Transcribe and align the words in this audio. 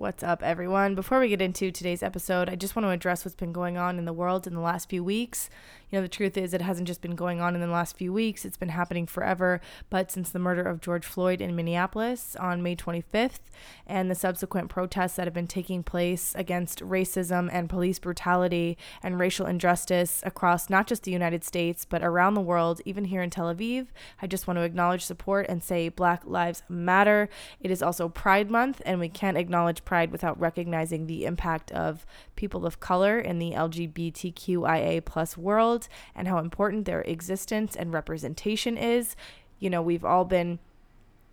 What's 0.00 0.22
up, 0.22 0.42
everyone? 0.42 0.94
Before 0.94 1.20
we 1.20 1.28
get 1.28 1.42
into 1.42 1.70
today's 1.70 2.02
episode, 2.02 2.48
I 2.48 2.56
just 2.56 2.74
want 2.74 2.86
to 2.86 2.90
address 2.90 3.22
what's 3.22 3.34
been 3.34 3.52
going 3.52 3.76
on 3.76 3.98
in 3.98 4.06
the 4.06 4.14
world 4.14 4.46
in 4.46 4.54
the 4.54 4.60
last 4.60 4.88
few 4.88 5.04
weeks. 5.04 5.50
You 5.90 5.98
know, 5.98 6.02
the 6.02 6.08
truth 6.08 6.38
is, 6.38 6.54
it 6.54 6.62
hasn't 6.62 6.86
just 6.86 7.02
been 7.02 7.16
going 7.16 7.42
on 7.42 7.54
in 7.54 7.60
the 7.60 7.66
last 7.66 7.96
few 7.98 8.10
weeks, 8.10 8.46
it's 8.46 8.56
been 8.56 8.70
happening 8.70 9.06
forever. 9.06 9.60
But 9.90 10.10
since 10.10 10.30
the 10.30 10.38
murder 10.38 10.62
of 10.62 10.80
George 10.80 11.04
Floyd 11.04 11.42
in 11.42 11.54
Minneapolis 11.54 12.34
on 12.36 12.62
May 12.62 12.76
25th 12.76 13.40
and 13.86 14.10
the 14.10 14.14
subsequent 14.14 14.70
protests 14.70 15.16
that 15.16 15.26
have 15.26 15.34
been 15.34 15.46
taking 15.46 15.82
place 15.82 16.32
against 16.34 16.80
racism 16.80 17.50
and 17.52 17.68
police 17.68 17.98
brutality 17.98 18.78
and 19.02 19.18
racial 19.18 19.44
injustice 19.44 20.22
across 20.24 20.70
not 20.70 20.86
just 20.86 21.02
the 21.02 21.10
United 21.10 21.44
States, 21.44 21.84
but 21.84 22.02
around 22.02 22.34
the 22.34 22.40
world, 22.40 22.80
even 22.86 23.04
here 23.04 23.20
in 23.20 23.28
Tel 23.28 23.54
Aviv, 23.54 23.88
I 24.22 24.26
just 24.26 24.46
want 24.46 24.56
to 24.56 24.62
acknowledge 24.62 25.04
support 25.04 25.44
and 25.48 25.62
say 25.62 25.90
Black 25.90 26.22
Lives 26.24 26.62
Matter. 26.70 27.28
It 27.60 27.70
is 27.70 27.82
also 27.82 28.08
Pride 28.08 28.50
Month, 28.50 28.80
and 28.86 28.98
we 28.98 29.10
can't 29.10 29.36
acknowledge 29.36 29.84
Pride 29.90 30.12
without 30.12 30.38
recognizing 30.38 31.08
the 31.08 31.24
impact 31.24 31.72
of 31.72 32.06
people 32.36 32.64
of 32.64 32.78
color 32.78 33.18
in 33.18 33.40
the 33.40 33.50
LGBTQIA 33.50 35.04
plus 35.04 35.36
world 35.36 35.88
and 36.14 36.28
how 36.28 36.38
important 36.38 36.84
their 36.84 37.00
existence 37.00 37.74
and 37.74 37.92
representation 37.92 38.78
is. 38.78 39.16
You 39.58 39.68
know, 39.68 39.82
we've 39.82 40.04
all 40.04 40.24
been 40.24 40.60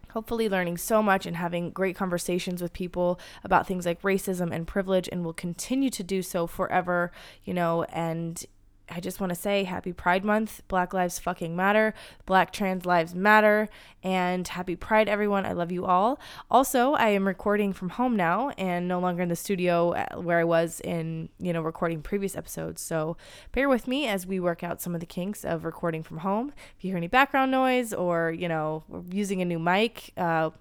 hopefully 0.10 0.50
learning 0.50 0.78
so 0.78 1.04
much 1.04 1.28
and 1.28 1.36
having 1.36 1.70
great 1.70 1.96
conversations 1.96 2.60
with 2.60 2.74
people 2.74 3.20
about 3.44 3.68
things 3.68 3.86
like 3.86 4.02
racism 4.02 4.52
and 4.52 4.66
privilege 4.66 5.08
and 5.12 5.24
will 5.24 5.34
continue 5.34 5.92
to 5.92 6.02
do 6.02 6.24
so 6.24 6.48
forever, 6.48 7.12
you 7.44 7.54
know, 7.54 7.84
and 7.84 8.44
I 8.90 9.00
just 9.00 9.20
want 9.20 9.32
to 9.32 9.36
say 9.36 9.66
happy 9.66 9.92
Pride 9.92 10.24
Month. 10.24 10.62
Black 10.68 10.94
lives 10.94 11.20
fucking 11.20 11.56
matter. 11.56 11.94
Black 12.26 12.52
trans 12.54 12.86
lives 12.86 13.14
matter. 13.14 13.70
And 14.02 14.48
happy 14.48 14.76
Pride, 14.76 15.10
everyone. 15.10 15.46
I 15.46 15.52
love 15.52 15.72
you 15.72 15.86
all. 15.86 16.20
Also, 16.50 16.94
I 16.94 17.10
am 17.10 17.28
recording 17.28 17.74
from 17.74 17.90
home 17.90 18.16
now 18.16 18.52
and 18.52 18.88
no 18.88 19.00
longer 19.00 19.22
in 19.22 19.30
the 19.30 19.36
studio 19.36 19.92
uh, 19.92 20.22
where 20.22 20.40
I 20.40 20.46
was 20.46 20.80
in, 20.82 21.30
you 21.40 21.52
know, 21.52 21.62
recording 21.62 22.02
previous 22.02 22.36
episodes. 22.36 22.82
So 22.82 23.18
bear 23.52 23.68
with 23.68 23.88
me 23.88 24.08
as 24.08 24.26
we 24.26 24.40
work 24.40 24.64
out 24.64 24.82
some 24.82 24.94
of 24.94 25.02
the 25.02 25.06
kinks 25.06 25.44
of 25.44 25.66
recording 25.66 26.02
from 26.04 26.20
home. 26.20 26.54
If 26.78 26.86
you 26.86 26.92
hear 26.92 26.98
any 26.98 27.08
background 27.08 27.52
noise 27.52 27.94
or, 27.94 28.32
you 28.32 28.48
know, 28.48 28.84
using 29.12 29.42
a 29.42 29.46
new 29.46 29.60
mic 29.60 30.14
uh, 30.16 30.52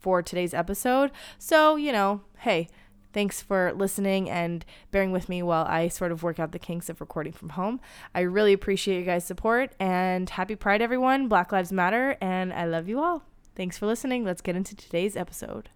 for 0.00 0.22
today's 0.22 0.54
episode. 0.54 1.12
So, 1.38 1.76
you 1.76 1.92
know, 1.92 2.22
hey, 2.38 2.68
Thanks 3.12 3.42
for 3.42 3.72
listening 3.74 4.30
and 4.30 4.64
bearing 4.92 5.10
with 5.10 5.28
me 5.28 5.42
while 5.42 5.64
I 5.64 5.88
sort 5.88 6.12
of 6.12 6.22
work 6.22 6.38
out 6.38 6.52
the 6.52 6.58
kinks 6.58 6.88
of 6.88 7.00
recording 7.00 7.32
from 7.32 7.50
home. 7.50 7.80
I 8.14 8.20
really 8.20 8.52
appreciate 8.52 9.00
you 9.00 9.04
guys' 9.04 9.24
support 9.24 9.72
and 9.80 10.30
happy 10.30 10.54
Pride, 10.54 10.80
everyone. 10.80 11.26
Black 11.28 11.50
Lives 11.50 11.72
Matter, 11.72 12.16
and 12.20 12.52
I 12.52 12.66
love 12.66 12.88
you 12.88 13.00
all. 13.00 13.24
Thanks 13.56 13.76
for 13.76 13.86
listening. 13.86 14.24
Let's 14.24 14.40
get 14.40 14.54
into 14.54 14.76
today's 14.76 15.16
episode. 15.16 15.70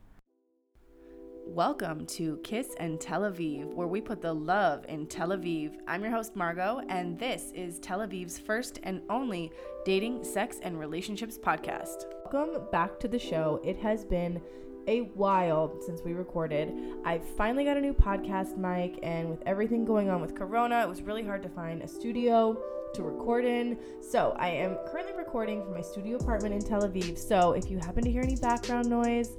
Welcome 1.46 2.06
to 2.06 2.38
Kiss 2.42 2.74
and 2.80 3.00
Tel 3.00 3.20
Aviv, 3.22 3.66
where 3.74 3.86
we 3.86 4.00
put 4.00 4.22
the 4.22 4.32
love 4.32 4.84
in 4.88 5.06
Tel 5.06 5.28
Aviv. 5.28 5.74
I'm 5.86 6.02
your 6.02 6.10
host, 6.10 6.34
Margot, 6.34 6.80
and 6.88 7.18
this 7.18 7.52
is 7.52 7.78
Tel 7.80 7.98
Aviv's 7.98 8.38
first 8.38 8.80
and 8.82 9.02
only 9.10 9.52
dating, 9.84 10.24
sex, 10.24 10.58
and 10.62 10.78
relationships 10.80 11.36
podcast. 11.36 12.06
Welcome 12.32 12.62
back 12.72 12.98
to 13.00 13.08
the 13.08 13.18
show. 13.18 13.60
It 13.62 13.77
has 13.78 14.05
been 14.05 14.40
a 14.86 15.00
while 15.14 15.80
since 15.86 16.02
we 16.02 16.12
recorded. 16.12 16.72
I 17.04 17.18
finally 17.18 17.64
got 17.64 17.77
a 17.77 17.80
new 17.80 17.94
podcast 17.94 18.56
mic, 18.56 18.98
and 19.02 19.28
with 19.28 19.42
everything 19.46 19.84
going 19.84 20.10
on 20.10 20.20
with 20.20 20.34
Corona, 20.34 20.82
it 20.82 20.88
was 20.88 21.02
really 21.02 21.24
hard 21.24 21.42
to 21.42 21.48
find 21.48 21.82
a 21.82 21.88
studio 21.88 22.56
to 22.94 23.02
record 23.02 23.44
in. 23.44 23.77
So 24.00 24.34
I 24.38 24.48
am 24.48 24.77
currently 24.86 25.14
recording 25.14 25.62
from 25.62 25.74
my 25.74 25.80
studio 25.80 26.16
apartment 26.16 26.55
in 26.55 26.60
Tel 26.60 26.82
Aviv. 26.82 27.18
So 27.18 27.52
if 27.52 27.70
you 27.70 27.78
happen 27.78 28.05
to 28.05 28.10
hear 28.10 28.22
any 28.22 28.36
background 28.36 28.88
noise, 28.88 29.30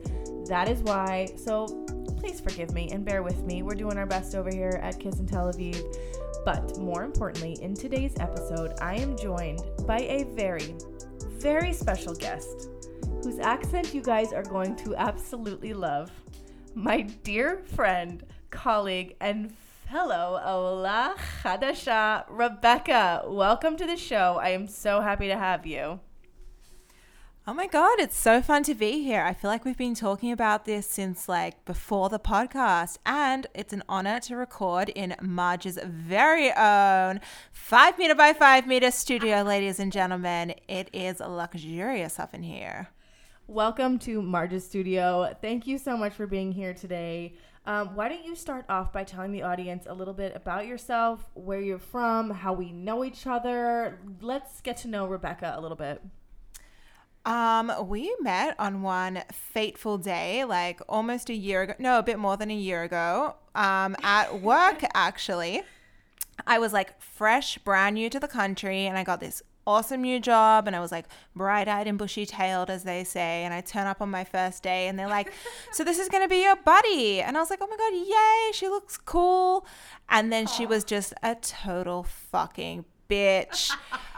that 0.48 0.70
is 0.70 0.80
why. 0.80 1.30
So 1.38 1.66
please 2.18 2.42
forgive 2.42 2.74
me 2.74 2.90
and 2.92 3.06
bear 3.06 3.24
with 3.24 3.44
me. 3.44 3.64
We're 3.64 3.76
doing 3.76 3.98
our 3.98 4.06
best 4.06 4.36
over 4.36 4.50
here 4.50 4.80
at 4.82 5.00
Kiss 5.00 5.20
and 5.20 5.28
Tel 5.28 5.52
Aviv. 5.52 5.82
But 6.44 6.78
more 6.78 7.04
importantly, 7.04 7.58
in 7.62 7.74
today's 7.74 8.14
episode, 8.20 8.74
I 8.82 8.96
am 8.96 9.18
joined 9.18 9.62
by 9.88 10.00
a 10.02 10.26
very, 10.36 10.76
very 11.40 11.74
special 11.74 12.14
guest 12.14 12.70
whose 13.26 13.40
accent 13.40 13.92
you 13.92 14.04
guys 14.04 14.32
are 14.32 14.44
going 14.44 14.76
to 14.76 14.96
absolutely 14.98 15.74
love. 15.74 16.12
My 16.76 17.02
dear 17.02 17.64
friend, 17.74 18.24
colleague, 18.52 19.16
and 19.20 19.52
fellow 19.90 20.40
Ola 20.46 21.16
Chadasha, 21.42 22.26
Rebecca. 22.30 23.24
Welcome 23.26 23.78
to 23.78 23.88
the 23.88 23.98
show. 23.98 24.38
I 24.40 24.50
am 24.50 24.68
so 24.68 25.02
happy 25.02 25.28
to 25.28 25.36
have 25.36 25.66
you. 25.66 26.00
Oh 27.48 27.56
my 27.56 27.66
God, 27.66 28.00
it's 28.00 28.16
so 28.16 28.44
fun 28.44 28.62
to 28.62 28.76
be 28.76 29.04
here. 29.04 29.24
I 29.24 29.34
feel 29.34 29.50
like 29.50 29.66
we've 29.66 29.76
been 29.76 29.96
talking 29.96 30.32
about 30.32 30.66
this 30.66 30.86
since 30.86 31.28
like 31.28 31.66
before 31.66 32.10
the 32.10 32.20
podcast, 32.20 33.00
and 33.08 33.48
it's 33.56 33.74
an 33.74 33.82
honor 33.90 34.20
to 34.20 34.36
record 34.36 34.90
in 34.90 35.16
Marge's 35.20 35.80
very 35.84 36.52
own 36.52 37.22
five 37.52 37.98
meter 37.98 38.14
by 38.14 38.34
five 38.34 38.68
meter 38.68 38.92
studio, 38.92 39.42
ladies 39.42 39.80
and 39.80 39.92
gentlemen. 39.92 40.54
It 40.68 40.92
is 40.94 41.20
luxurious 41.20 42.20
up 42.20 42.36
in 42.36 42.44
here. 42.44 42.90
Welcome 43.48 44.00
to 44.00 44.24
Marge's 44.24 44.66
studio. 44.66 45.32
Thank 45.40 45.68
you 45.68 45.78
so 45.78 45.96
much 45.96 46.14
for 46.14 46.26
being 46.26 46.52
here 46.52 46.74
today. 46.74 47.36
Um, 47.68 47.94
why 47.94 48.10
don't 48.10 48.26
you 48.26 48.36
start 48.36 48.66
off 48.70 48.92
by 48.92 49.04
telling 49.04 49.32
the 49.32 49.44
audience 49.44 49.86
a 49.88 49.94
little 49.94 50.16
bit 50.16 50.36
about 50.36 50.66
yourself, 50.66 51.30
where 51.36 51.62
you're 51.62 51.78
from, 51.78 52.32
how 52.32 52.54
we 52.54 52.72
know 52.72 53.06
each 53.06 53.28
other? 53.28 54.00
Let's 54.20 54.62
get 54.62 54.78
to 54.78 54.88
know 54.88 55.06
Rebecca 55.06 55.54
a 55.56 55.62
little 55.62 55.78
bit. 55.78 56.02
Um, 57.24 57.72
we 57.88 58.16
met 58.20 58.56
on 58.58 58.82
one 58.82 59.22
fateful 59.32 60.00
day, 60.00 60.44
like 60.44 60.82
almost 60.90 61.30
a 61.30 61.36
year 61.36 61.62
ago. 61.62 61.76
No, 61.78 62.00
a 62.00 62.04
bit 62.04 62.18
more 62.18 62.38
than 62.38 62.50
a 62.50 62.56
year 62.56 62.82
ago. 62.82 63.36
Um, 63.54 63.96
at 64.02 64.42
work, 64.42 64.84
actually. 64.96 65.62
I 66.48 66.58
was 66.58 66.74
like 66.74 67.00
fresh, 67.00 67.60
brand 67.60 67.94
new 67.94 68.10
to 68.10 68.20
the 68.20 68.28
country, 68.28 68.88
and 68.88 68.98
I 68.98 69.04
got 69.04 69.20
this 69.20 69.44
awesome 69.68 70.02
new 70.02 70.20
job 70.20 70.68
and 70.68 70.76
I 70.76 70.80
was 70.80 70.92
like 70.92 71.06
bright 71.36 71.68
eyed 71.68 71.88
and 71.88 71.98
bushy 71.98 72.26
tailed, 72.26 72.70
as 72.70 72.84
they 72.84 73.04
say. 73.04 73.44
And 73.44 73.54
I 73.54 73.62
turn 73.62 73.88
up 73.88 74.02
on 74.02 74.10
my 74.10 74.24
first 74.24 74.64
day 74.64 74.88
and 74.88 74.98
they're 74.98 75.08
like, 75.08 75.32
So 75.72 75.84
this 75.84 76.00
is 76.00 76.10
going 76.10 76.24
to 76.24 76.30
be 76.30 76.44
your 76.44 76.56
buddy. 76.56 77.22
And 77.22 77.38
I 77.38 77.40
was 77.40 77.50
like, 77.50 77.60
Oh 77.62 77.68
my 77.68 77.78
God, 77.78 77.94
yay, 77.94 78.52
she 78.54 78.68
looks 78.68 78.98
cool. 78.98 79.66
And 80.10 80.32
then 80.32 80.46
Aww. 80.46 80.58
she 80.58 80.66
was 80.66 80.84
just 80.84 81.14
a 81.24 81.36
total 81.36 82.04
fucking 82.04 82.86
bitch. 83.10 83.72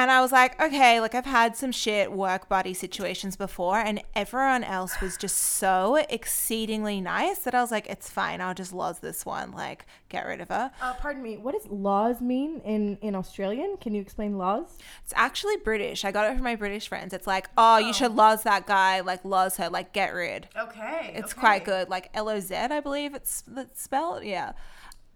And 0.00 0.10
I 0.10 0.22
was 0.22 0.32
like, 0.32 0.58
okay, 0.58 0.98
like 0.98 1.14
I've 1.14 1.26
had 1.26 1.58
some 1.58 1.72
shit 1.72 2.10
work 2.10 2.48
buddy 2.48 2.72
situations 2.72 3.36
before, 3.36 3.76
and 3.76 4.02
everyone 4.16 4.64
else 4.64 4.98
was 5.02 5.18
just 5.18 5.36
so 5.36 5.96
exceedingly 6.08 7.02
nice 7.02 7.40
that 7.40 7.54
I 7.54 7.60
was 7.60 7.70
like, 7.70 7.86
it's 7.86 8.08
fine. 8.08 8.40
I'll 8.40 8.54
just 8.54 8.72
lose 8.72 9.00
this 9.00 9.26
one. 9.26 9.52
Like, 9.52 9.84
get 10.08 10.24
rid 10.24 10.40
of 10.40 10.48
her. 10.48 10.70
Uh, 10.80 10.94
pardon 10.94 11.22
me. 11.22 11.36
What 11.36 11.52
does 11.52 11.70
laws 11.70 12.22
mean 12.22 12.62
in 12.64 12.96
in 13.02 13.14
Australian? 13.14 13.76
Can 13.76 13.94
you 13.94 14.00
explain 14.00 14.38
laws? 14.38 14.78
It's 15.04 15.12
actually 15.16 15.58
British. 15.58 16.02
I 16.06 16.12
got 16.12 16.30
it 16.30 16.34
from 16.34 16.44
my 16.44 16.56
British 16.56 16.88
friends. 16.88 17.12
It's 17.12 17.26
like, 17.26 17.50
oh, 17.58 17.76
you 17.76 17.92
should 17.92 18.12
oh. 18.18 18.30
lose 18.30 18.42
that 18.44 18.66
guy. 18.66 19.00
Like, 19.00 19.22
lose 19.22 19.58
her. 19.58 19.68
Like, 19.68 19.92
get 19.92 20.14
rid. 20.14 20.48
Okay. 20.56 21.12
It's 21.14 21.32
okay. 21.32 21.40
quite 21.40 21.64
good. 21.66 21.90
Like 21.90 22.08
L 22.14 22.30
O 22.30 22.40
Z, 22.40 22.54
I 22.54 22.80
believe 22.80 23.14
it's, 23.14 23.44
it's 23.54 23.82
spelled. 23.82 24.24
Yeah. 24.24 24.52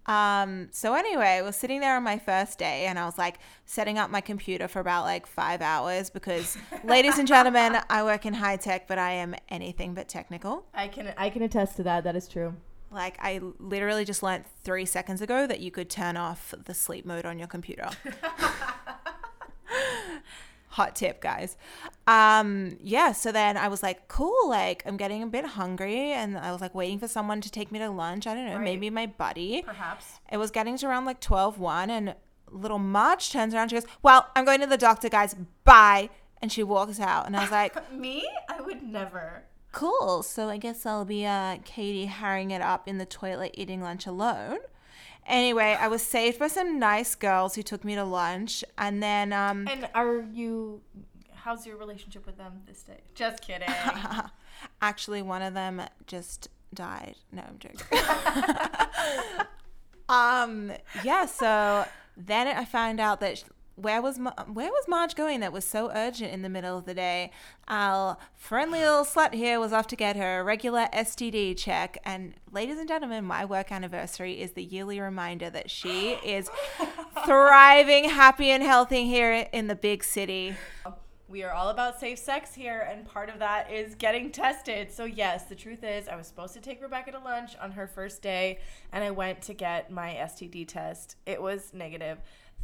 Um, 0.06 0.68
so 0.70 0.94
anyway, 0.94 1.38
I 1.38 1.42
was 1.42 1.56
sitting 1.56 1.80
there 1.80 1.96
on 1.96 2.02
my 2.02 2.18
first 2.18 2.58
day 2.58 2.86
and 2.86 2.98
I 2.98 3.06
was 3.06 3.16
like 3.16 3.38
setting 3.64 3.98
up 3.98 4.10
my 4.10 4.20
computer 4.20 4.68
for 4.68 4.80
about 4.80 5.04
like 5.04 5.26
five 5.26 5.62
hours 5.62 6.10
because 6.10 6.58
ladies 6.84 7.18
and 7.18 7.26
gentlemen, 7.26 7.78
I 7.88 8.02
work 8.02 8.26
in 8.26 8.34
high 8.34 8.56
tech, 8.56 8.86
but 8.86 8.98
I 8.98 9.12
am 9.12 9.34
anything 9.48 9.94
but 9.94 10.08
technical. 10.08 10.66
I 10.74 10.88
can 10.88 11.14
I 11.16 11.30
can 11.30 11.42
attest 11.42 11.76
to 11.76 11.82
that. 11.84 12.04
That 12.04 12.16
is 12.16 12.28
true. 12.28 12.54
Like 12.90 13.16
I 13.20 13.40
literally 13.58 14.04
just 14.04 14.22
learned 14.22 14.44
three 14.62 14.86
seconds 14.86 15.20
ago 15.20 15.46
that 15.46 15.60
you 15.60 15.70
could 15.70 15.90
turn 15.90 16.16
off 16.16 16.54
the 16.64 16.74
sleep 16.74 17.04
mode 17.04 17.24
on 17.24 17.38
your 17.38 17.48
computer. 17.48 17.88
hot 20.74 20.96
tip 20.96 21.20
guys. 21.20 21.56
Um 22.06 22.76
yeah 22.82 23.12
so 23.12 23.30
then 23.32 23.56
i 23.56 23.68
was 23.68 23.82
like 23.82 24.08
cool 24.08 24.48
like 24.48 24.82
i'm 24.86 24.96
getting 24.96 25.22
a 25.22 25.26
bit 25.26 25.46
hungry 25.46 26.12
and 26.12 26.36
i 26.36 26.52
was 26.52 26.60
like 26.60 26.74
waiting 26.74 26.98
for 26.98 27.08
someone 27.08 27.40
to 27.40 27.50
take 27.50 27.70
me 27.72 27.78
to 27.78 27.90
lunch. 27.90 28.26
I 28.26 28.34
don't 28.34 28.46
know 28.46 28.56
right. 28.56 28.64
maybe 28.64 28.90
my 28.90 29.06
buddy. 29.06 29.62
Perhaps. 29.62 30.04
It 30.30 30.36
was 30.36 30.50
getting 30.50 30.76
to 30.78 30.86
around 30.86 31.04
like 31.04 31.20
12 31.20 31.58
1 31.58 31.90
and 31.90 32.14
little 32.50 32.78
Marge 32.78 33.30
turns 33.30 33.54
around 33.54 33.68
she 33.68 33.76
goes 33.76 33.86
well 34.02 34.26
i'm 34.34 34.44
going 34.44 34.60
to 34.60 34.66
the 34.66 34.76
doctor 34.76 35.08
guys. 35.08 35.34
Bye. 35.64 36.10
And 36.42 36.52
she 36.52 36.62
walks 36.62 37.00
out 37.00 37.26
and 37.26 37.36
i 37.36 37.40
was 37.40 37.50
like 37.50 37.92
me? 38.06 38.28
I 38.48 38.60
would 38.60 38.82
never. 38.82 39.44
Cool. 39.70 40.22
So 40.24 40.48
i 40.48 40.56
guess 40.56 40.84
i'll 40.84 41.04
be 41.04 41.24
uh 41.24 41.58
Cady 41.64 42.06
Heroning 42.08 42.50
it 42.50 42.60
up 42.60 42.88
in 42.88 42.98
the 42.98 43.06
toilet 43.06 43.52
eating 43.54 43.80
lunch 43.80 44.06
alone 44.06 44.58
Anyway, 45.26 45.76
I 45.78 45.88
was 45.88 46.02
saved 46.02 46.38
by 46.38 46.48
some 46.48 46.78
nice 46.78 47.14
girls 47.14 47.54
who 47.54 47.62
took 47.62 47.84
me 47.84 47.94
to 47.94 48.04
lunch, 48.04 48.62
and 48.76 49.02
then 49.02 49.32
um. 49.32 49.66
And 49.68 49.88
are 49.94 50.20
you? 50.32 50.82
How's 51.32 51.66
your 51.66 51.76
relationship 51.76 52.26
with 52.26 52.36
them 52.36 52.62
this 52.66 52.82
day? 52.82 53.00
Just 53.14 53.42
kidding. 53.42 53.68
Actually, 54.82 55.22
one 55.22 55.42
of 55.42 55.54
them 55.54 55.82
just 56.06 56.48
died. 56.74 57.16
No, 57.32 57.42
I'm 57.42 57.58
joking. 57.58 57.98
um. 60.08 60.72
Yeah. 61.02 61.26
So 61.26 61.86
then 62.16 62.46
I 62.46 62.64
found 62.64 63.00
out 63.00 63.20
that 63.20 63.44
where 63.76 64.00
was 64.00 64.18
Ma- 64.18 64.44
where 64.46 64.70
was 64.70 64.84
Marge 64.88 65.14
going 65.14 65.40
that 65.40 65.52
was 65.52 65.64
so 65.64 65.90
urgent 65.92 66.32
in 66.32 66.42
the 66.42 66.48
middle 66.48 66.78
of 66.78 66.84
the 66.84 66.94
day? 66.94 67.30
Our 67.66 68.16
friendly 68.34 68.80
little 68.80 69.04
slut 69.04 69.34
here 69.34 69.58
was 69.58 69.72
off 69.72 69.86
to 69.88 69.96
get 69.96 70.16
her 70.16 70.44
regular 70.44 70.86
STD 70.92 71.56
check. 71.58 71.98
And 72.04 72.34
ladies 72.52 72.78
and 72.78 72.88
gentlemen, 72.88 73.24
my 73.24 73.44
work 73.44 73.72
anniversary 73.72 74.40
is 74.40 74.52
the 74.52 74.62
yearly 74.62 75.00
reminder 75.00 75.50
that 75.50 75.70
she 75.70 76.12
is 76.24 76.50
thriving, 77.24 78.10
happy, 78.10 78.50
and 78.50 78.62
healthy 78.62 79.06
here 79.06 79.48
in 79.52 79.66
the 79.66 79.74
big 79.74 80.04
city. 80.04 80.54
We 81.26 81.42
are 81.42 81.52
all 81.52 81.70
about 81.70 81.98
safe 81.98 82.18
sex 82.18 82.54
here, 82.54 82.86
and 82.88 83.08
part 83.08 83.30
of 83.30 83.38
that 83.38 83.72
is 83.72 83.94
getting 83.94 84.30
tested. 84.30 84.92
So, 84.92 85.04
yes, 85.04 85.46
the 85.46 85.54
truth 85.54 85.82
is, 85.82 86.06
I 86.06 86.16
was 86.16 86.26
supposed 86.28 86.52
to 86.54 86.60
take 86.60 86.82
Rebecca 86.82 87.12
to 87.12 87.18
lunch 87.18 87.56
on 87.60 87.72
her 87.72 87.88
first 87.88 88.20
day, 88.20 88.58
and 88.92 89.02
I 89.02 89.10
went 89.10 89.40
to 89.42 89.54
get 89.54 89.90
my 89.90 90.10
STD 90.10 90.68
test. 90.68 91.16
It 91.24 91.40
was 91.40 91.72
negative. 91.72 92.18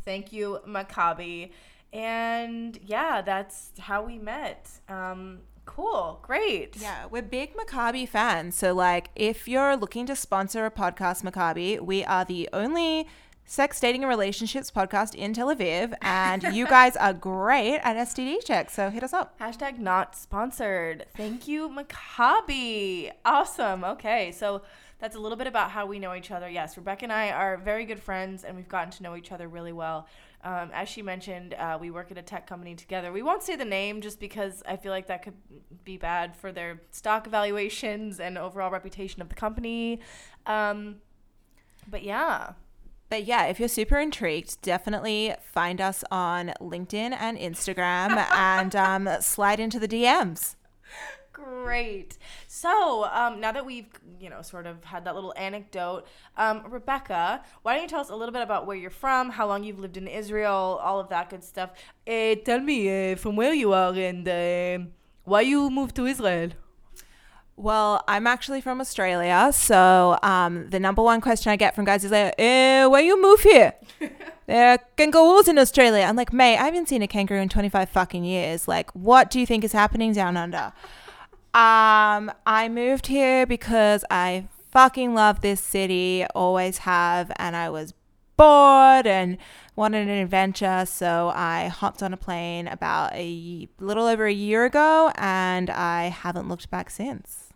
Thank 0.04 0.32
you, 0.32 0.60
Maccabi. 0.66 1.50
And 1.92 2.78
yeah, 2.84 3.20
that's 3.22 3.72
how 3.78 4.04
we 4.04 4.18
met. 4.18 4.70
Um, 4.88 5.40
cool, 5.64 6.20
great. 6.22 6.76
Yeah, 6.76 7.06
we're 7.10 7.22
big 7.22 7.54
Maccabi 7.54 8.08
fans. 8.08 8.54
So, 8.54 8.72
like, 8.72 9.10
if 9.16 9.48
you're 9.48 9.76
looking 9.76 10.06
to 10.06 10.16
sponsor 10.16 10.66
a 10.66 10.70
podcast, 10.70 11.22
Maccabi, 11.22 11.80
we 11.80 12.04
are 12.04 12.24
the 12.24 12.48
only 12.52 13.08
sex, 13.44 13.80
dating, 13.80 14.04
and 14.04 14.08
relationships 14.08 14.70
podcast 14.70 15.14
in 15.16 15.34
Tel 15.34 15.48
Aviv, 15.48 15.92
and 16.02 16.44
you 16.54 16.66
guys 16.76 16.96
are 16.96 17.12
great 17.12 17.78
at 17.78 17.96
STD 17.96 18.44
checks. 18.44 18.74
So 18.74 18.90
hit 18.90 19.02
us 19.02 19.12
up. 19.12 19.36
Hashtag 19.40 19.78
not 19.78 20.14
sponsored. 20.14 21.06
Thank 21.16 21.48
you, 21.48 21.68
Maccabi. 21.68 23.10
Awesome. 23.24 23.82
Okay, 23.82 24.30
so 24.30 24.62
that's 25.00 25.16
a 25.16 25.18
little 25.18 25.36
bit 25.36 25.46
about 25.46 25.70
how 25.70 25.86
we 25.86 25.98
know 25.98 26.14
each 26.14 26.30
other. 26.30 26.48
Yes, 26.48 26.76
Rebecca 26.76 27.04
and 27.04 27.12
I 27.12 27.30
are 27.30 27.56
very 27.56 27.84
good 27.84 28.00
friends, 28.00 28.44
and 28.44 28.56
we've 28.56 28.68
gotten 28.68 28.90
to 28.92 29.02
know 29.02 29.16
each 29.16 29.32
other 29.32 29.48
really 29.48 29.72
well. 29.72 30.06
Um, 30.42 30.70
as 30.72 30.88
she 30.88 31.02
mentioned, 31.02 31.54
uh, 31.54 31.78
we 31.80 31.90
work 31.90 32.10
at 32.10 32.18
a 32.18 32.22
tech 32.22 32.46
company 32.46 32.74
together. 32.74 33.12
We 33.12 33.22
won't 33.22 33.42
say 33.42 33.56
the 33.56 33.64
name 33.64 34.00
just 34.00 34.20
because 34.20 34.62
I 34.66 34.76
feel 34.76 34.92
like 34.92 35.06
that 35.08 35.22
could 35.22 35.34
be 35.84 35.96
bad 35.96 36.36
for 36.36 36.52
their 36.52 36.82
stock 36.90 37.26
evaluations 37.26 38.20
and 38.20 38.38
overall 38.38 38.70
reputation 38.70 39.20
of 39.20 39.28
the 39.28 39.34
company. 39.34 40.00
Um, 40.46 40.96
but 41.88 42.02
yeah. 42.02 42.52
But 43.10 43.24
yeah, 43.24 43.46
if 43.46 43.58
you're 43.58 43.68
super 43.68 43.98
intrigued, 43.98 44.62
definitely 44.62 45.34
find 45.42 45.80
us 45.80 46.04
on 46.10 46.52
LinkedIn 46.60 47.16
and 47.18 47.36
Instagram 47.36 48.16
and 48.32 48.76
um, 48.76 49.08
slide 49.20 49.60
into 49.60 49.78
the 49.78 49.88
DMs. 49.88 50.54
Great. 51.42 52.18
So 52.46 53.04
um, 53.12 53.40
now 53.40 53.52
that 53.52 53.64
we've, 53.64 53.88
you 54.18 54.28
know, 54.28 54.42
sort 54.42 54.66
of 54.66 54.84
had 54.84 55.04
that 55.04 55.14
little 55.14 55.32
anecdote, 55.36 56.04
um, 56.36 56.62
Rebecca, 56.68 57.42
why 57.62 57.74
don't 57.74 57.82
you 57.82 57.88
tell 57.88 58.00
us 58.00 58.10
a 58.10 58.16
little 58.16 58.32
bit 58.32 58.42
about 58.42 58.66
where 58.66 58.76
you're 58.76 58.90
from, 58.90 59.30
how 59.30 59.46
long 59.46 59.64
you've 59.64 59.78
lived 59.78 59.96
in 59.96 60.06
Israel, 60.06 60.80
all 60.82 61.00
of 61.00 61.08
that 61.08 61.30
good 61.30 61.44
stuff. 61.44 61.70
Uh, 62.06 62.34
tell 62.44 62.60
me 62.60 63.12
uh, 63.12 63.16
from 63.16 63.36
where 63.36 63.54
you 63.54 63.72
are 63.72 63.94
and 63.94 64.28
uh, 64.28 64.78
why 65.24 65.42
you 65.42 65.70
moved 65.70 65.96
to 65.96 66.06
Israel. 66.06 66.50
Well, 67.56 68.02
I'm 68.08 68.26
actually 68.26 68.62
from 68.62 68.80
Australia, 68.80 69.50
so 69.52 70.18
um, 70.22 70.70
the 70.70 70.80
number 70.80 71.02
one 71.02 71.20
question 71.20 71.52
I 71.52 71.56
get 71.56 71.74
from 71.74 71.84
guys 71.84 72.04
is 72.04 72.10
like, 72.10 72.34
eh, 72.38 72.86
"Where 72.86 73.02
you 73.02 73.20
move 73.20 73.40
here?" 73.40 73.74
there 74.46 74.72
are 74.72 74.78
kangaroos 74.96 75.46
in 75.46 75.58
Australia. 75.58 76.04
I'm 76.04 76.16
like, 76.16 76.32
mate, 76.32 76.56
I 76.56 76.64
haven't 76.64 76.88
seen 76.88 77.02
a 77.02 77.06
kangaroo 77.06 77.40
in 77.40 77.50
25 77.50 77.90
fucking 77.90 78.24
years. 78.24 78.66
Like, 78.66 78.90
what 78.92 79.30
do 79.30 79.38
you 79.38 79.44
think 79.44 79.62
is 79.62 79.72
happening 79.72 80.14
down 80.14 80.38
under? 80.38 80.72
Um, 81.52 82.30
I 82.46 82.68
moved 82.70 83.08
here 83.08 83.44
because 83.44 84.04
I 84.10 84.46
fucking 84.70 85.14
love 85.14 85.40
this 85.40 85.60
city, 85.60 86.24
always 86.34 86.78
have, 86.78 87.32
and 87.36 87.56
I 87.56 87.70
was 87.70 87.92
bored 88.36 89.06
and 89.06 89.36
wanted 89.74 90.08
an 90.08 90.18
adventure. 90.18 90.86
So 90.86 91.32
I 91.34 91.66
hopped 91.66 92.02
on 92.02 92.12
a 92.12 92.16
plane 92.16 92.68
about 92.68 93.12
a 93.14 93.68
little 93.80 94.06
over 94.06 94.26
a 94.26 94.32
year 94.32 94.64
ago, 94.64 95.12
and 95.16 95.70
I 95.70 96.04
haven't 96.04 96.48
looked 96.48 96.70
back 96.70 96.88
since. 96.88 97.48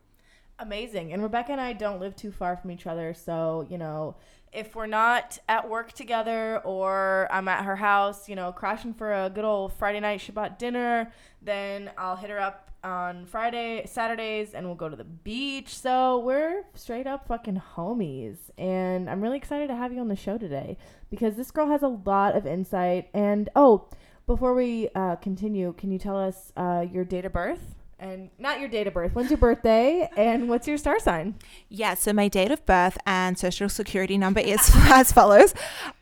Amazing. 0.59 1.13
And 1.13 1.23
Rebecca 1.23 1.53
and 1.53 1.61
I 1.61 1.73
don't 1.73 2.01
live 2.01 2.17
too 2.17 2.33
far 2.33 2.57
from 2.57 2.71
each 2.71 2.87
other. 2.87 3.15
So, 3.15 3.67
you 3.71 3.79
know, 3.79 4.17
if 4.53 4.77
we're 4.77 4.87
not 4.87 5.39
at 5.49 5.69
work 5.69 5.93
together 5.93 6.59
or 6.65 7.29
I'm 7.31 7.49
at 7.49 7.65
her 7.65 7.77
house, 7.77 8.29
you 8.29 8.37
know, 8.37 8.53
crashing 8.53 8.95
for 8.95 9.13
a 9.13 9.31
good 9.31 9.45
old 9.45 9.73
Friday 9.73 10.01
night 10.01 10.21
Shabbat 10.21 10.59
dinner, 10.59 11.13
then 11.43 11.91
I'll 11.99 12.17
hit 12.17 12.31
her 12.31 12.41
up 12.41 12.64
on 12.85 13.27
Friday, 13.27 13.87
Saturdays, 13.87 14.55
and 14.55 14.67
we'll 14.67 14.77
go 14.77 14.89
to 14.89 14.97
the 14.97 15.05
beach. 15.05 15.77
So 15.77 16.19
we're 16.19 16.65
straight 16.75 17.07
up 17.07 17.27
fucking 17.27 17.61
homies. 17.75 18.37
And 18.59 19.09
I'm 19.09 19.21
really 19.21 19.39
excited 19.39 19.69
to 19.69 19.75
have 19.75 19.93
you 19.93 20.01
on 20.01 20.09
the 20.09 20.17
show 20.17 20.39
today 20.39 20.77
because 21.11 21.37
this 21.37 21.51
girl 21.51 21.69
has 21.69 21.83
a 21.83 21.89
lot 21.89 22.37
of 22.37 22.47
insight. 22.47 23.09
And 23.15 23.49
oh, 23.57 23.89
before 24.27 24.55
we 24.55 24.91
uh, 24.95 25.17
continue, 25.17 25.73
can 25.77 25.91
you 25.91 25.99
tell 25.99 26.17
us 26.17 26.53
uh, 26.57 26.85
your 26.91 27.05
date 27.05 27.25
of 27.25 27.33
birth? 27.33 27.75
and 27.99 28.29
not 28.39 28.61
your 28.61 28.69
date 28.69 28.87
of 28.87 28.93
birth. 28.93 29.15
When's 29.15 29.31
your 29.31 29.39
birthday 29.39 30.09
and 30.17 30.49
what's 30.49 30.67
your 30.69 30.77
star 30.77 30.99
sign? 30.99 31.37
Yeah, 31.69 31.95
so 31.95 32.13
my 32.13 32.29
date 32.29 32.51
of 32.51 32.67
birth 32.67 32.99
and 33.07 33.39
social 33.39 33.69
security 33.69 34.19
number 34.19 34.41
is 34.41 34.71
as 34.75 35.11
follows. 35.13 35.55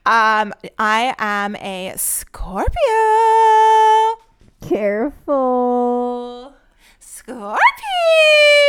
Um, 0.05 0.53
I 0.79 1.15
am 1.19 1.55
a 1.57 1.93
Scorpio. 1.97 2.73
Careful. 4.63 6.52
Scorpio. 7.23 7.57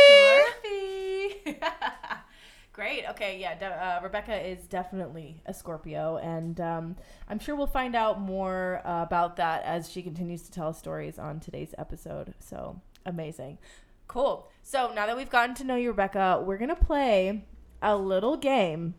Scorpio. 0.06 1.54
Great. 2.72 3.04
Okay. 3.10 3.38
Yeah. 3.40 3.56
De- 3.58 3.66
uh, 3.66 4.00
Rebecca 4.02 4.34
is 4.34 4.66
definitely 4.66 5.42
a 5.46 5.54
Scorpio, 5.54 6.18
and 6.18 6.60
um, 6.60 6.96
I'm 7.28 7.38
sure 7.38 7.54
we'll 7.56 7.66
find 7.66 7.94
out 7.94 8.20
more 8.20 8.80
uh, 8.84 9.02
about 9.02 9.36
that 9.36 9.62
as 9.64 9.90
she 9.90 10.02
continues 10.02 10.42
to 10.42 10.50
tell 10.52 10.72
stories 10.72 11.18
on 11.18 11.40
today's 11.40 11.74
episode. 11.78 12.34
So 12.40 12.80
amazing. 13.06 13.58
Cool. 14.06 14.48
So 14.62 14.92
now 14.94 15.06
that 15.06 15.16
we've 15.16 15.30
gotten 15.30 15.54
to 15.56 15.64
know 15.64 15.76
you, 15.76 15.90
Rebecca, 15.90 16.42
we're 16.44 16.58
going 16.58 16.68
to 16.68 16.76
play 16.76 17.44
a 17.82 17.96
little 17.96 18.36
game 18.36 18.94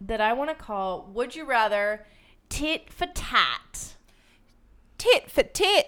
that 0.00 0.20
I 0.20 0.32
want 0.32 0.50
to 0.50 0.56
call 0.56 1.08
Would 1.14 1.36
You 1.36 1.44
Rather 1.44 2.04
Tit 2.48 2.92
for 2.92 3.06
Tat. 3.14 3.94
Tit 4.98 5.30
for 5.30 5.42
tit. 5.42 5.86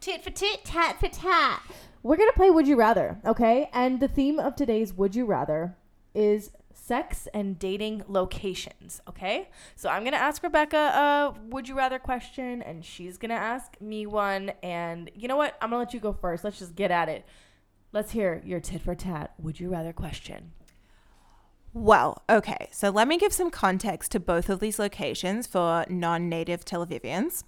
Tit 0.00 0.22
for 0.22 0.30
tit, 0.30 0.64
tat 0.64 0.98
for 1.00 1.08
tat. 1.08 1.62
We're 2.02 2.16
going 2.16 2.30
to 2.30 2.36
play 2.36 2.50
Would 2.50 2.68
You 2.68 2.76
Rather, 2.76 3.18
okay? 3.24 3.68
And 3.72 4.00
the 4.00 4.08
theme 4.08 4.38
of 4.38 4.54
today's 4.54 4.92
Would 4.94 5.16
You 5.16 5.26
Rather 5.26 5.76
is 6.14 6.50
sex 6.72 7.28
and 7.34 7.58
dating 7.58 8.04
locations, 8.08 9.00
okay? 9.08 9.50
So 9.76 9.88
I'm 9.88 10.02
going 10.02 10.12
to 10.12 10.20
ask 10.20 10.42
Rebecca 10.42 10.76
a 10.76 11.34
would 11.48 11.68
you 11.68 11.76
rather 11.76 11.98
question 11.98 12.62
and 12.62 12.84
she's 12.84 13.18
going 13.18 13.30
to 13.30 13.36
ask 13.36 13.78
me 13.80 14.06
one 14.06 14.52
and 14.62 15.10
you 15.14 15.28
know 15.28 15.36
what? 15.36 15.56
I'm 15.60 15.70
going 15.70 15.84
to 15.84 15.86
let 15.86 15.94
you 15.94 16.00
go 16.00 16.12
first. 16.12 16.44
Let's 16.44 16.58
just 16.58 16.74
get 16.74 16.90
at 16.90 17.08
it. 17.08 17.26
Let's 17.92 18.12
hear 18.12 18.40
your 18.44 18.60
tit 18.60 18.82
for 18.82 18.94
tat 18.94 19.34
would 19.38 19.60
you 19.60 19.70
rather 19.70 19.92
question. 19.92 20.52
Well, 21.74 22.22
okay. 22.30 22.68
So 22.72 22.90
let 22.90 23.06
me 23.06 23.18
give 23.18 23.32
some 23.32 23.50
context 23.50 24.12
to 24.12 24.20
both 24.20 24.48
of 24.48 24.60
these 24.60 24.78
locations 24.78 25.46
for 25.46 25.84
non-native 25.88 26.64
Tel 26.64 26.86
Avivians. 26.86 27.44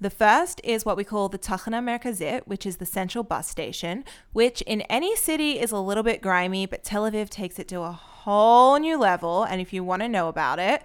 The 0.00 0.10
first 0.10 0.60
is 0.62 0.84
what 0.84 0.96
we 0.96 1.04
call 1.04 1.28
the 1.28 1.38
Tachana 1.38 1.82
Merkazit, 1.82 2.42
which 2.46 2.64
is 2.64 2.76
the 2.76 2.86
central 2.86 3.24
bus 3.24 3.48
station, 3.48 4.04
which 4.32 4.62
in 4.62 4.82
any 4.82 5.16
city 5.16 5.58
is 5.58 5.72
a 5.72 5.78
little 5.78 6.02
bit 6.02 6.22
grimy, 6.22 6.66
but 6.66 6.84
Tel 6.84 7.10
Aviv 7.10 7.28
takes 7.28 7.58
it 7.58 7.68
to 7.68 7.80
a 7.80 7.92
whole 7.92 8.78
new 8.78 8.98
level. 8.98 9.44
And 9.44 9.60
if 9.60 9.72
you 9.72 9.82
want 9.82 10.02
to 10.02 10.08
know 10.08 10.28
about 10.28 10.58
it. 10.58 10.84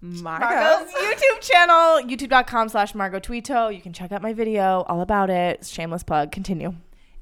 Margot's 0.00 0.92
YouTube 0.92 1.40
channel, 1.40 2.02
youtube.com 2.08 2.68
slash 2.68 2.94
Margot 2.94 3.18
Tweeto. 3.18 3.74
You 3.74 3.80
can 3.80 3.92
check 3.92 4.12
out 4.12 4.22
my 4.22 4.32
video 4.32 4.84
all 4.88 5.00
about 5.00 5.28
it. 5.28 5.66
Shameless 5.66 6.04
plug. 6.04 6.30
Continue. 6.30 6.74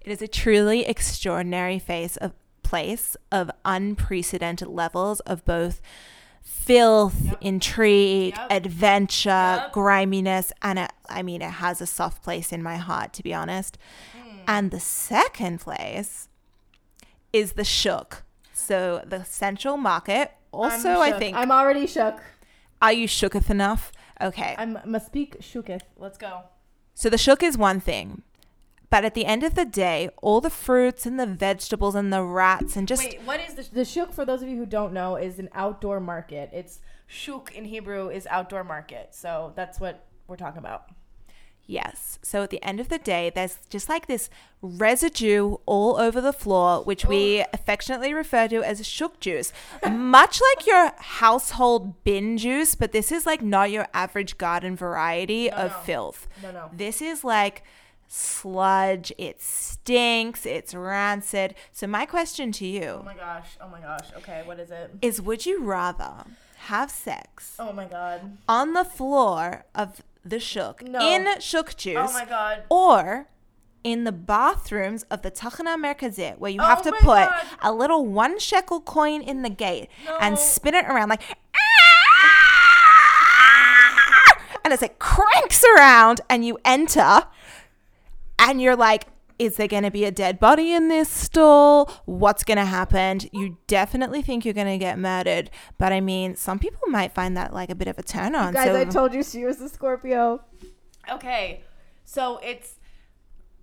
It 0.02 0.12
is 0.12 0.20
a 0.20 0.28
truly 0.28 0.84
extraordinary 0.84 1.78
face 1.78 2.16
of 2.18 2.32
place 2.62 3.16
of 3.30 3.50
unprecedented 3.64 4.68
levels 4.68 5.20
of 5.20 5.44
both 5.44 5.80
filth, 6.46 7.20
yep. 7.24 7.38
intrigue, 7.40 8.34
yep. 8.36 8.46
adventure, 8.50 9.30
yep. 9.30 9.72
griminess, 9.72 10.52
and 10.62 10.78
it, 10.78 10.92
I 11.08 11.22
mean, 11.22 11.42
it 11.42 11.50
has 11.50 11.80
a 11.80 11.86
soft 11.86 12.22
place 12.22 12.52
in 12.52 12.62
my 12.62 12.76
heart, 12.76 13.12
to 13.14 13.22
be 13.22 13.34
honest. 13.34 13.76
Mm. 14.16 14.38
And 14.46 14.70
the 14.70 14.80
second 14.80 15.60
place 15.60 16.28
is 17.32 17.52
the 17.52 17.64
Shuk. 17.64 18.22
So 18.52 19.02
the 19.06 19.24
Central 19.24 19.76
Market. 19.76 20.32
Also, 20.52 21.00
I 21.00 21.12
think 21.18 21.36
I'm 21.36 21.52
already 21.52 21.86
shook. 21.86 22.22
Are 22.80 22.92
you 22.92 23.06
shooketh 23.06 23.50
enough? 23.50 23.92
Okay. 24.22 24.54
I'm 24.56 24.78
must 24.86 25.06
speak 25.06 25.40
shooketh. 25.40 25.82
Let's 25.98 26.16
go. 26.16 26.44
So 26.94 27.10
the 27.10 27.18
Shuk 27.18 27.42
is 27.42 27.58
one 27.58 27.80
thing, 27.80 28.22
but 28.90 29.04
at 29.04 29.14
the 29.14 29.26
end 29.26 29.42
of 29.42 29.54
the 29.54 29.64
day, 29.64 30.08
all 30.22 30.40
the 30.40 30.50
fruits 30.50 31.06
and 31.06 31.18
the 31.18 31.26
vegetables 31.26 31.94
and 31.94 32.12
the 32.12 32.22
rats 32.22 32.76
and 32.76 32.86
just 32.86 33.02
wait. 33.02 33.20
What 33.22 33.40
is 33.40 33.54
the 33.54 33.66
the 33.72 33.84
shuk? 33.84 34.12
For 34.12 34.24
those 34.24 34.42
of 34.42 34.48
you 34.48 34.56
who 34.56 34.66
don't 34.66 34.92
know, 34.92 35.16
is 35.16 35.38
an 35.38 35.48
outdoor 35.54 36.00
market. 36.00 36.50
It's 36.52 36.80
shuk 37.06 37.54
in 37.54 37.64
Hebrew 37.64 38.08
is 38.08 38.26
outdoor 38.28 38.64
market. 38.64 39.14
So 39.14 39.52
that's 39.56 39.80
what 39.80 40.06
we're 40.26 40.36
talking 40.36 40.58
about. 40.58 40.90
Yes. 41.68 42.20
So 42.22 42.44
at 42.44 42.50
the 42.50 42.62
end 42.62 42.78
of 42.78 42.88
the 42.88 42.98
day, 42.98 43.32
there's 43.34 43.58
just 43.68 43.88
like 43.88 44.06
this 44.06 44.30
residue 44.62 45.56
all 45.66 45.96
over 45.96 46.20
the 46.20 46.32
floor, 46.32 46.84
which 46.84 47.04
we 47.04 47.44
affectionately 47.52 48.14
refer 48.14 48.46
to 48.48 48.62
as 48.62 48.86
shook 48.86 49.18
juice. 49.18 49.52
Much 49.88 50.40
like 50.40 50.66
your 50.66 50.92
household 50.98 52.04
bin 52.04 52.38
juice, 52.38 52.76
but 52.76 52.92
this 52.92 53.10
is 53.10 53.26
like 53.26 53.42
not 53.42 53.72
your 53.72 53.88
average 53.92 54.38
garden 54.38 54.76
variety 54.76 55.50
of 55.50 55.72
no. 55.72 55.78
filth. 55.78 56.28
No, 56.40 56.52
no. 56.52 56.70
This 56.72 57.02
is 57.02 57.24
like 57.24 57.64
sludge. 58.08 59.12
It 59.18 59.40
stinks. 59.42 60.46
It's 60.46 60.74
rancid. 60.74 61.54
So 61.72 61.86
my 61.86 62.06
question 62.06 62.52
to 62.52 62.66
you. 62.66 62.98
Oh 63.00 63.02
my 63.04 63.14
gosh. 63.14 63.56
Oh 63.60 63.68
my 63.68 63.80
gosh. 63.80 64.08
Okay, 64.18 64.42
what 64.44 64.58
is 64.60 64.70
it? 64.70 64.90
is 65.02 65.20
would 65.20 65.46
you 65.46 65.62
rather 65.62 66.24
have 66.58 66.90
sex 66.90 67.54
Oh 67.58 67.72
my 67.72 67.84
god. 67.84 68.38
on 68.48 68.72
the 68.72 68.84
floor 68.84 69.64
of 69.74 70.02
the 70.24 70.40
Shuk 70.40 70.82
No. 70.82 70.98
in 71.00 71.38
shook 71.40 71.76
juice 71.76 71.96
Oh 72.10 72.12
my 72.12 72.24
god. 72.24 72.64
or 72.68 73.28
in 73.84 74.02
the 74.02 74.10
bathrooms 74.10 75.04
of 75.04 75.22
the 75.22 75.30
Tachana 75.30 75.76
Merkazit, 75.76 76.38
where 76.38 76.50
you 76.50 76.60
have 76.60 76.80
Oh 76.80 76.90
to 76.90 76.92
put 76.92 77.28
God. 77.28 77.46
a 77.62 77.72
little 77.72 78.04
one 78.04 78.40
shekel 78.40 78.80
coin 78.80 79.22
in 79.22 79.42
the 79.42 79.50
gate 79.50 79.88
No. 80.04 80.16
and 80.20 80.36
spin 80.38 80.74
it 80.74 80.86
around 80.86 81.08
like. 81.10 81.22
And 84.64 84.72
as 84.72 84.82
it 84.82 84.98
cranks 84.98 85.62
around 85.76 86.22
and 86.28 86.44
you 86.44 86.58
enter, 86.64 87.22
and 88.38 88.60
you're 88.60 88.76
like, 88.76 89.06
is 89.38 89.56
there 89.56 89.68
going 89.68 89.82
to 89.82 89.90
be 89.90 90.04
a 90.04 90.10
dead 90.10 90.38
body 90.40 90.72
in 90.72 90.88
this 90.88 91.08
stall? 91.08 91.90
What's 92.06 92.42
going 92.42 92.58
to 92.58 92.64
happen? 92.64 93.20
You 93.32 93.58
definitely 93.66 94.22
think 94.22 94.44
you're 94.44 94.54
going 94.54 94.66
to 94.66 94.78
get 94.78 94.98
murdered. 94.98 95.50
But 95.78 95.92
I 95.92 96.00
mean, 96.00 96.36
some 96.36 96.58
people 96.58 96.80
might 96.88 97.12
find 97.12 97.36
that 97.36 97.52
like 97.52 97.70
a 97.70 97.74
bit 97.74 97.88
of 97.88 97.98
a 97.98 98.02
turn 98.02 98.34
on. 98.34 98.54
Guys, 98.54 98.68
so 98.68 98.76
I 98.76 98.84
told 98.84 99.12
you 99.12 99.22
she 99.22 99.44
was 99.44 99.60
a 99.60 99.68
Scorpio. 99.68 100.42
Okay, 101.10 101.62
so 102.04 102.40
it's 102.42 102.78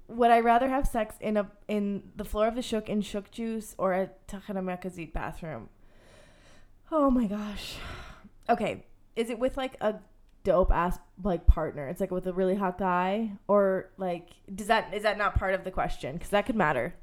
would 0.08 0.32
I 0.32 0.40
rather 0.42 0.70
have 0.70 0.88
sex 0.88 1.16
in 1.20 1.38
a 1.38 1.50
in 1.68 2.04
the 2.16 2.26
floor 2.26 2.48
of 2.48 2.56
the 2.56 2.62
Shuk 2.62 2.88
in 2.90 3.02
shook 3.02 3.32
juice 3.32 3.74
or 3.78 3.94
a 3.94 4.10
Tachana 4.28 4.62
Merkazit 4.62 5.14
bathroom? 5.14 5.70
Oh 6.92 7.10
my 7.10 7.26
gosh. 7.26 7.76
Okay, 8.50 8.86
is 9.16 9.30
it 9.30 9.40
with 9.40 9.58
like 9.58 9.76
a 9.82 9.96
dope 10.44 10.72
ass 10.72 11.00
like 11.24 11.48
partner? 11.48 11.88
It's 11.88 12.00
like 12.02 12.12
with 12.12 12.28
a 12.28 12.34
really 12.34 12.56
hot 12.56 12.78
guy 12.78 13.32
or 13.48 13.90
like 13.98 14.30
does 14.54 14.68
that 14.68 14.94
is 14.94 15.04
that 15.04 15.18
not 15.18 15.36
part 15.36 15.54
of 15.54 15.64
the 15.64 15.72
question? 15.72 16.14
Because 16.16 16.30
that 16.30 16.46
could 16.46 16.56
matter. 16.56 16.96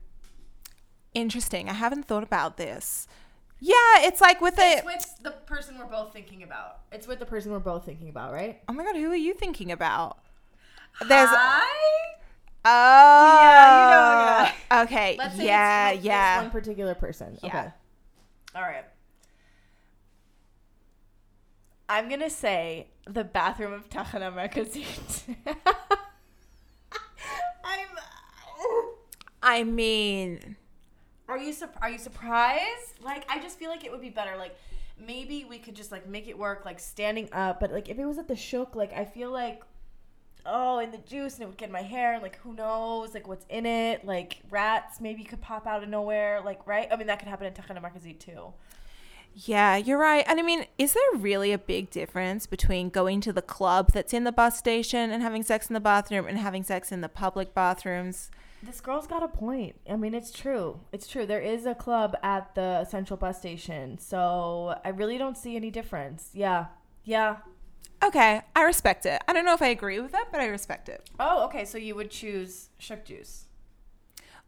interesting. 1.14 1.68
I 1.68 1.72
haven't 1.74 2.06
thought 2.06 2.22
about 2.22 2.56
this. 2.56 3.06
Yeah, 3.62 3.74
it's 3.98 4.20
like 4.22 4.40
with 4.40 4.58
a. 4.58 4.78
It's 4.78 4.84
with 4.86 5.16
the 5.22 5.32
person 5.32 5.78
we're 5.78 5.84
both 5.84 6.12
thinking 6.12 6.42
about. 6.42 6.80
It's 6.92 7.06
with 7.06 7.18
the 7.18 7.26
person 7.26 7.52
we're 7.52 7.58
both 7.58 7.84
thinking 7.84 8.08
about, 8.08 8.32
right? 8.32 8.60
Oh 8.68 8.72
my 8.72 8.84
god, 8.84 8.96
who 8.96 9.10
are 9.10 9.16
you 9.16 9.34
thinking 9.34 9.70
about? 9.70 10.18
There's. 11.06 11.28
Hi? 11.30 12.16
Oh. 12.64 13.40
Yeah, 13.40 14.40
you 14.46 14.76
know, 14.76 14.82
Okay. 14.84 15.16
Let's 15.18 15.36
say 15.36 15.46
yeah. 15.46 15.92
yeah. 15.92 16.42
one 16.42 16.50
particular 16.50 16.94
person. 16.94 17.38
Yeah. 17.42 17.48
Okay. 17.48 17.68
All 18.54 18.62
right. 18.62 18.84
I'm 21.90 22.08
gonna 22.08 22.30
say 22.30 22.86
the 23.04 23.24
bathroom 23.24 23.72
of 23.72 23.90
Tachana 23.90 24.32
Merkazit. 24.32 25.34
I'm. 27.64 27.88
I 29.42 29.64
mean, 29.64 30.56
Are 31.28 31.36
you 31.36 31.52
sur- 31.52 31.68
are 31.82 31.90
you 31.90 31.98
surprised? 31.98 33.00
Like 33.02 33.24
I 33.28 33.40
just 33.40 33.58
feel 33.58 33.70
like 33.70 33.84
it 33.84 33.90
would 33.90 34.00
be 34.00 34.10
better. 34.10 34.36
Like 34.36 34.54
maybe 35.04 35.44
we 35.48 35.58
could 35.58 35.74
just 35.74 35.90
like 35.90 36.06
make 36.08 36.28
it 36.28 36.38
work 36.38 36.64
like 36.64 36.78
standing 36.78 37.28
up. 37.32 37.58
But 37.58 37.72
like 37.72 37.88
if 37.88 37.98
it 37.98 38.04
was 38.06 38.18
at 38.18 38.28
the 38.28 38.36
Shuk, 38.36 38.76
like 38.76 38.92
I 38.92 39.04
feel 39.04 39.32
like 39.32 39.62
oh 40.46 40.78
in 40.78 40.92
the 40.92 40.98
juice 40.98 41.34
and 41.34 41.42
it 41.42 41.46
would 41.46 41.56
get 41.56 41.66
in 41.70 41.72
my 41.72 41.82
hair. 41.82 42.12
and 42.14 42.22
Like 42.22 42.38
who 42.38 42.54
knows? 42.54 43.14
Like 43.14 43.26
what's 43.26 43.46
in 43.48 43.66
it? 43.66 44.04
Like 44.04 44.38
rats 44.48 45.00
maybe 45.00 45.24
could 45.24 45.40
pop 45.40 45.66
out 45.66 45.82
of 45.82 45.88
nowhere. 45.88 46.40
Like 46.44 46.64
right? 46.68 46.86
I 46.88 46.94
mean 46.96 47.08
that 47.08 47.18
could 47.18 47.26
happen 47.28 47.46
in 47.48 47.52
Tachana 47.54 47.82
Merkazit 47.82 48.20
too. 48.20 48.52
Yeah, 49.34 49.76
you're 49.76 49.98
right. 49.98 50.24
And 50.26 50.38
I 50.38 50.42
mean, 50.42 50.66
is 50.78 50.92
there 50.92 51.02
really 51.16 51.52
a 51.52 51.58
big 51.58 51.90
difference 51.90 52.46
between 52.46 52.90
going 52.90 53.20
to 53.22 53.32
the 53.32 53.42
club 53.42 53.92
that's 53.92 54.12
in 54.12 54.24
the 54.24 54.32
bus 54.32 54.58
station 54.58 55.10
and 55.10 55.22
having 55.22 55.42
sex 55.42 55.68
in 55.68 55.74
the 55.74 55.80
bathroom 55.80 56.26
and 56.26 56.38
having 56.38 56.62
sex 56.62 56.92
in 56.92 57.00
the 57.00 57.08
public 57.08 57.54
bathrooms? 57.54 58.30
This 58.62 58.80
girl's 58.80 59.06
got 59.06 59.22
a 59.22 59.28
point. 59.28 59.76
I 59.88 59.96
mean, 59.96 60.14
it's 60.14 60.30
true. 60.30 60.80
It's 60.92 61.06
true. 61.06 61.24
There 61.24 61.40
is 61.40 61.64
a 61.64 61.74
club 61.74 62.16
at 62.22 62.54
the 62.54 62.84
central 62.84 63.16
bus 63.16 63.38
station, 63.38 63.98
so 63.98 64.78
I 64.84 64.90
really 64.90 65.16
don't 65.16 65.38
see 65.38 65.56
any 65.56 65.70
difference. 65.70 66.30
Yeah, 66.34 66.66
yeah. 67.04 67.38
Okay, 68.02 68.42
I 68.56 68.62
respect 68.62 69.06
it. 69.06 69.22
I 69.28 69.32
don't 69.32 69.44
know 69.44 69.54
if 69.54 69.62
I 69.62 69.68
agree 69.68 70.00
with 70.00 70.12
that, 70.12 70.28
but 70.30 70.40
I 70.40 70.46
respect 70.46 70.88
it. 70.88 71.08
Oh, 71.18 71.44
okay. 71.44 71.64
So 71.64 71.78
you 71.78 71.94
would 71.94 72.10
choose 72.10 72.70
shook 72.78 73.04
juice. 73.04 73.46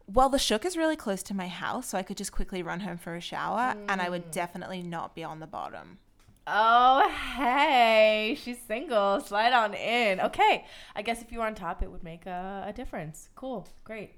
Well, 0.07 0.29
the 0.29 0.39
Shuk 0.39 0.65
is 0.65 0.75
really 0.77 0.95
close 0.97 1.23
to 1.23 1.33
my 1.33 1.47
house, 1.47 1.87
so 1.87 1.97
I 1.97 2.03
could 2.03 2.17
just 2.17 2.31
quickly 2.31 2.61
run 2.61 2.81
home 2.81 2.97
for 2.97 3.15
a 3.15 3.21
shower, 3.21 3.75
and 3.87 4.01
I 4.01 4.07
Mm. 4.07 4.11
would 4.11 4.31
definitely 4.31 4.81
not 4.83 5.15
be 5.15 5.23
on 5.23 5.39
the 5.39 5.47
bottom. 5.47 5.99
Oh, 6.45 7.07
hey, 7.37 8.37
she's 8.37 8.59
single. 8.61 9.21
Slide 9.21 9.53
on 9.53 9.73
in. 9.73 10.19
Okay, 10.19 10.65
I 10.93 11.01
guess 11.01 11.21
if 11.21 11.31
you 11.31 11.39
were 11.39 11.45
on 11.45 11.55
top, 11.55 11.81
it 11.81 11.89
would 11.89 12.03
make 12.03 12.25
a, 12.25 12.65
a 12.67 12.73
difference. 12.73 13.29
Cool, 13.35 13.65
great. 13.85 14.15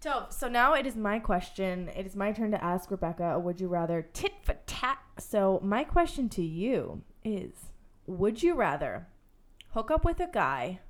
So, 0.00 0.26
so 0.30 0.48
now 0.48 0.72
it 0.74 0.86
is 0.86 0.96
my 0.96 1.18
question. 1.18 1.88
It 1.94 2.06
is 2.06 2.16
my 2.16 2.32
turn 2.32 2.50
to 2.52 2.64
ask 2.64 2.90
Rebecca. 2.90 3.38
Would 3.38 3.60
you 3.60 3.68
rather 3.68 4.00
tit 4.02 4.32
for 4.42 4.54
tat? 4.66 4.98
So 5.18 5.60
my 5.62 5.84
question 5.84 6.28
to 6.30 6.42
you 6.42 7.02
is: 7.22 7.52
Would 8.06 8.42
you 8.42 8.54
rather 8.54 9.06
hook 9.74 9.90
up 9.90 10.04
with 10.06 10.20
a 10.20 10.26
guy 10.32 10.80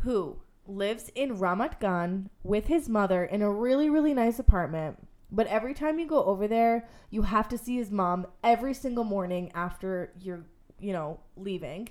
who 0.00 0.38
lives 0.66 1.10
in 1.14 1.38
Ramat 1.38 1.80
Gan 1.80 2.30
with 2.42 2.66
his 2.66 2.88
mother 2.88 3.24
in 3.24 3.42
a 3.42 3.50
really, 3.50 3.90
really 3.90 4.14
nice 4.14 4.38
apartment. 4.38 4.96
But 5.30 5.46
every 5.48 5.74
time 5.74 5.98
you 5.98 6.06
go 6.06 6.24
over 6.24 6.46
there, 6.46 6.88
you 7.10 7.22
have 7.22 7.48
to 7.48 7.58
see 7.58 7.76
his 7.76 7.90
mom 7.90 8.26
every 8.42 8.72
single 8.72 9.04
morning 9.04 9.50
after 9.54 10.12
you're, 10.20 10.44
you 10.78 10.92
know, 10.92 11.20
leaving, 11.36 11.88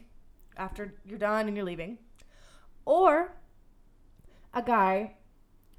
after 0.57 0.93
you're 1.05 1.19
done 1.19 1.47
and 1.47 1.57
you're 1.57 1.65
leaving. 1.65 1.97
Or 2.85 3.35
a 4.53 4.61
guy 4.61 5.15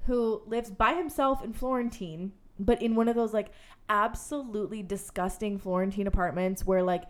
who 0.05 0.41
lives 0.45 0.69
by 0.69 0.93
himself 0.93 1.43
in 1.43 1.53
Florentine, 1.53 2.33
but 2.59 2.81
in 2.81 2.95
one 2.95 3.07
of 3.07 3.15
those 3.15 3.33
like 3.33 3.51
absolutely 3.89 4.83
disgusting 4.83 5.57
Florentine 5.57 6.07
apartments 6.07 6.65
where 6.65 6.83
like 6.83 7.05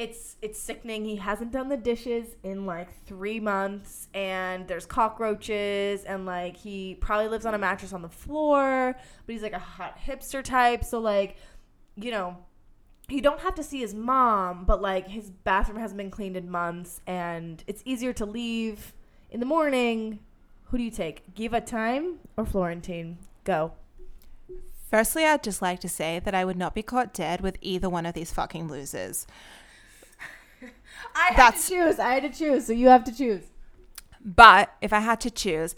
it's 0.00 0.36
it's 0.40 0.58
sickening. 0.58 1.04
He 1.04 1.16
hasn't 1.16 1.52
done 1.52 1.68
the 1.68 1.76
dishes 1.76 2.34
in 2.42 2.64
like 2.64 2.88
three 3.04 3.38
months, 3.38 4.08
and 4.14 4.66
there's 4.66 4.86
cockroaches, 4.86 6.04
and 6.04 6.24
like 6.24 6.56
he 6.56 6.96
probably 7.02 7.28
lives 7.28 7.44
on 7.44 7.52
a 7.52 7.58
mattress 7.58 7.92
on 7.92 8.00
the 8.00 8.08
floor. 8.08 8.96
But 9.26 9.32
he's 9.32 9.42
like 9.42 9.52
a 9.52 9.58
hot 9.58 9.98
hipster 9.98 10.42
type, 10.42 10.84
so 10.84 11.00
like, 11.00 11.36
you 11.96 12.10
know, 12.10 12.38
you 13.10 13.20
don't 13.20 13.40
have 13.40 13.54
to 13.56 13.62
see 13.62 13.80
his 13.80 13.92
mom, 13.94 14.64
but 14.64 14.80
like 14.80 15.08
his 15.08 15.30
bathroom 15.30 15.78
hasn't 15.78 15.98
been 15.98 16.10
cleaned 16.10 16.36
in 16.36 16.50
months, 16.50 17.02
and 17.06 17.62
it's 17.66 17.82
easier 17.84 18.14
to 18.14 18.24
leave 18.24 18.94
in 19.30 19.38
the 19.38 19.46
morning. 19.46 20.20
Who 20.64 20.78
do 20.78 20.82
you 20.82 20.90
take, 20.90 21.34
Givatayim 21.34 22.14
or 22.38 22.46
Florentine? 22.46 23.18
Go. 23.44 23.72
Firstly, 24.88 25.26
I'd 25.26 25.42
just 25.42 25.60
like 25.60 25.80
to 25.80 25.88
say 25.88 26.20
that 26.24 26.34
I 26.34 26.44
would 26.44 26.56
not 26.56 26.74
be 26.74 26.82
caught 26.82 27.12
dead 27.12 27.42
with 27.42 27.58
either 27.60 27.90
one 27.90 28.06
of 28.06 28.14
these 28.14 28.32
fucking 28.32 28.66
losers. 28.68 29.26
I 31.14 31.28
had 31.28 31.36
That's- 31.36 31.68
to 31.68 31.74
choose. 31.74 31.98
I 31.98 32.14
had 32.14 32.32
to 32.32 32.38
choose, 32.38 32.66
so 32.66 32.72
you 32.72 32.88
have 32.88 33.04
to 33.04 33.12
choose. 33.16 33.44
But 34.24 34.72
if 34.80 34.92
I 34.92 35.00
had 35.00 35.20
to 35.22 35.30
choose, 35.30 35.74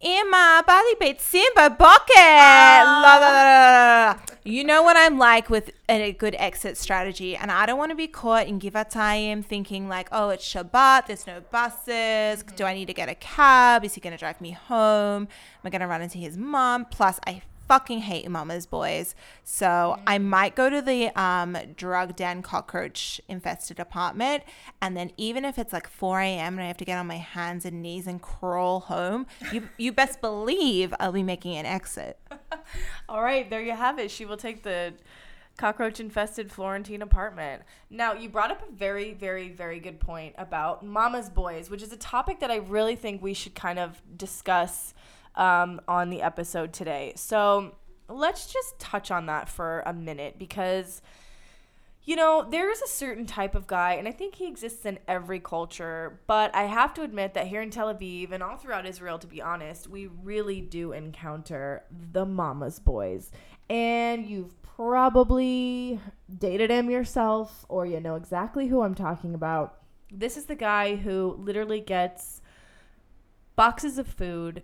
Emma, 0.00 0.62
body 0.66 0.94
beat 1.00 1.20
Simba 1.20 1.70
bucket. 1.70 2.14
La, 2.16 3.00
la, 3.02 3.16
la, 3.16 3.28
la, 3.30 4.12
la. 4.12 4.16
You 4.44 4.62
know 4.62 4.82
what 4.82 4.98
I'm 4.98 5.18
like 5.18 5.48
with 5.48 5.70
a 5.88 6.12
good 6.12 6.36
exit 6.38 6.76
strategy, 6.76 7.34
and 7.34 7.50
I 7.50 7.64
don't 7.64 7.78
want 7.78 7.90
to 7.90 7.96
be 7.96 8.06
caught 8.06 8.46
in 8.46 8.60
Givatayim 8.60 9.42
thinking 9.44 9.88
like, 9.88 10.08
oh, 10.12 10.28
it's 10.28 10.44
Shabbat, 10.46 11.06
there's 11.06 11.26
no 11.26 11.40
buses. 11.50 11.88
Mm-hmm. 11.88 12.54
Do 12.56 12.64
I 12.64 12.74
need 12.74 12.86
to 12.86 12.92
get 12.92 13.08
a 13.08 13.14
cab? 13.14 13.82
Is 13.82 13.94
he 13.94 14.00
gonna 14.02 14.18
drive 14.18 14.40
me 14.42 14.50
home? 14.50 15.22
Am 15.22 15.64
I 15.64 15.70
gonna 15.70 15.88
run 15.88 16.02
into 16.02 16.18
his 16.18 16.36
mom? 16.36 16.84
Plus, 16.84 17.18
I 17.26 17.40
fucking 17.68 18.00
hate 18.00 18.28
mama's 18.30 18.66
boys, 18.66 19.14
so 19.42 19.98
I 20.06 20.18
might 20.18 20.54
go 20.54 20.68
to 20.70 20.82
the 20.82 21.08
um, 21.20 21.56
drug 21.76 22.16
den 22.16 22.42
cockroach 22.42 23.20
infested 23.28 23.78
apartment, 23.80 24.44
and 24.80 24.96
then 24.96 25.10
even 25.16 25.44
if 25.44 25.58
it's 25.58 25.72
like 25.72 25.88
4 25.88 26.20
a.m. 26.20 26.54
and 26.54 26.62
I 26.62 26.66
have 26.66 26.76
to 26.78 26.84
get 26.84 26.98
on 26.98 27.06
my 27.06 27.16
hands 27.16 27.64
and 27.64 27.82
knees 27.82 28.06
and 28.06 28.20
crawl 28.20 28.80
home, 28.80 29.26
you 29.52 29.68
you 29.78 29.92
best 29.92 30.20
believe 30.20 30.94
I'll 31.00 31.12
be 31.12 31.22
making 31.22 31.56
an 31.56 31.66
exit. 31.66 32.18
All 33.08 33.22
right, 33.22 33.48
there 33.48 33.62
you 33.62 33.72
have 33.72 33.98
it. 33.98 34.10
She 34.10 34.24
will 34.24 34.36
take 34.36 34.62
the 34.62 34.94
cockroach 35.56 36.00
infested 36.00 36.50
Florentine 36.50 37.02
apartment. 37.02 37.62
Now, 37.90 38.12
you 38.12 38.28
brought 38.28 38.50
up 38.50 38.68
a 38.68 38.72
very, 38.72 39.12
very, 39.12 39.50
very 39.50 39.78
good 39.78 40.00
point 40.00 40.34
about 40.36 40.84
mama's 40.84 41.28
boys, 41.28 41.70
which 41.70 41.82
is 41.82 41.92
a 41.92 41.96
topic 41.96 42.40
that 42.40 42.50
I 42.50 42.56
really 42.56 42.96
think 42.96 43.22
we 43.22 43.34
should 43.34 43.54
kind 43.54 43.78
of 43.78 44.02
discuss 44.16 44.94
um, 45.36 45.80
on 45.88 46.10
the 46.10 46.22
episode 46.22 46.72
today. 46.72 47.12
So 47.16 47.74
let's 48.08 48.52
just 48.52 48.78
touch 48.78 49.10
on 49.10 49.26
that 49.26 49.48
for 49.48 49.82
a 49.86 49.92
minute 49.92 50.38
because. 50.38 51.02
you 52.06 52.16
know, 52.16 52.46
there 52.50 52.70
is 52.70 52.82
a 52.82 52.86
certain 52.86 53.24
type 53.24 53.54
of 53.54 53.66
guy, 53.66 53.94
and 53.94 54.06
I 54.06 54.12
think 54.12 54.34
he 54.34 54.46
exists 54.46 54.84
in 54.84 54.98
every 55.08 55.40
culture. 55.40 56.20
But 56.26 56.54
I 56.54 56.64
have 56.64 56.92
to 56.94 57.02
admit 57.02 57.32
that 57.32 57.46
here 57.46 57.62
in 57.62 57.70
Tel 57.70 57.94
Aviv 57.94 58.30
and 58.30 58.42
all 58.42 58.58
throughout 58.58 58.84
Israel, 58.84 59.18
to 59.20 59.26
be 59.26 59.40
honest, 59.40 59.88
we 59.88 60.08
really 60.22 60.60
do 60.60 60.92
encounter 60.92 61.82
the 62.12 62.26
mama's 62.26 62.78
boys. 62.78 63.30
And 63.70 64.26
you've 64.26 64.60
probably 64.62 65.98
dated 66.38 66.70
him 66.70 66.90
yourself, 66.90 67.64
or 67.70 67.86
you 67.86 68.00
know 68.00 68.16
exactly 68.16 68.68
who 68.68 68.82
I'm 68.82 68.94
talking 68.94 69.34
about. 69.34 69.78
This 70.12 70.36
is 70.36 70.44
the 70.44 70.56
guy 70.56 70.96
who 70.96 71.34
literally 71.38 71.80
gets 71.80 72.42
boxes 73.56 73.96
of 73.96 74.06
food 74.06 74.62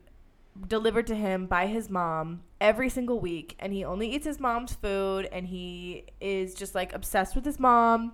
delivered 0.66 1.06
to 1.06 1.14
him 1.14 1.46
by 1.46 1.66
his 1.66 1.88
mom 1.88 2.42
every 2.60 2.88
single 2.88 3.20
week 3.20 3.56
and 3.58 3.72
he 3.72 3.84
only 3.84 4.10
eats 4.10 4.26
his 4.26 4.40
mom's 4.40 4.74
food 4.74 5.28
and 5.32 5.46
he 5.46 6.04
is 6.20 6.54
just 6.54 6.74
like 6.74 6.92
obsessed 6.92 7.34
with 7.34 7.44
his 7.44 7.58
mom 7.58 8.12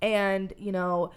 and 0.00 0.52
you 0.58 0.72
know 0.72 1.10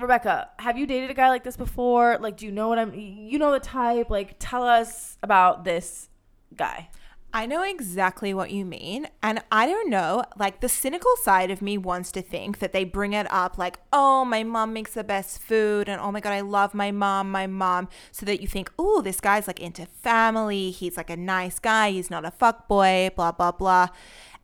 Rebecca, 0.00 0.50
have 0.60 0.78
you 0.78 0.86
dated 0.86 1.10
a 1.10 1.14
guy 1.14 1.28
like 1.28 1.42
this 1.42 1.56
before? 1.56 2.18
Like 2.20 2.36
do 2.36 2.46
you 2.46 2.52
know 2.52 2.68
what 2.68 2.78
I'm 2.78 2.94
you 2.94 3.38
know 3.38 3.50
the 3.50 3.60
type? 3.60 4.10
Like 4.10 4.36
tell 4.38 4.62
us 4.62 5.18
about 5.22 5.64
this 5.64 6.08
guy. 6.54 6.88
I 7.32 7.44
know 7.44 7.62
exactly 7.62 8.32
what 8.32 8.50
you 8.50 8.64
mean. 8.64 9.06
And 9.22 9.42
I 9.52 9.66
don't 9.66 9.90
know, 9.90 10.24
like 10.38 10.60
the 10.60 10.68
cynical 10.68 11.14
side 11.22 11.50
of 11.50 11.60
me 11.60 11.76
wants 11.76 12.10
to 12.12 12.22
think 12.22 12.58
that 12.58 12.72
they 12.72 12.84
bring 12.84 13.12
it 13.12 13.30
up 13.30 13.58
like, 13.58 13.78
oh, 13.92 14.24
my 14.24 14.42
mom 14.44 14.72
makes 14.72 14.94
the 14.94 15.04
best 15.04 15.38
food. 15.38 15.90
And 15.90 16.00
oh 16.00 16.10
my 16.10 16.20
God, 16.20 16.32
I 16.32 16.40
love 16.40 16.72
my 16.72 16.90
mom, 16.90 17.30
my 17.30 17.46
mom. 17.46 17.88
So 18.12 18.24
that 18.24 18.40
you 18.40 18.48
think, 18.48 18.72
oh, 18.78 19.02
this 19.02 19.20
guy's 19.20 19.46
like 19.46 19.60
into 19.60 19.84
family. 19.84 20.70
He's 20.70 20.96
like 20.96 21.10
a 21.10 21.16
nice 21.16 21.58
guy. 21.58 21.90
He's 21.90 22.10
not 22.10 22.24
a 22.24 22.30
fuck 22.30 22.66
boy, 22.66 23.10
blah, 23.14 23.32
blah, 23.32 23.52
blah. 23.52 23.88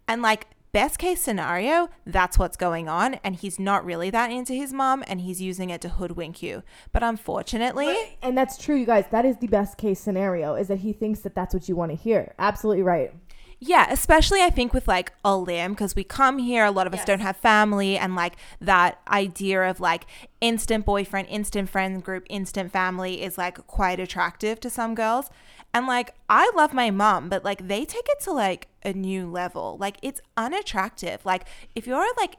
And 0.06 0.20
like, 0.20 0.46
best 0.74 0.98
case 0.98 1.20
scenario, 1.22 1.88
that's 2.04 2.38
what's 2.38 2.56
going 2.58 2.88
on. 2.88 3.14
And 3.24 3.36
he's 3.36 3.58
not 3.58 3.84
really 3.84 4.10
that 4.10 4.30
into 4.30 4.52
his 4.52 4.72
mom 4.72 5.02
and 5.06 5.22
he's 5.22 5.40
using 5.40 5.70
it 5.70 5.80
to 5.82 5.88
hoodwink 5.88 6.42
you. 6.42 6.62
But 6.92 7.02
unfortunately. 7.02 7.96
And 8.20 8.36
that's 8.36 8.58
true, 8.58 8.76
you 8.76 8.84
guys. 8.84 9.06
That 9.10 9.24
is 9.24 9.38
the 9.38 9.46
best 9.46 9.78
case 9.78 10.00
scenario, 10.00 10.54
is 10.54 10.68
that 10.68 10.80
he 10.80 10.92
thinks 10.92 11.20
that 11.20 11.34
that's 11.34 11.54
what 11.54 11.68
you 11.68 11.76
want 11.76 11.92
to 11.92 11.96
hear. 11.96 12.34
Absolutely 12.38 12.82
right. 12.82 13.12
Yeah, 13.60 13.86
especially 13.90 14.42
I 14.42 14.50
think 14.50 14.74
with 14.74 14.86
like 14.88 15.12
Olim, 15.24 15.72
because 15.72 15.96
we 15.96 16.04
come 16.04 16.38
here, 16.38 16.64
a 16.64 16.70
lot 16.70 16.86
of 16.86 16.92
us 16.92 16.98
Yes. 16.98 17.06
don't 17.06 17.20
have 17.20 17.36
family, 17.36 17.96
and 17.96 18.14
like 18.14 18.34
that 18.60 19.00
idea 19.08 19.62
of 19.70 19.80
like 19.80 20.06
instant 20.42 20.84
boyfriend, 20.84 21.28
instant 21.28 21.70
friend 21.70 22.02
group, 22.04 22.26
instant 22.28 22.72
family 22.72 23.22
is 23.22 23.38
like 23.38 23.66
quite 23.66 24.00
attractive 24.00 24.60
to 24.60 24.68
some 24.68 24.94
girls. 24.94 25.30
And 25.74 25.88
like, 25.88 26.14
I 26.28 26.50
love 26.54 26.72
my 26.72 26.92
mom, 26.92 27.28
but 27.28 27.44
like 27.44 27.66
they 27.66 27.84
take 27.84 28.08
it 28.08 28.20
to 28.20 28.32
like 28.32 28.68
a 28.84 28.92
new 28.92 29.28
level. 29.28 29.76
Like, 29.78 29.96
it's 30.02 30.20
unattractive. 30.36 31.26
Like, 31.26 31.46
if 31.74 31.86
you're 31.86 32.06
like, 32.16 32.36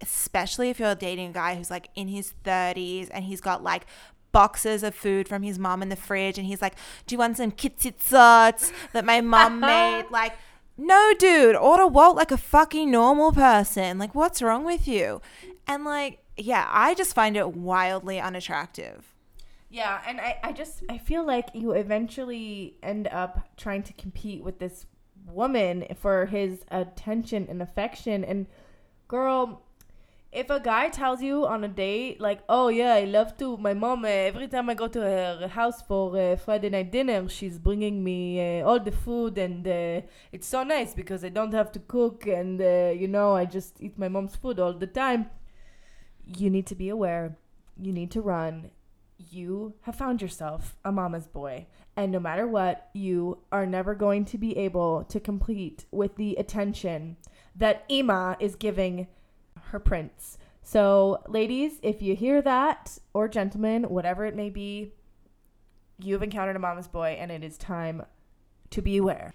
especially 0.00 0.70
if 0.70 0.80
you're 0.80 0.94
dating 0.94 1.28
a 1.28 1.32
guy 1.32 1.54
who's 1.54 1.70
like 1.70 1.90
in 1.94 2.08
his 2.08 2.32
30s 2.42 3.10
and 3.12 3.24
he's 3.24 3.42
got 3.42 3.62
like 3.62 3.84
boxes 4.32 4.82
of 4.82 4.94
food 4.94 5.28
from 5.28 5.42
his 5.42 5.58
mom 5.58 5.82
in 5.82 5.90
the 5.90 5.96
fridge 5.96 6.38
and 6.38 6.46
he's 6.46 6.62
like, 6.62 6.74
Do 7.06 7.14
you 7.14 7.18
want 7.18 7.36
some 7.36 7.52
kitzitzot 7.52 8.72
that 8.92 9.04
my 9.04 9.20
mom 9.20 9.60
made? 9.60 10.06
Like, 10.10 10.32
no, 10.78 11.12
dude, 11.18 11.56
order 11.56 11.86
Wolt 11.86 12.16
like 12.16 12.30
a 12.30 12.38
fucking 12.38 12.90
normal 12.90 13.32
person. 13.32 13.98
Like, 13.98 14.14
what's 14.14 14.40
wrong 14.40 14.64
with 14.64 14.88
you? 14.88 15.20
And 15.66 15.84
like, 15.84 16.20
yeah, 16.38 16.66
I 16.70 16.94
just 16.94 17.14
find 17.14 17.36
it 17.36 17.54
wildly 17.54 18.18
unattractive. 18.18 19.12
Yeah, 19.70 20.00
and 20.06 20.20
I, 20.20 20.38
I 20.42 20.52
just 20.52 20.82
I 20.88 20.98
feel 20.98 21.24
like 21.24 21.50
you 21.54 21.72
eventually 21.72 22.76
end 22.82 23.06
up 23.08 23.48
trying 23.56 23.84
to 23.84 23.92
compete 23.92 24.42
with 24.42 24.58
this 24.58 24.86
woman 25.26 25.86
for 25.94 26.26
his 26.26 26.64
attention 26.70 27.46
and 27.48 27.62
affection. 27.62 28.24
And 28.24 28.46
girl 29.06 29.62
if 30.32 30.48
a 30.48 30.60
guy 30.60 30.88
tells 30.88 31.20
you 31.20 31.44
on 31.44 31.64
a 31.64 31.68
date 31.68 32.20
like 32.20 32.40
oh 32.48 32.68
yeah 32.68 32.94
i 32.94 33.02
love 33.02 33.36
to 33.36 33.56
my 33.56 33.74
mom 33.74 34.04
uh, 34.04 34.08
every 34.08 34.46
time 34.46 34.70
i 34.70 34.74
go 34.74 34.86
to 34.86 35.00
her 35.00 35.48
house 35.48 35.82
for 35.82 36.16
uh, 36.16 36.36
friday 36.36 36.70
night 36.70 36.92
dinner 36.92 37.28
she's 37.28 37.58
bringing 37.58 38.04
me 38.04 38.60
uh, 38.60 38.64
all 38.64 38.78
the 38.78 38.92
food 38.92 39.36
and 39.36 39.66
it's 39.66 40.46
so 40.46 40.62
nice 40.62 40.94
because 40.94 41.24
i 41.24 41.28
don't 41.28 41.52
have 41.52 41.72
to 41.72 41.80
cook 41.80 42.28
and 42.28 42.60
you 43.00 43.08
know 43.08 43.34
i 43.34 43.44
just 43.44 43.80
eat 43.80 43.98
my 43.98 44.06
mom's 44.08 44.36
food 44.36 44.60
all 44.60 44.72
the 44.72 44.86
time. 44.86 45.28
You 46.24 46.48
need 46.48 46.66
to 46.68 46.76
be 46.76 46.88
aware. 46.88 47.36
You 47.80 47.92
need 47.92 48.10
to 48.12 48.20
run 48.20 48.70
you 49.28 49.74
have 49.82 49.96
found 49.96 50.22
yourself 50.22 50.76
a 50.84 50.92
mama's 50.92 51.26
boy. 51.26 51.66
And 51.96 52.10
no 52.10 52.20
matter 52.20 52.46
what, 52.46 52.88
you 52.94 53.38
are 53.52 53.66
never 53.66 53.94
going 53.94 54.24
to 54.26 54.38
be 54.38 54.56
able 54.56 55.04
to 55.04 55.20
complete 55.20 55.84
with 55.90 56.16
the 56.16 56.36
attention 56.36 57.16
that 57.54 57.84
Ima 57.88 58.36
is 58.40 58.56
giving 58.56 59.08
her 59.64 59.78
prince. 59.78 60.38
So, 60.62 61.22
ladies, 61.28 61.78
if 61.82 62.00
you 62.00 62.14
hear 62.14 62.40
that, 62.42 62.98
or 63.12 63.28
gentlemen, 63.28 63.84
whatever 63.84 64.24
it 64.24 64.36
may 64.36 64.50
be, 64.50 64.92
you've 65.98 66.22
encountered 66.22 66.56
a 66.56 66.60
mama's 66.60 66.88
boy, 66.88 67.16
and 67.18 67.30
it 67.30 67.44
is 67.44 67.58
time 67.58 68.04
to 68.70 68.80
be 68.80 68.96
aware. 68.98 69.34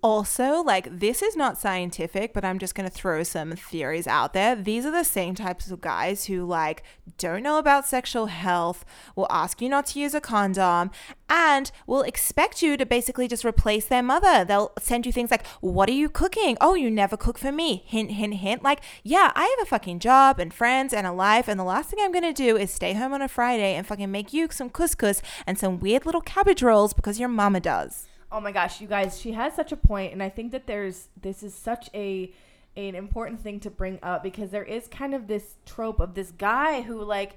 Also, 0.00 0.62
like, 0.62 1.00
this 1.00 1.22
is 1.22 1.34
not 1.34 1.58
scientific, 1.58 2.32
but 2.32 2.44
I'm 2.44 2.60
just 2.60 2.74
going 2.74 2.88
to 2.88 2.94
throw 2.94 3.24
some 3.24 3.52
theories 3.52 4.06
out 4.06 4.32
there. 4.32 4.54
These 4.54 4.86
are 4.86 4.92
the 4.92 5.02
same 5.02 5.34
types 5.34 5.70
of 5.70 5.80
guys 5.80 6.26
who, 6.26 6.44
like, 6.44 6.84
don't 7.16 7.42
know 7.42 7.58
about 7.58 7.86
sexual 7.86 8.26
health, 8.26 8.84
will 9.16 9.26
ask 9.28 9.60
you 9.60 9.68
not 9.68 9.86
to 9.86 9.98
use 9.98 10.14
a 10.14 10.20
condom, 10.20 10.92
and 11.28 11.72
will 11.86 12.02
expect 12.02 12.62
you 12.62 12.76
to 12.76 12.86
basically 12.86 13.26
just 13.26 13.44
replace 13.44 13.86
their 13.86 14.02
mother. 14.02 14.44
They'll 14.44 14.72
send 14.78 15.04
you 15.04 15.12
things 15.12 15.30
like, 15.30 15.46
What 15.60 15.88
are 15.88 15.92
you 15.92 16.08
cooking? 16.08 16.56
Oh, 16.60 16.74
you 16.74 16.90
never 16.90 17.16
cook 17.16 17.36
for 17.38 17.50
me. 17.50 17.82
Hint, 17.86 18.12
hint, 18.12 18.34
hint. 18.34 18.62
Like, 18.62 18.80
yeah, 19.02 19.32
I 19.34 19.54
have 19.58 19.66
a 19.66 19.70
fucking 19.70 19.98
job 19.98 20.38
and 20.38 20.54
friends 20.54 20.92
and 20.92 21.06
a 21.06 21.12
life, 21.12 21.48
and 21.48 21.58
the 21.58 21.64
last 21.64 21.90
thing 21.90 21.98
I'm 22.02 22.12
going 22.12 22.22
to 22.22 22.32
do 22.32 22.56
is 22.56 22.70
stay 22.70 22.92
home 22.92 23.12
on 23.12 23.22
a 23.22 23.28
Friday 23.28 23.74
and 23.74 23.86
fucking 23.86 24.10
make 24.10 24.32
you 24.32 24.48
some 24.50 24.70
couscous 24.70 25.22
and 25.46 25.58
some 25.58 25.80
weird 25.80 26.06
little 26.06 26.20
cabbage 26.20 26.62
rolls 26.62 26.92
because 26.92 27.18
your 27.18 27.28
mama 27.28 27.60
does. 27.60 28.07
Oh 28.30 28.40
my 28.40 28.52
gosh, 28.52 28.80
you 28.80 28.86
guys, 28.86 29.18
she 29.18 29.32
has 29.32 29.54
such 29.54 29.72
a 29.72 29.76
point, 29.76 30.12
and 30.12 30.22
I 30.22 30.28
think 30.28 30.52
that 30.52 30.66
there's 30.66 31.08
this 31.20 31.42
is 31.42 31.54
such 31.54 31.88
a 31.94 32.32
an 32.76 32.94
important 32.94 33.40
thing 33.40 33.58
to 33.60 33.70
bring 33.70 33.98
up 34.02 34.22
because 34.22 34.50
there 34.50 34.64
is 34.64 34.86
kind 34.86 35.14
of 35.14 35.26
this 35.26 35.56
trope 35.66 35.98
of 35.98 36.14
this 36.14 36.30
guy 36.30 36.82
who 36.82 37.02
like 37.02 37.36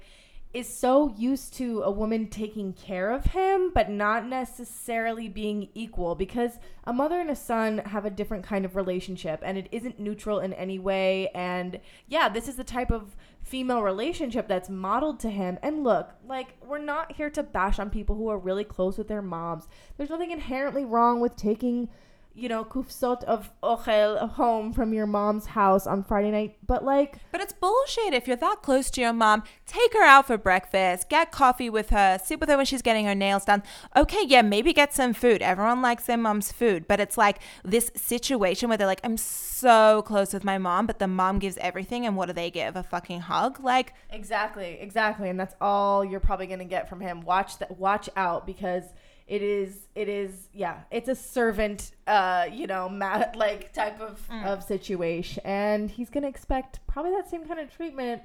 is 0.54 0.68
so 0.68 1.14
used 1.16 1.54
to 1.54 1.82
a 1.82 1.90
woman 1.90 2.28
taking 2.28 2.72
care 2.74 3.10
of 3.10 3.24
him 3.24 3.72
but 3.74 3.90
not 3.90 4.26
necessarily 4.26 5.28
being 5.28 5.68
equal 5.74 6.14
because 6.14 6.52
a 6.84 6.92
mother 6.92 7.18
and 7.18 7.30
a 7.30 7.34
son 7.34 7.78
have 7.78 8.04
a 8.04 8.10
different 8.10 8.44
kind 8.44 8.64
of 8.64 8.76
relationship 8.76 9.40
and 9.42 9.58
it 9.58 9.66
isn't 9.72 9.98
neutral 9.98 10.38
in 10.38 10.52
any 10.52 10.78
way 10.78 11.28
and 11.34 11.80
yeah 12.06 12.28
this 12.28 12.46
is 12.46 12.56
the 12.56 12.64
type 12.64 12.90
of 12.90 13.16
female 13.52 13.82
relationship 13.82 14.48
that's 14.48 14.70
modeled 14.70 15.20
to 15.20 15.28
him. 15.28 15.58
And 15.62 15.84
look 15.84 16.14
like 16.26 16.56
we're 16.66 16.78
not 16.78 17.12
here 17.12 17.28
to 17.28 17.42
bash 17.42 17.78
on 17.78 17.90
people 17.90 18.16
who 18.16 18.28
are 18.28 18.38
really 18.38 18.64
close 18.64 18.96
with 18.96 19.08
their 19.08 19.20
moms. 19.20 19.68
There's 19.98 20.08
nothing 20.08 20.30
inherently 20.30 20.86
wrong 20.86 21.20
with 21.20 21.36
taking 21.36 21.90
you 22.34 22.48
know, 22.48 22.64
kufsot 22.64 23.22
of 23.24 23.50
ochel 23.62 24.30
home 24.30 24.72
from 24.72 24.92
your 24.92 25.06
mom's 25.06 25.46
house 25.46 25.86
on 25.86 26.02
Friday 26.02 26.30
night. 26.30 26.56
But 26.66 26.84
like, 26.84 27.18
But 27.30 27.40
it's 27.40 27.52
bullshit. 27.52 28.14
If 28.14 28.26
you're 28.26 28.36
that 28.36 28.62
close 28.62 28.90
to 28.92 29.00
your 29.00 29.12
mom, 29.12 29.42
take 29.66 29.92
her 29.92 30.02
out 30.04 30.26
for 30.26 30.38
breakfast, 30.38 31.08
get 31.08 31.32
coffee 31.32 31.68
with 31.68 31.90
her, 31.90 32.18
sit 32.24 32.40
with 32.40 32.48
her 32.48 32.56
when 32.56 32.66
she's 32.66 32.82
getting 32.82 33.04
her 33.06 33.14
nails 33.14 33.44
done. 33.44 33.62
Okay, 33.96 34.24
yeah, 34.26 34.42
maybe 34.42 34.72
get 34.72 34.94
some 34.94 35.12
food. 35.12 35.42
Everyone 35.42 35.82
likes 35.82 36.06
their 36.06 36.16
mom's 36.16 36.52
food, 36.52 36.86
but 36.88 37.00
it's 37.00 37.18
like 37.18 37.38
this 37.64 37.90
situation 37.94 38.68
where 38.68 38.78
they're 38.78 38.86
like, 38.86 39.00
I'm 39.04 39.16
so 39.16 40.02
close 40.02 40.32
with 40.32 40.44
my 40.44 40.58
mom, 40.58 40.86
but 40.86 40.98
the 40.98 41.08
mom 41.08 41.38
gives 41.38 41.56
everything, 41.58 42.06
and 42.06 42.16
what 42.16 42.26
do 42.26 42.32
they 42.32 42.50
give? 42.50 42.76
A 42.76 42.82
fucking 42.82 43.20
hug? 43.20 43.60
Like, 43.60 43.94
exactly, 44.10 44.78
exactly, 44.80 45.28
and 45.28 45.38
that's 45.38 45.54
all 45.60 46.04
you're 46.04 46.20
probably 46.20 46.46
gonna 46.46 46.64
get 46.64 46.88
from 46.88 47.00
him. 47.00 47.20
Watch 47.20 47.58
that. 47.58 47.78
Watch 47.78 48.08
out 48.16 48.46
because 48.46 48.84
it 49.32 49.40
is, 49.40 49.88
it 49.94 50.10
is, 50.10 50.50
yeah, 50.52 50.80
it's 50.90 51.08
a 51.08 51.14
servant, 51.14 51.92
uh, 52.06 52.44
you 52.52 52.66
know, 52.66 52.90
ma- 52.90 53.24
like 53.34 53.72
type 53.72 53.98
of 53.98 54.20
of 54.44 54.62
situation, 54.62 55.42
and 55.46 55.90
he's 55.90 56.10
gonna 56.10 56.28
expect 56.28 56.86
probably 56.86 57.12
that 57.12 57.30
same 57.30 57.46
kind 57.46 57.58
of 57.58 57.74
treatment 57.74 58.20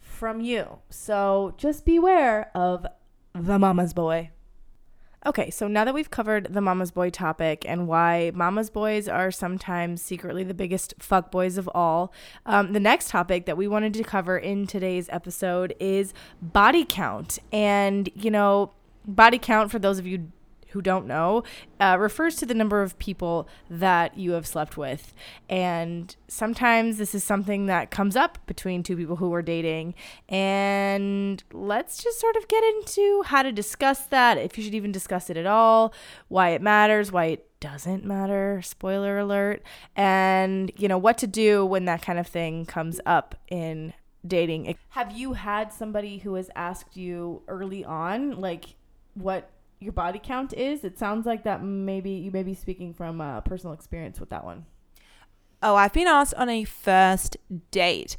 from 0.00 0.40
you. 0.40 0.78
So 0.90 1.54
just 1.56 1.84
beware 1.84 2.52
of 2.54 2.86
the 3.32 3.58
mama's 3.58 3.92
boy. 3.92 4.30
Okay, 5.26 5.50
so 5.50 5.66
now 5.66 5.84
that 5.84 5.92
we've 5.92 6.10
covered 6.10 6.54
the 6.54 6.60
mama's 6.60 6.92
boy 6.92 7.10
topic 7.10 7.64
and 7.66 7.88
why 7.88 8.30
mama's 8.32 8.70
boys 8.70 9.08
are 9.08 9.32
sometimes 9.32 10.02
secretly 10.02 10.44
the 10.44 10.54
biggest 10.54 10.94
fuck 11.00 11.32
boys 11.32 11.58
of 11.58 11.68
all, 11.74 12.12
um, 12.46 12.74
the 12.74 12.80
next 12.80 13.08
topic 13.08 13.46
that 13.46 13.56
we 13.56 13.66
wanted 13.66 13.92
to 13.94 14.04
cover 14.04 14.38
in 14.38 14.68
today's 14.68 15.08
episode 15.08 15.74
is 15.80 16.14
body 16.40 16.84
count. 16.86 17.38
And, 17.50 18.08
you 18.14 18.30
know, 18.30 18.72
body 19.06 19.38
count, 19.38 19.70
for 19.70 19.78
those 19.78 19.98
of 19.98 20.06
you 20.06 20.30
who 20.74 20.82
don't 20.82 21.06
know, 21.06 21.42
uh, 21.80 21.96
refers 21.98 22.36
to 22.36 22.44
the 22.44 22.52
number 22.52 22.82
of 22.82 22.98
people 22.98 23.48
that 23.70 24.18
you 24.18 24.32
have 24.32 24.46
slept 24.46 24.76
with. 24.76 25.14
And 25.48 26.14
sometimes 26.28 26.98
this 26.98 27.14
is 27.14 27.24
something 27.24 27.66
that 27.66 27.90
comes 27.90 28.16
up 28.16 28.38
between 28.46 28.82
two 28.82 28.96
people 28.96 29.16
who 29.16 29.32
are 29.32 29.40
dating. 29.40 29.94
And 30.28 31.42
let's 31.52 32.02
just 32.02 32.20
sort 32.20 32.36
of 32.36 32.48
get 32.48 32.62
into 32.64 33.22
how 33.26 33.42
to 33.42 33.52
discuss 33.52 34.06
that, 34.06 34.36
if 34.36 34.58
you 34.58 34.64
should 34.64 34.74
even 34.74 34.92
discuss 34.92 35.30
it 35.30 35.36
at 35.36 35.46
all, 35.46 35.94
why 36.28 36.50
it 36.50 36.60
matters, 36.60 37.12
why 37.12 37.26
it 37.26 37.48
doesn't 37.60 38.04
matter. 38.04 38.60
Spoiler 38.62 39.18
alert. 39.18 39.62
And, 39.94 40.72
you 40.76 40.88
know, 40.88 40.98
what 40.98 41.18
to 41.18 41.26
do 41.28 41.64
when 41.64 41.84
that 41.84 42.02
kind 42.02 42.18
of 42.18 42.26
thing 42.26 42.66
comes 42.66 43.00
up 43.06 43.36
in 43.48 43.94
dating. 44.26 44.76
Have 44.88 45.12
you 45.12 45.34
had 45.34 45.72
somebody 45.72 46.18
who 46.18 46.34
has 46.34 46.50
asked 46.56 46.96
you 46.96 47.42
early 47.46 47.84
on, 47.84 48.40
like, 48.40 48.74
what 49.14 49.50
your 49.84 49.92
body 49.92 50.20
count 50.22 50.54
is? 50.54 50.82
It 50.82 50.98
sounds 50.98 51.26
like 51.26 51.44
that 51.44 51.62
maybe 51.62 52.10
you 52.10 52.30
may 52.30 52.42
be 52.42 52.54
speaking 52.54 52.94
from 52.94 53.20
uh, 53.20 53.42
personal 53.42 53.74
experience 53.74 54.18
with 54.18 54.30
that 54.30 54.44
one. 54.44 54.64
Oh, 55.62 55.76
I've 55.76 55.92
been 55.92 56.08
asked 56.08 56.34
on 56.34 56.48
a 56.48 56.64
first 56.64 57.36
date. 57.70 58.16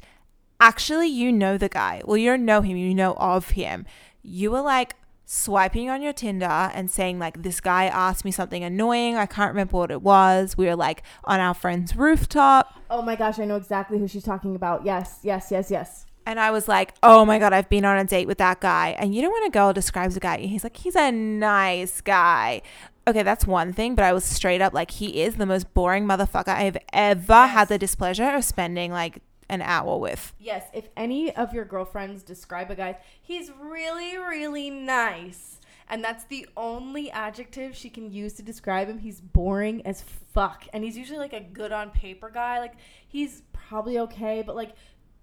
Actually, 0.60 1.08
you 1.08 1.32
know 1.32 1.58
the 1.58 1.68
guy. 1.68 2.02
Well, 2.04 2.16
you 2.16 2.30
don't 2.30 2.44
know 2.44 2.62
him, 2.62 2.76
you 2.76 2.94
know 2.94 3.14
of 3.14 3.50
him. 3.50 3.84
You 4.22 4.52
were 4.52 4.62
like, 4.62 4.94
swiping 5.28 5.90
on 5.90 6.00
your 6.00 6.12
Tinder 6.12 6.46
and 6.46 6.88
saying 6.88 7.18
like 7.18 7.42
this 7.42 7.60
guy 7.60 7.86
asked 7.86 8.24
me 8.24 8.30
something 8.30 8.62
annoying. 8.62 9.16
I 9.16 9.26
can't 9.26 9.50
remember 9.50 9.76
what 9.76 9.90
it 9.90 10.00
was. 10.00 10.56
We 10.56 10.66
were 10.66 10.76
like 10.76 11.02
on 11.24 11.40
our 11.40 11.52
friend's 11.52 11.96
rooftop. 11.96 12.80
Oh 12.88 13.02
my 13.02 13.16
gosh, 13.16 13.40
I 13.40 13.44
know 13.44 13.56
exactly 13.56 13.98
who 13.98 14.06
she's 14.06 14.22
talking 14.22 14.54
about. 14.54 14.86
Yes, 14.86 15.18
yes, 15.22 15.48
yes, 15.50 15.70
yes. 15.70 16.06
And 16.26 16.40
I 16.40 16.50
was 16.50 16.66
like, 16.66 16.92
oh 17.04 17.24
my 17.24 17.38
God, 17.38 17.52
I've 17.52 17.68
been 17.68 17.84
on 17.84 17.96
a 17.96 18.04
date 18.04 18.26
with 18.26 18.38
that 18.38 18.60
guy. 18.60 18.96
And 18.98 19.14
you 19.14 19.22
know 19.22 19.30
when 19.30 19.44
a 19.44 19.50
girl 19.50 19.72
describes 19.72 20.16
a 20.16 20.20
guy, 20.20 20.38
he's 20.38 20.64
like, 20.64 20.76
he's 20.76 20.96
a 20.96 21.12
nice 21.12 22.00
guy. 22.00 22.62
Okay, 23.06 23.22
that's 23.22 23.46
one 23.46 23.72
thing, 23.72 23.94
but 23.94 24.04
I 24.04 24.12
was 24.12 24.24
straight 24.24 24.60
up 24.60 24.74
like, 24.74 24.90
he 24.90 25.22
is 25.22 25.36
the 25.36 25.46
most 25.46 25.72
boring 25.72 26.04
motherfucker 26.04 26.48
I've 26.48 26.76
ever 26.92 27.24
yes. 27.28 27.50
had 27.50 27.68
the 27.68 27.78
displeasure 27.78 28.34
of 28.34 28.44
spending 28.44 28.90
like 28.90 29.20
an 29.48 29.62
hour 29.62 29.96
with. 29.96 30.34
Yes, 30.40 30.64
if 30.74 30.88
any 30.96 31.34
of 31.36 31.54
your 31.54 31.64
girlfriends 31.64 32.24
describe 32.24 32.72
a 32.72 32.74
guy, 32.74 32.98
he's 33.22 33.52
really, 33.60 34.18
really 34.18 34.70
nice. 34.70 35.60
And 35.88 36.02
that's 36.02 36.24
the 36.24 36.48
only 36.56 37.12
adjective 37.12 37.76
she 37.76 37.88
can 37.88 38.10
use 38.10 38.32
to 38.34 38.42
describe 38.42 38.88
him. 38.88 38.98
He's 38.98 39.20
boring 39.20 39.86
as 39.86 40.02
fuck. 40.02 40.66
And 40.72 40.82
he's 40.82 40.98
usually 40.98 41.20
like 41.20 41.32
a 41.32 41.40
good 41.40 41.70
on 41.70 41.90
paper 41.90 42.28
guy. 42.28 42.58
Like, 42.58 42.74
he's 43.06 43.42
probably 43.52 44.00
okay, 44.00 44.42
but 44.44 44.56
like, 44.56 44.72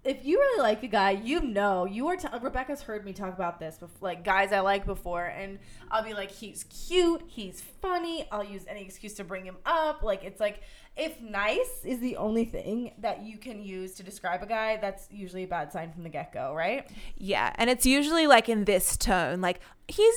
if 0.04 0.24
you 0.24 0.38
really 0.38 0.62
like 0.62 0.82
a 0.82 0.88
guy, 0.88 1.12
you 1.12 1.40
know, 1.40 1.84
you 1.84 2.06
are. 2.08 2.16
T- 2.16 2.28
Rebecca's 2.40 2.82
heard 2.82 3.04
me 3.04 3.12
talk 3.12 3.34
about 3.34 3.58
this, 3.58 3.78
before, 3.78 3.96
like 4.00 4.24
guys 4.24 4.52
I 4.52 4.60
like 4.60 4.86
before, 4.86 5.26
and 5.26 5.58
I'll 5.90 6.04
be 6.04 6.14
like, 6.14 6.30
he's 6.30 6.64
cute, 6.64 7.22
he's 7.26 7.62
funny. 7.80 8.26
I'll 8.30 8.44
use 8.44 8.64
any 8.68 8.82
excuse 8.82 9.14
to 9.14 9.24
bring 9.24 9.44
him 9.44 9.56
up. 9.64 10.02
Like 10.02 10.24
it's 10.24 10.40
like 10.40 10.60
if 10.96 11.20
nice 11.20 11.84
is 11.84 11.98
the 11.98 12.16
only 12.16 12.44
thing 12.44 12.92
that 12.98 13.22
you 13.24 13.36
can 13.36 13.62
use 13.62 13.94
to 13.94 14.02
describe 14.02 14.42
a 14.42 14.46
guy, 14.46 14.76
that's 14.76 15.08
usually 15.10 15.42
a 15.42 15.48
bad 15.48 15.72
sign 15.72 15.92
from 15.92 16.04
the 16.04 16.08
get 16.08 16.32
go, 16.32 16.54
right? 16.54 16.88
Yeah. 17.16 17.52
And 17.56 17.68
it's 17.68 17.84
usually 17.84 18.26
like 18.28 18.48
in 18.48 18.64
this 18.64 18.96
tone, 18.96 19.40
like, 19.40 19.58
he's 19.88 20.14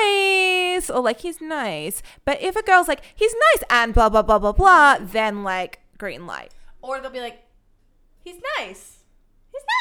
nice, 0.00 0.88
or 0.88 1.02
like, 1.02 1.20
he's 1.20 1.42
nice. 1.42 2.02
But 2.24 2.40
if 2.40 2.56
a 2.56 2.62
girl's 2.62 2.88
like, 2.88 3.02
he's 3.14 3.34
nice, 3.52 3.64
and 3.68 3.92
blah, 3.92 4.08
blah, 4.08 4.22
blah, 4.22 4.38
blah, 4.38 4.52
blah, 4.52 4.96
then 4.98 5.42
like, 5.42 5.80
green 5.98 6.26
light. 6.26 6.52
Or 6.80 7.00
they'll 7.00 7.10
be 7.10 7.20
like, 7.20 7.42
he's 8.22 8.40
nice. 8.58 8.93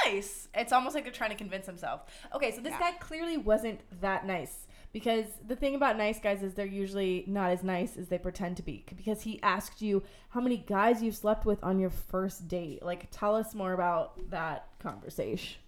Nice. 0.05 0.47
It's 0.53 0.71
almost 0.71 0.95
like 0.95 1.03
they're 1.03 1.13
trying 1.13 1.31
to 1.31 1.35
convince 1.35 1.65
themselves. 1.65 2.03
Okay, 2.33 2.51
so 2.51 2.61
this 2.61 2.71
yeah. 2.71 2.91
guy 2.91 2.91
clearly 2.99 3.37
wasn't 3.37 3.79
that 4.01 4.25
nice 4.25 4.67
because 4.93 5.25
the 5.47 5.55
thing 5.55 5.75
about 5.75 5.97
nice 5.97 6.19
guys 6.19 6.43
is 6.43 6.53
they're 6.53 6.65
usually 6.65 7.25
not 7.27 7.49
as 7.49 7.63
nice 7.63 7.97
as 7.97 8.07
they 8.07 8.17
pretend 8.17 8.55
to 8.57 8.63
be 8.63 8.85
because 8.95 9.23
he 9.23 9.41
asked 9.41 9.81
you 9.81 10.03
how 10.29 10.39
many 10.39 10.57
guys 10.57 11.01
you've 11.01 11.15
slept 11.15 11.45
with 11.45 11.61
on 11.63 11.79
your 11.79 11.89
first 11.89 12.47
date 12.47 12.83
like 12.83 13.07
tell 13.11 13.35
us 13.35 13.55
more 13.55 13.73
about 13.73 14.29
that 14.29 14.67
conversation 14.79 15.62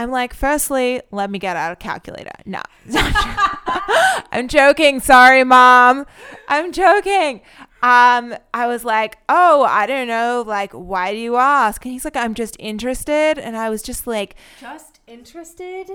i'm 0.00 0.10
like 0.10 0.32
firstly 0.34 1.00
let 1.10 1.30
me 1.30 1.38
get 1.38 1.56
out 1.56 1.72
a 1.72 1.76
calculator. 1.76 2.30
No 2.46 2.62
i'm 4.32 4.48
joking. 4.48 5.00
Sorry 5.00 5.44
mom. 5.44 6.06
I'm 6.48 6.72
joking. 6.72 7.42
Um 7.82 8.34
i 8.52 8.66
was 8.66 8.84
like 8.84 9.18
oh 9.28 9.62
i 9.64 9.86
don't 9.86 10.08
know 10.08 10.42
like 10.46 10.72
why 10.72 11.12
do 11.12 11.18
you 11.18 11.36
ask? 11.36 11.84
And 11.84 11.92
he's 11.92 12.04
like 12.04 12.16
i'm 12.16 12.34
just 12.34 12.56
interested. 12.58 13.38
And 13.38 13.56
i 13.56 13.68
was 13.68 13.82
just 13.82 14.06
like 14.06 14.36
just 14.60 15.00
interested? 15.06 15.90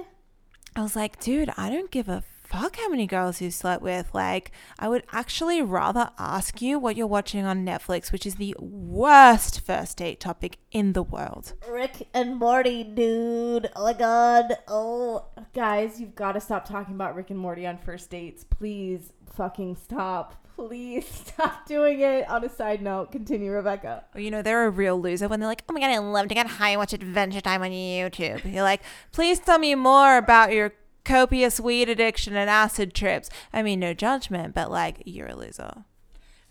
I 0.75 0.81
was 0.81 0.95
like, 0.95 1.19
dude, 1.21 1.49
I 1.55 1.69
don't 1.69 1.89
give 1.89 2.09
a 2.09 2.21
fuck 2.55 2.77
how 2.77 2.89
many 2.89 3.05
girls 3.05 3.41
you 3.41 3.51
slept 3.51 3.81
with. 3.81 4.13
Like, 4.13 4.51
I 4.79 4.87
would 4.87 5.03
actually 5.11 5.61
rather 5.61 6.09
ask 6.17 6.61
you 6.61 6.79
what 6.79 6.95
you're 6.95 7.07
watching 7.07 7.45
on 7.45 7.65
Netflix, 7.65 8.11
which 8.11 8.25
is 8.25 8.35
the 8.35 8.55
worst 8.59 9.61
first 9.61 9.97
date 9.97 10.19
topic 10.19 10.57
in 10.71 10.93
the 10.93 11.03
world. 11.03 11.53
Rick 11.69 12.07
and 12.13 12.37
Morty, 12.37 12.83
dude. 12.83 13.69
Oh 13.75 13.83
my 13.83 13.93
god. 13.93 14.53
Oh, 14.67 15.25
guys, 15.53 15.99
you've 15.99 16.15
got 16.15 16.33
to 16.33 16.41
stop 16.41 16.67
talking 16.67 16.95
about 16.95 17.15
Rick 17.15 17.29
and 17.29 17.39
Morty 17.39 17.67
on 17.67 17.77
first 17.77 18.09
dates. 18.09 18.43
Please 18.43 19.11
fucking 19.33 19.75
stop. 19.75 20.41
Please 20.55 21.05
stop 21.25 21.67
doing 21.67 21.99
it. 21.99 22.29
On 22.29 22.43
a 22.43 22.49
side 22.49 22.81
note, 22.81 23.11
continue, 23.11 23.51
Rebecca. 23.51 24.05
You 24.15 24.31
know, 24.31 24.41
they're 24.41 24.65
a 24.65 24.69
real 24.69 24.99
loser 24.99 25.27
when 25.27 25.41
they're 25.41 25.49
like, 25.49 25.63
oh 25.67 25.73
my 25.73 25.81
God, 25.81 25.89
I 25.89 25.97
love 25.97 26.29
to 26.29 26.35
get 26.35 26.47
high 26.47 26.69
and 26.69 26.79
watch 26.79 26.93
Adventure 26.93 27.41
Time 27.41 27.61
on 27.61 27.71
YouTube. 27.71 28.51
You're 28.51 28.63
like, 28.63 28.81
please 29.11 29.39
tell 29.39 29.59
me 29.59 29.75
more 29.75 30.17
about 30.17 30.53
your 30.53 30.71
copious 31.05 31.59
weed 31.59 31.87
addiction 31.89 32.35
and 32.35 32.49
acid 32.49 32.93
trips. 32.93 33.29
I 33.53 33.61
mean, 33.61 33.79
no 33.79 33.93
judgment, 33.93 34.53
but 34.53 34.69
like, 34.69 35.03
you're 35.05 35.27
a 35.27 35.35
loser. 35.35 35.85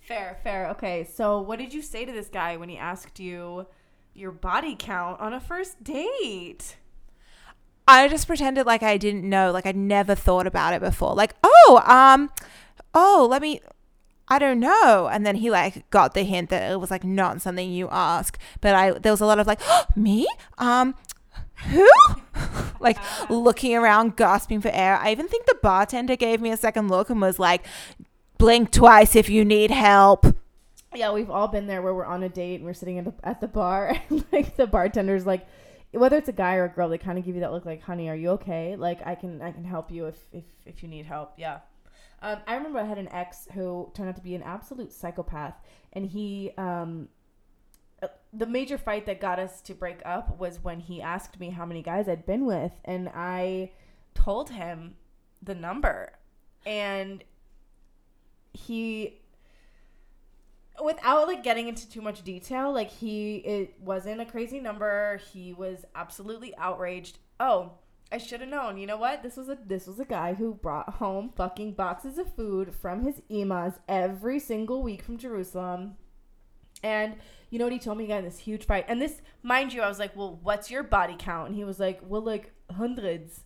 Fair, 0.00 0.38
fair. 0.42 0.68
Okay, 0.70 1.04
so 1.04 1.40
what 1.40 1.58
did 1.58 1.74
you 1.74 1.82
say 1.82 2.04
to 2.04 2.12
this 2.12 2.28
guy 2.28 2.56
when 2.56 2.68
he 2.68 2.76
asked 2.76 3.18
you 3.18 3.66
your 4.14 4.32
body 4.32 4.76
count 4.78 5.20
on 5.20 5.32
a 5.32 5.40
first 5.40 5.82
date? 5.82 6.76
I 7.86 8.08
just 8.08 8.26
pretended 8.26 8.66
like 8.66 8.82
I 8.82 8.96
didn't 8.96 9.28
know, 9.28 9.50
like 9.50 9.66
I'd 9.66 9.76
never 9.76 10.14
thought 10.14 10.46
about 10.46 10.72
it 10.72 10.80
before. 10.80 11.14
Like, 11.14 11.34
oh, 11.42 11.82
um, 11.86 12.30
oh, 12.94 13.26
let 13.30 13.42
me 13.42 13.60
I 14.26 14.38
don't 14.38 14.60
know. 14.60 15.08
And 15.10 15.26
then 15.26 15.36
he 15.36 15.50
like 15.50 15.88
got 15.90 16.14
the 16.14 16.22
hint 16.22 16.50
that 16.50 16.70
it 16.70 16.80
was 16.80 16.90
like 16.90 17.04
not 17.04 17.42
something 17.42 17.70
you 17.70 17.88
ask. 17.90 18.38
But 18.60 18.74
I 18.74 18.92
there 18.92 19.12
was 19.12 19.20
a 19.20 19.26
lot 19.26 19.38
of 19.38 19.46
like, 19.46 19.60
oh, 19.66 19.84
me? 19.96 20.26
Um 20.58 20.94
who? 21.70 21.88
Like 22.84 22.98
looking 23.28 23.74
around, 23.74 24.16
gasping 24.16 24.60
for 24.60 24.68
air. 24.68 24.96
I 24.96 25.10
even 25.10 25.26
think 25.26 25.46
the 25.46 25.58
bartender 25.62 26.14
gave 26.14 26.40
me 26.40 26.50
a 26.50 26.56
second 26.56 26.88
look 26.88 27.10
and 27.10 27.20
was 27.20 27.38
like, 27.38 27.64
blink 28.38 28.70
twice 28.70 29.16
if 29.16 29.28
you 29.28 29.44
need 29.44 29.70
help. 29.70 30.26
Yeah, 30.94 31.12
we've 31.12 31.30
all 31.30 31.48
been 31.48 31.66
there 31.66 31.82
where 31.82 31.92
we're 31.92 32.04
on 32.04 32.22
a 32.22 32.28
date 32.28 32.56
and 32.56 32.64
we're 32.64 32.74
sitting 32.74 32.98
at 32.98 33.04
the, 33.04 33.14
at 33.24 33.40
the 33.40 33.48
bar 33.48 33.96
and 34.10 34.24
like 34.30 34.56
the 34.56 34.66
bartender's 34.66 35.26
like, 35.26 35.46
whether 35.90 36.16
it's 36.16 36.28
a 36.28 36.32
guy 36.32 36.56
or 36.56 36.64
a 36.64 36.68
girl, 36.68 36.88
they 36.88 36.98
kind 36.98 37.18
of 37.18 37.24
give 37.24 37.34
you 37.34 37.40
that 37.40 37.52
look 37.52 37.64
like, 37.64 37.82
honey, 37.82 38.08
are 38.08 38.16
you 38.16 38.30
okay? 38.30 38.76
Like 38.76 39.04
I 39.06 39.14
can 39.14 39.40
I 39.40 39.52
can 39.52 39.64
help 39.64 39.90
you 39.90 40.06
if 40.06 40.18
if 40.32 40.44
if 40.66 40.82
you 40.82 40.88
need 40.88 41.06
help. 41.06 41.32
Yeah. 41.36 41.58
Um, 42.24 42.38
I 42.46 42.54
remember 42.54 42.78
I 42.78 42.84
had 42.84 42.98
an 42.98 43.08
ex 43.12 43.46
who 43.52 43.90
turned 43.94 44.08
out 44.08 44.16
to 44.16 44.22
be 44.22 44.34
an 44.34 44.42
absolute 44.42 44.92
psychopath, 44.92 45.54
and 45.92 46.06
he, 46.06 46.52
um, 46.56 47.08
the 48.32 48.46
major 48.46 48.78
fight 48.78 49.06
that 49.06 49.20
got 49.20 49.38
us 49.38 49.60
to 49.62 49.74
break 49.74 50.00
up 50.04 50.38
was 50.38 50.62
when 50.62 50.80
he 50.80 51.00
asked 51.00 51.38
me 51.38 51.50
how 51.50 51.64
many 51.64 51.82
guys 51.82 52.08
I'd 52.08 52.26
been 52.26 52.46
with, 52.46 52.72
and 52.84 53.08
I 53.14 53.72
told 54.14 54.50
him 54.50 54.96
the 55.42 55.54
number, 55.54 56.12
and 56.64 57.22
he 58.52 59.20
without 60.82 61.28
like 61.28 61.44
getting 61.44 61.68
into 61.68 61.88
too 61.88 62.00
much 62.00 62.24
detail 62.24 62.72
like 62.72 62.90
he 62.90 63.36
it 63.36 63.78
wasn't 63.78 64.20
a 64.20 64.24
crazy 64.24 64.58
number 64.58 65.20
he 65.32 65.52
was 65.52 65.84
absolutely 65.94 66.52
outraged 66.56 67.18
oh 67.38 67.70
I 68.14 68.18
should 68.18 68.42
have 68.42 68.50
known. 68.50 68.78
You 68.78 68.86
know 68.86 68.96
what? 68.96 69.24
This 69.24 69.36
was 69.36 69.48
a 69.48 69.58
this 69.66 69.88
was 69.88 69.98
a 69.98 70.04
guy 70.04 70.34
who 70.34 70.54
brought 70.54 70.88
home 70.94 71.32
fucking 71.34 71.72
boxes 71.72 72.16
of 72.16 72.32
food 72.32 72.72
from 72.72 73.02
his 73.02 73.20
imas 73.28 73.78
every 73.88 74.38
single 74.38 74.84
week 74.84 75.02
from 75.02 75.18
Jerusalem. 75.18 75.96
And 76.84 77.16
you 77.50 77.58
know 77.58 77.64
what 77.64 77.72
he 77.72 77.78
told 77.78 77.96
me? 77.98 78.04
He 78.04 78.08
got 78.08 78.18
in 78.18 78.24
this 78.24 78.38
huge 78.38 78.66
fight. 78.66 78.84
And 78.88 79.00
this, 79.00 79.22
mind 79.42 79.72
you, 79.72 79.80
I 79.80 79.88
was 79.88 79.98
like, 79.98 80.14
"Well, 80.14 80.38
what's 80.42 80.70
your 80.70 80.82
body 80.82 81.16
count?" 81.18 81.48
And 81.48 81.56
he 81.56 81.64
was 81.64 81.80
like, 81.80 81.98
"Well, 82.06 82.20
like 82.20 82.52
hundreds. 82.70 83.42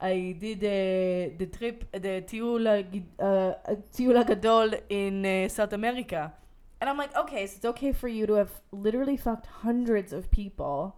I 0.00 0.36
did 0.38 0.58
uh, 0.58 1.34
the 1.38 1.46
trip, 1.46 1.90
the 1.92 2.22
Tiula 2.30 2.84
uh, 3.18 4.24
Gadol 4.24 4.74
in 4.90 5.24
uh, 5.24 5.48
South 5.48 5.72
America." 5.72 6.32
And 6.80 6.90
I'm 6.90 6.98
like, 6.98 7.16
"Okay, 7.16 7.46
so 7.46 7.54
it's 7.56 7.64
okay 7.64 7.92
for 7.92 8.08
you 8.08 8.26
to 8.26 8.34
have 8.34 8.50
literally 8.70 9.16
fucked 9.16 9.46
hundreds 9.46 10.12
of 10.12 10.30
people." 10.30 10.96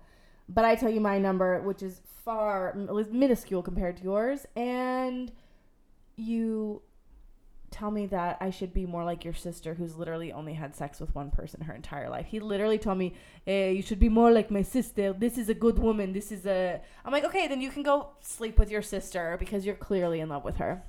But 0.48 0.64
I 0.64 0.74
tell 0.74 0.90
you 0.90 1.00
my 1.00 1.18
number, 1.18 1.60
which 1.60 1.82
is 1.82 2.02
far 2.24 2.74
minuscule 3.12 3.62
compared 3.62 3.96
to 3.98 4.02
yours, 4.02 4.46
and 4.56 5.30
you 6.16 6.82
tell 7.76 7.90
me 7.90 8.06
that 8.06 8.38
I 8.40 8.48
should 8.48 8.72
be 8.72 8.86
more 8.86 9.04
like 9.04 9.22
your 9.22 9.34
sister 9.34 9.74
who's 9.74 9.96
literally 9.96 10.32
only 10.32 10.54
had 10.54 10.74
sex 10.74 10.98
with 10.98 11.14
one 11.14 11.30
person 11.30 11.60
her 11.60 11.74
entire 11.74 12.08
life. 12.08 12.26
He 12.26 12.40
literally 12.40 12.78
told 12.78 12.96
me, 12.96 13.14
hey, 13.44 13.74
you 13.74 13.82
should 13.82 13.98
be 13.98 14.08
more 14.08 14.32
like 14.32 14.50
my 14.50 14.62
sister. 14.62 15.12
This 15.12 15.36
is 15.36 15.50
a 15.50 15.54
good 15.54 15.78
woman. 15.78 16.14
This 16.14 16.32
is 16.32 16.46
a 16.46 16.80
I'm 17.04 17.12
like, 17.12 17.24
"Okay, 17.24 17.46
then 17.46 17.60
you 17.60 17.70
can 17.70 17.82
go 17.82 18.08
sleep 18.20 18.58
with 18.58 18.70
your 18.70 18.82
sister 18.82 19.36
because 19.38 19.66
you're 19.66 19.74
clearly 19.74 20.20
in 20.20 20.30
love 20.30 20.44
with 20.44 20.56
her." 20.56 20.82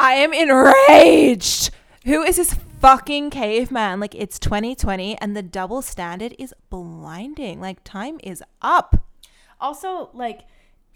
I 0.00 0.14
am 0.14 0.32
enraged. 0.32 1.70
Who 2.06 2.22
is 2.22 2.36
this 2.36 2.54
fucking 2.80 3.30
caveman? 3.30 4.00
Like, 4.00 4.14
it's 4.14 4.38
2020 4.38 5.16
and 5.18 5.36
the 5.36 5.42
double 5.42 5.82
standard 5.82 6.34
is 6.38 6.54
blinding. 6.70 7.60
Like, 7.60 7.84
time 7.84 8.18
is 8.24 8.42
up. 8.60 9.06
Also, 9.60 10.10
like, 10.12 10.40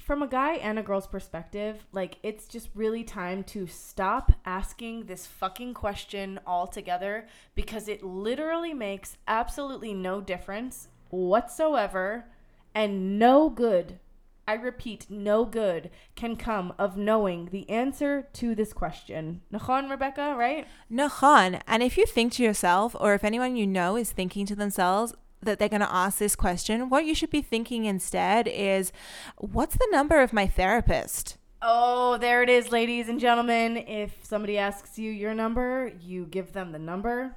from 0.06 0.22
a 0.22 0.28
guy 0.28 0.52
and 0.52 0.78
a 0.78 0.84
girl's 0.84 1.08
perspective, 1.08 1.84
like 1.90 2.18
it's 2.22 2.46
just 2.46 2.68
really 2.76 3.02
time 3.02 3.42
to 3.42 3.66
stop 3.66 4.30
asking 4.44 5.06
this 5.06 5.26
fucking 5.26 5.74
question 5.74 6.38
altogether 6.46 7.26
because 7.56 7.88
it 7.88 8.04
literally 8.04 8.72
makes 8.72 9.16
absolutely 9.26 9.92
no 9.92 10.20
difference 10.20 10.86
whatsoever 11.10 12.26
and 12.72 13.18
no 13.18 13.50
good. 13.50 13.98
I 14.46 14.54
repeat, 14.54 15.06
no 15.10 15.44
good 15.44 15.90
can 16.14 16.36
come 16.36 16.72
of 16.78 16.96
knowing 16.96 17.48
the 17.50 17.68
answer 17.68 18.28
to 18.34 18.54
this 18.54 18.72
question. 18.72 19.40
Nachon, 19.52 19.90
Rebecca, 19.90 20.36
right? 20.38 20.68
Nachon. 20.88 21.60
And 21.66 21.82
if 21.82 21.98
you 21.98 22.06
think 22.06 22.32
to 22.34 22.44
yourself, 22.44 22.94
or 23.00 23.14
if 23.14 23.24
anyone 23.24 23.56
you 23.56 23.66
know 23.66 23.96
is 23.96 24.12
thinking 24.12 24.46
to 24.46 24.54
themselves, 24.54 25.14
that 25.42 25.58
they're 25.58 25.68
going 25.68 25.80
to 25.80 25.92
ask 25.92 26.18
this 26.18 26.34
question, 26.34 26.88
what 26.88 27.04
you 27.04 27.14
should 27.14 27.30
be 27.30 27.42
thinking 27.42 27.84
instead 27.84 28.48
is, 28.48 28.92
what's 29.38 29.76
the 29.76 29.88
number 29.90 30.20
of 30.20 30.32
my 30.32 30.46
therapist? 30.46 31.36
Oh, 31.62 32.18
there 32.18 32.42
it 32.42 32.48
is, 32.48 32.72
ladies 32.72 33.08
and 33.08 33.18
gentlemen. 33.18 33.76
If 33.76 34.24
somebody 34.24 34.58
asks 34.58 34.98
you 34.98 35.10
your 35.10 35.34
number, 35.34 35.92
you 36.00 36.26
give 36.26 36.52
them 36.52 36.72
the 36.72 36.78
number 36.78 37.36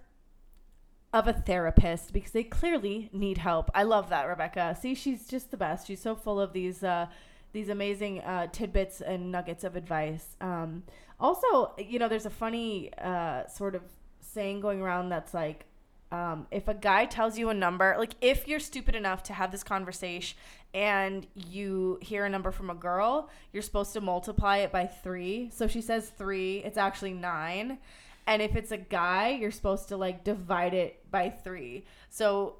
of 1.11 1.27
a 1.27 1.33
therapist 1.33 2.13
because 2.13 2.31
they 2.31 2.43
clearly 2.43 3.09
need 3.11 3.39
help. 3.39 3.71
I 3.73 3.83
love 3.83 4.09
that, 4.09 4.25
Rebecca. 4.25 4.77
See, 4.79 4.93
she's 4.93 5.27
just 5.27 5.51
the 5.51 5.57
best. 5.57 5.87
She's 5.87 6.01
so 6.01 6.15
full 6.15 6.39
of 6.39 6.53
these 6.53 6.83
uh, 6.83 7.07
these 7.51 7.69
amazing 7.69 8.19
uh, 8.19 8.47
tidbits 8.51 9.01
and 9.01 9.31
nuggets 9.31 9.63
of 9.63 9.75
advice. 9.75 10.35
Um, 10.39 10.83
also, 11.19 11.73
you 11.79 11.97
know, 11.97 12.07
there's 12.07 12.27
a 12.27 12.29
funny 12.29 12.91
uh, 12.99 13.47
sort 13.47 13.73
of 13.73 13.81
saying 14.21 14.59
going 14.59 14.81
around 14.81 15.09
that's 15.09 15.33
like, 15.33 15.65
um, 16.11 16.47
if 16.49 16.67
a 16.67 16.73
guy 16.73 17.05
tells 17.05 17.37
you 17.37 17.49
a 17.49 17.53
number, 17.53 17.95
like 17.97 18.15
if 18.21 18.47
you're 18.47 18.59
stupid 18.59 18.95
enough 18.95 19.23
to 19.23 19.33
have 19.33 19.51
this 19.51 19.63
conversation 19.63 20.37
and 20.73 21.27
you 21.35 21.99
hear 22.01 22.25
a 22.25 22.29
number 22.29 22.51
from 22.51 22.69
a 22.69 22.75
girl, 22.75 23.29
you're 23.53 23.63
supposed 23.63 23.93
to 23.93 24.01
multiply 24.01 24.57
it 24.57 24.71
by 24.71 24.87
three. 24.87 25.49
So 25.53 25.67
she 25.67 25.81
says 25.81 26.09
three, 26.09 26.59
it's 26.59 26.77
actually 26.77 27.13
nine. 27.13 27.77
And 28.25 28.41
if 28.41 28.55
it's 28.55 28.71
a 28.71 28.77
guy, 28.77 29.37
you're 29.39 29.51
supposed 29.51 29.87
to 29.89 29.97
like 29.97 30.23
divide 30.23 30.73
it 30.73 31.09
by 31.11 31.29
three. 31.29 31.85
So 32.09 32.55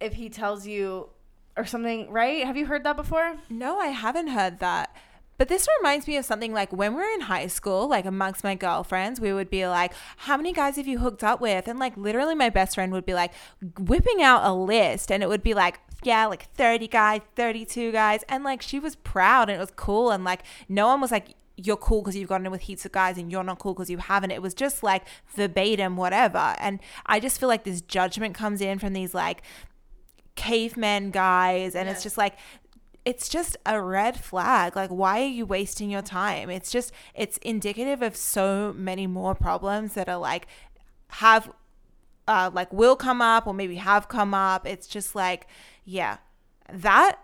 if 0.00 0.14
he 0.14 0.28
tells 0.28 0.66
you 0.66 1.08
or 1.56 1.66
something, 1.66 2.10
right? 2.10 2.44
Have 2.44 2.56
you 2.56 2.66
heard 2.66 2.84
that 2.84 2.96
before? 2.96 3.36
No, 3.50 3.78
I 3.78 3.88
haven't 3.88 4.28
heard 4.28 4.58
that. 4.60 4.94
But 5.38 5.48
this 5.48 5.66
reminds 5.78 6.06
me 6.06 6.16
of 6.16 6.24
something 6.24 6.52
like 6.52 6.72
when 6.72 6.94
we 6.94 7.02
were 7.02 7.14
in 7.14 7.22
high 7.22 7.46
school, 7.46 7.88
like 7.88 8.04
amongst 8.04 8.44
my 8.44 8.54
girlfriends, 8.54 9.20
we 9.20 9.32
would 9.32 9.50
be 9.50 9.66
like, 9.66 9.92
How 10.18 10.36
many 10.36 10.52
guys 10.52 10.76
have 10.76 10.86
you 10.86 10.98
hooked 10.98 11.24
up 11.24 11.40
with? 11.40 11.66
And 11.68 11.78
like 11.78 11.96
literally, 11.96 12.34
my 12.34 12.50
best 12.50 12.74
friend 12.74 12.92
would 12.92 13.06
be 13.06 13.14
like 13.14 13.32
whipping 13.78 14.22
out 14.22 14.44
a 14.44 14.52
list, 14.52 15.10
and 15.10 15.22
it 15.22 15.28
would 15.28 15.42
be 15.42 15.54
like, 15.54 15.80
Yeah, 16.04 16.26
like 16.26 16.52
30 16.54 16.86
guys, 16.88 17.22
32 17.34 17.92
guys. 17.92 18.24
And 18.28 18.44
like 18.44 18.62
she 18.62 18.78
was 18.78 18.94
proud 18.96 19.48
and 19.48 19.56
it 19.56 19.60
was 19.60 19.72
cool. 19.74 20.10
And 20.10 20.24
like 20.24 20.42
no 20.68 20.86
one 20.86 21.00
was 21.00 21.10
like, 21.10 21.34
you're 21.56 21.76
cool 21.76 22.02
because 22.02 22.16
you've 22.16 22.28
gotten 22.28 22.46
in 22.46 22.52
with 22.52 22.62
heaps 22.62 22.84
of 22.84 22.92
guys 22.92 23.18
and 23.18 23.30
you're 23.30 23.44
not 23.44 23.58
cool 23.58 23.74
because 23.74 23.90
you 23.90 23.98
haven't. 23.98 24.30
It 24.30 24.42
was 24.42 24.54
just 24.54 24.82
like 24.82 25.04
verbatim, 25.34 25.96
whatever. 25.96 26.54
And 26.58 26.80
I 27.06 27.20
just 27.20 27.38
feel 27.38 27.48
like 27.48 27.64
this 27.64 27.80
judgment 27.80 28.34
comes 28.34 28.60
in 28.60 28.78
from 28.78 28.92
these 28.92 29.14
like 29.14 29.42
cavemen 30.34 31.10
guys. 31.10 31.74
And 31.74 31.88
it's 31.88 32.02
just 32.02 32.16
like, 32.16 32.36
it's 33.04 33.28
just 33.28 33.56
a 33.66 33.80
red 33.80 34.18
flag. 34.18 34.76
Like, 34.76 34.90
why 34.90 35.22
are 35.22 35.26
you 35.26 35.46
wasting 35.46 35.90
your 35.90 36.02
time? 36.02 36.50
It's 36.50 36.70
just, 36.70 36.92
it's 37.14 37.36
indicative 37.38 38.02
of 38.02 38.16
so 38.16 38.72
many 38.76 39.06
more 39.06 39.34
problems 39.34 39.94
that 39.94 40.08
are 40.08 40.18
like, 40.18 40.46
have, 41.08 41.50
uh, 42.28 42.50
like, 42.52 42.72
will 42.72 42.96
come 42.96 43.20
up 43.20 43.46
or 43.46 43.54
maybe 43.54 43.76
have 43.76 44.08
come 44.08 44.34
up. 44.34 44.66
It's 44.66 44.86
just 44.86 45.14
like, 45.14 45.46
yeah, 45.84 46.18
that 46.72 47.18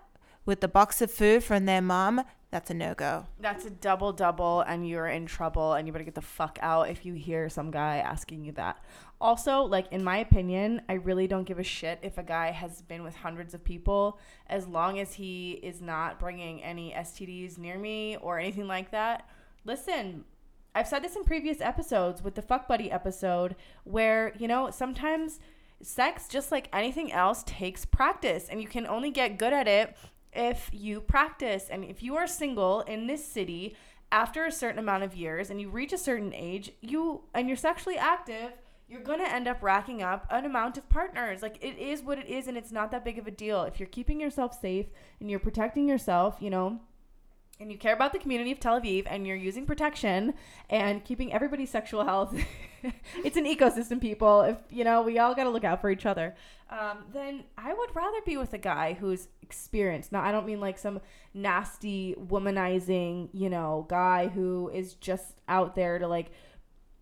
with 0.45 0.61
the 0.61 0.67
box 0.67 1.01
of 1.01 1.11
food 1.11 1.43
from 1.43 1.65
their 1.65 1.81
mom, 1.81 2.23
that's 2.51 2.71
a 2.71 2.73
no 2.73 2.95
go. 2.95 3.27
That's 3.39 3.65
a 3.65 3.69
double 3.69 4.11
double, 4.11 4.61
and 4.61 4.87
you're 4.87 5.07
in 5.07 5.27
trouble, 5.27 5.73
and 5.73 5.85
you 5.87 5.93
better 5.93 6.05
get 6.05 6.15
the 6.15 6.21
fuck 6.21 6.57
out 6.61 6.89
if 6.89 7.05
you 7.05 7.13
hear 7.13 7.47
some 7.47 7.69
guy 7.69 7.97
asking 7.97 8.43
you 8.43 8.51
that. 8.53 8.83
Also, 9.21 9.61
like, 9.61 9.85
in 9.91 10.03
my 10.03 10.17
opinion, 10.17 10.81
I 10.89 10.93
really 10.93 11.27
don't 11.27 11.43
give 11.43 11.59
a 11.59 11.63
shit 11.63 11.99
if 12.01 12.17
a 12.17 12.23
guy 12.23 12.51
has 12.51 12.81
been 12.81 13.03
with 13.03 13.15
hundreds 13.15 13.53
of 13.53 13.63
people 13.63 14.17
as 14.47 14.67
long 14.67 14.97
as 14.97 15.13
he 15.13 15.59
is 15.61 15.81
not 15.81 16.19
bringing 16.19 16.63
any 16.63 16.91
STDs 16.91 17.57
near 17.57 17.77
me 17.77 18.17
or 18.17 18.39
anything 18.39 18.67
like 18.67 18.91
that. 18.91 19.29
Listen, 19.63 20.23
I've 20.73 20.87
said 20.87 21.03
this 21.03 21.15
in 21.15 21.25
previous 21.25 21.61
episodes 21.61 22.23
with 22.23 22.33
the 22.33 22.41
Fuck 22.41 22.67
Buddy 22.67 22.89
episode 22.89 23.55
where, 23.83 24.33
you 24.39 24.47
know, 24.47 24.71
sometimes 24.71 25.39
sex, 25.81 26.27
just 26.27 26.51
like 26.51 26.69
anything 26.73 27.11
else, 27.11 27.43
takes 27.45 27.85
practice, 27.85 28.47
and 28.49 28.61
you 28.61 28.67
can 28.67 28.87
only 28.87 29.11
get 29.11 29.37
good 29.37 29.53
at 29.53 29.67
it 29.67 29.95
if 30.33 30.69
you 30.71 31.01
practice 31.01 31.67
and 31.69 31.83
if 31.83 32.03
you 32.03 32.15
are 32.15 32.27
single 32.27 32.81
in 32.81 33.07
this 33.07 33.25
city 33.25 33.75
after 34.11 34.45
a 34.45 34.51
certain 34.51 34.79
amount 34.79 35.03
of 35.03 35.15
years 35.15 35.49
and 35.49 35.61
you 35.61 35.69
reach 35.69 35.93
a 35.93 35.97
certain 35.97 36.33
age, 36.33 36.71
you 36.81 37.21
and 37.33 37.47
you're 37.47 37.57
sexually 37.57 37.97
active, 37.97 38.51
you're 38.87 39.01
going 39.01 39.19
to 39.19 39.31
end 39.31 39.47
up 39.47 39.61
racking 39.61 40.01
up 40.01 40.25
an 40.31 40.45
amount 40.45 40.77
of 40.77 40.89
partners. 40.89 41.41
Like 41.41 41.57
it 41.61 41.77
is 41.77 42.01
what 42.01 42.17
it 42.17 42.27
is 42.27 42.47
and 42.47 42.57
it's 42.57 42.71
not 42.71 42.91
that 42.91 43.05
big 43.05 43.19
of 43.19 43.27
a 43.27 43.31
deal. 43.31 43.63
If 43.63 43.79
you're 43.79 43.87
keeping 43.87 44.19
yourself 44.19 44.59
safe 44.59 44.87
and 45.19 45.29
you're 45.29 45.39
protecting 45.39 45.87
yourself, 45.87 46.37
you 46.39 46.49
know, 46.49 46.79
and 47.59 47.71
you 47.71 47.77
care 47.77 47.93
about 47.93 48.13
the 48.13 48.19
community 48.19 48.51
of 48.51 48.59
Tel 48.59 48.79
Aviv 48.79 49.05
and 49.09 49.27
you're 49.27 49.35
using 49.35 49.65
protection 49.65 50.33
and 50.69 51.03
keeping 51.03 51.33
everybody's 51.33 51.69
sexual 51.69 52.05
health, 52.05 52.33
it's 53.23 53.35
an 53.35 53.45
ecosystem, 53.45 53.99
people. 53.99 54.41
If 54.41 54.57
you 54.69 54.83
know, 54.83 55.01
we 55.01 55.19
all 55.19 55.35
got 55.35 55.43
to 55.43 55.49
look 55.49 55.63
out 55.65 55.81
for 55.81 55.89
each 55.89 56.05
other. 56.05 56.35
Um, 56.69 57.05
then 57.11 57.43
I 57.57 57.73
would 57.73 57.95
rather 57.95 58.19
be 58.25 58.37
with 58.37 58.53
a 58.53 58.57
guy 58.57 58.93
who's 58.93 59.27
experienced. 59.41 60.11
Now, 60.11 60.21
I 60.21 60.31
don't 60.31 60.45
mean 60.45 60.61
like 60.61 60.77
some 60.77 61.01
nasty, 61.33 62.15
womanizing, 62.17 63.29
you 63.33 63.49
know, 63.49 63.85
guy 63.89 64.27
who 64.27 64.69
is 64.73 64.93
just 64.93 65.41
out 65.47 65.75
there 65.75 65.99
to 65.99 66.07
like 66.07 66.31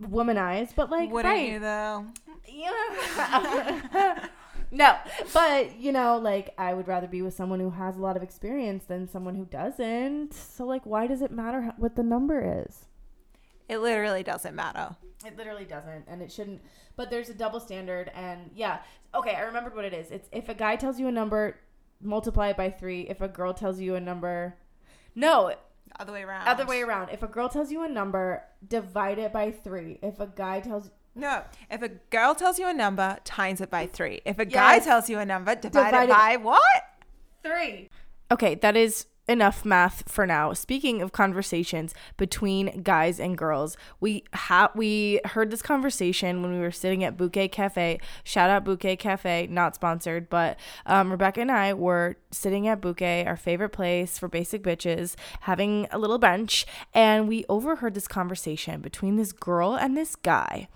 womanize, 0.01 0.73
but 0.75 0.89
like, 0.89 1.11
Wouldn't 1.11 1.33
right? 1.33 1.49
you 1.49 1.59
though? 1.59 2.05
Yeah. 2.49 4.27
no, 4.71 4.95
but 5.33 5.77
you 5.79 5.91
know, 5.91 6.17
like 6.17 6.53
I 6.57 6.73
would 6.73 6.87
rather 6.87 7.07
be 7.07 7.21
with 7.21 7.33
someone 7.33 7.59
who 7.59 7.71
has 7.71 7.97
a 7.97 8.01
lot 8.01 8.17
of 8.17 8.23
experience 8.23 8.85
than 8.85 9.07
someone 9.07 9.35
who 9.35 9.45
doesn't. 9.45 10.33
So 10.33 10.65
like, 10.65 10.85
why 10.85 11.07
does 11.07 11.21
it 11.21 11.31
matter 11.31 11.61
how, 11.61 11.73
what 11.77 11.95
the 11.95 12.03
number 12.03 12.63
is? 12.65 12.85
It 13.69 13.79
literally 13.79 14.23
doesn't 14.23 14.55
matter. 14.55 14.95
It 15.25 15.35
literally 15.37 15.65
doesn't, 15.65 16.05
and 16.07 16.21
it 16.21 16.31
shouldn't. 16.31 16.61
But 16.95 17.09
there's 17.09 17.29
a 17.29 17.33
double 17.33 17.59
standard, 17.59 18.11
and 18.15 18.51
yeah, 18.55 18.79
okay, 19.13 19.35
I 19.35 19.41
remembered 19.41 19.75
what 19.75 19.83
it 19.85 19.93
is. 19.93 20.09
It's 20.11 20.29
if 20.31 20.47
a 20.49 20.53
guy 20.53 20.75
tells 20.77 20.99
you 20.99 21.07
a 21.07 21.11
number, 21.11 21.57
multiply 22.01 22.49
it 22.49 22.57
by 22.57 22.69
three. 22.69 23.01
If 23.09 23.19
a 23.21 23.27
girl 23.27 23.53
tells 23.53 23.79
you 23.79 23.95
a 23.95 23.99
number, 23.99 24.55
no, 25.15 25.53
Other 25.99 26.13
way 26.13 26.21
around. 26.23 26.47
other 26.47 26.65
way 26.65 26.81
around. 26.81 27.09
If 27.09 27.23
a 27.23 27.27
girl 27.27 27.49
tells 27.49 27.71
you 27.71 27.83
a 27.83 27.89
number, 27.89 28.43
divide 28.67 29.19
it 29.19 29.33
by 29.33 29.51
three. 29.51 29.99
If 30.01 30.19
a 30.19 30.27
guy 30.27 30.59
tells 30.61 30.91
No, 31.17 31.43
if 31.71 31.81
a 31.81 31.89
girl 31.89 32.35
tells 32.35 32.59
you 32.59 32.67
a 32.67 32.73
number, 32.73 33.17
times 33.23 33.59
it 33.59 33.69
by 33.69 33.87
three. 33.87 34.21
If 34.25 34.37
a 34.39 34.45
guy 34.45 34.75
Yes. 34.75 34.85
tells 34.85 35.09
you 35.09 35.17
a 35.19 35.25
number, 35.25 35.55
divide, 35.55 35.85
Divide 35.91 36.03
it 36.03 36.09
it- 36.09 36.15
by 36.15 36.37
what? 36.37 36.83
three. 37.43 37.89
Okay, 38.31 38.55
that 38.55 38.75
is 38.75 39.07
enough 39.29 39.65
math 39.65 40.09
for 40.09 40.25
now. 40.25 40.53
Speaking 40.53 41.01
of 41.01 41.11
conversations 41.11 41.93
between 42.15 42.81
guys 42.81 43.19
and 43.19 43.37
girls, 43.37 43.75
we 43.99 44.23
ha- 44.33 44.71
we 44.73 45.19
heard 45.25 45.51
this 45.51 45.61
conversation 45.61 46.41
when 46.41 46.53
we 46.53 46.59
were 46.59 46.71
sitting 46.71 47.03
at 47.03 47.17
Bouquet 47.17 47.49
Cafe. 47.49 47.99
Shout 48.23 48.49
out 48.49 48.63
Bouquet 48.63 48.95
Cafe, 48.95 49.47
not 49.51 49.75
sponsored, 49.75 50.29
but 50.29 50.57
um, 50.85 51.11
Rebecca 51.11 51.41
and 51.41 51.51
I 51.51 51.73
were 51.73 52.15
sitting 52.31 52.69
at 52.69 52.79
Bouquet, 52.79 53.25
our 53.25 53.35
favorite 53.35 53.69
place 53.71 54.17
for 54.17 54.29
basic 54.29 54.63
bitches, 54.63 55.15
having 55.41 55.87
a 55.91 55.97
little 55.97 56.19
bench, 56.19 56.65
and 56.93 57.27
we 57.27 57.43
overheard 57.49 57.95
this 57.95 58.07
conversation 58.07 58.79
between 58.79 59.17
this 59.17 59.33
girl 59.33 59.75
and 59.75 59.97
this 59.97 60.15
guy 60.15 60.69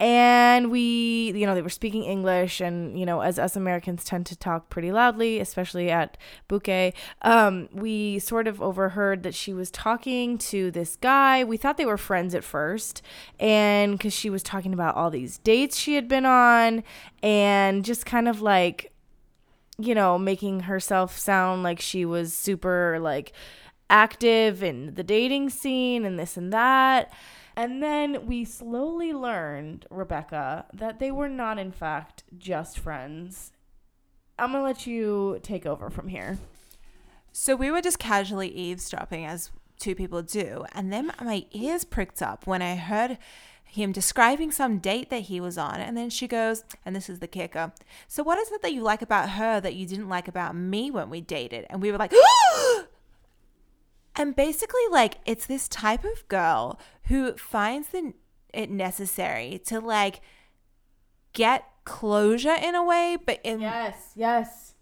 and 0.00 0.70
we 0.70 1.32
you 1.34 1.44
know 1.44 1.54
they 1.54 1.62
were 1.62 1.68
speaking 1.68 2.04
english 2.04 2.60
and 2.60 2.98
you 2.98 3.04
know 3.04 3.20
as 3.20 3.38
us 3.38 3.56
americans 3.56 4.04
tend 4.04 4.24
to 4.24 4.36
talk 4.36 4.70
pretty 4.70 4.92
loudly 4.92 5.40
especially 5.40 5.90
at 5.90 6.16
bouquet 6.46 6.94
um, 7.22 7.68
we 7.72 8.18
sort 8.18 8.46
of 8.46 8.62
overheard 8.62 9.22
that 9.22 9.34
she 9.34 9.52
was 9.52 9.70
talking 9.70 10.38
to 10.38 10.70
this 10.70 10.96
guy. 10.96 11.44
We 11.44 11.56
thought 11.56 11.76
they 11.76 11.86
were 11.86 11.98
friends 11.98 12.34
at 12.34 12.44
first 12.44 13.02
and 13.38 13.92
because 13.92 14.12
she 14.12 14.30
was 14.30 14.42
talking 14.42 14.72
about 14.72 14.94
all 14.94 15.10
these 15.10 15.38
dates 15.38 15.76
she 15.76 15.94
had 15.94 16.08
been 16.08 16.26
on 16.26 16.84
and 17.22 17.84
just 17.84 18.06
kind 18.06 18.28
of 18.28 18.40
like 18.40 18.92
you 19.78 19.94
know 19.94 20.18
making 20.18 20.60
herself 20.60 21.16
sound 21.18 21.62
like 21.62 21.80
she 21.80 22.04
was 22.04 22.36
super 22.36 22.98
like 23.00 23.32
active 23.90 24.62
in 24.62 24.94
the 24.94 25.02
dating 25.02 25.50
scene 25.50 26.04
and 26.04 26.18
this 26.18 26.36
and 26.36 26.52
that 26.52 27.12
and 27.58 27.82
then 27.82 28.24
we 28.24 28.44
slowly 28.44 29.12
learned, 29.12 29.84
Rebecca, 29.90 30.66
that 30.72 31.00
they 31.00 31.10
were 31.10 31.28
not, 31.28 31.58
in 31.58 31.72
fact, 31.72 32.22
just 32.38 32.78
friends. 32.78 33.50
I'm 34.38 34.52
going 34.52 34.62
to 34.62 34.64
let 34.64 34.86
you 34.86 35.40
take 35.42 35.66
over 35.66 35.90
from 35.90 36.06
here. 36.06 36.38
So 37.32 37.56
we 37.56 37.72
were 37.72 37.80
just 37.80 37.98
casually 37.98 38.48
eavesdropping 38.48 39.24
as 39.26 39.50
two 39.80 39.96
people 39.96 40.22
do. 40.22 40.66
And 40.72 40.92
then 40.92 41.10
my 41.20 41.46
ears 41.50 41.82
pricked 41.82 42.22
up 42.22 42.46
when 42.46 42.62
I 42.62 42.76
heard 42.76 43.18
him 43.64 43.90
describing 43.90 44.52
some 44.52 44.78
date 44.78 45.10
that 45.10 45.22
he 45.22 45.40
was 45.40 45.58
on. 45.58 45.80
And 45.80 45.96
then 45.96 46.10
she 46.10 46.28
goes, 46.28 46.62
and 46.86 46.94
this 46.94 47.10
is 47.10 47.18
the 47.18 47.26
kicker. 47.26 47.72
So 48.06 48.22
what 48.22 48.38
is 48.38 48.52
it 48.52 48.62
that 48.62 48.72
you 48.72 48.82
like 48.82 49.02
about 49.02 49.30
her 49.30 49.60
that 49.60 49.74
you 49.74 49.84
didn't 49.84 50.08
like 50.08 50.28
about 50.28 50.54
me 50.54 50.92
when 50.92 51.10
we 51.10 51.20
dated? 51.20 51.66
And 51.70 51.82
we 51.82 51.90
were 51.90 51.98
like, 51.98 52.12
oh, 52.14 52.84
And 54.18 54.36
basically, 54.36 54.82
like, 54.90 55.14
it's 55.24 55.46
this 55.46 55.68
type 55.68 56.04
of 56.04 56.28
girl 56.28 56.78
who 57.04 57.32
finds 57.36 57.88
the, 57.88 58.12
it 58.52 58.68
necessary 58.68 59.60
to, 59.66 59.80
like, 59.80 60.20
get 61.32 61.64
closure 61.84 62.54
in 62.54 62.74
a 62.74 62.84
way, 62.84 63.16
but 63.24 63.40
in 63.42 63.60
Yes, 63.60 64.12
yes. 64.14 64.74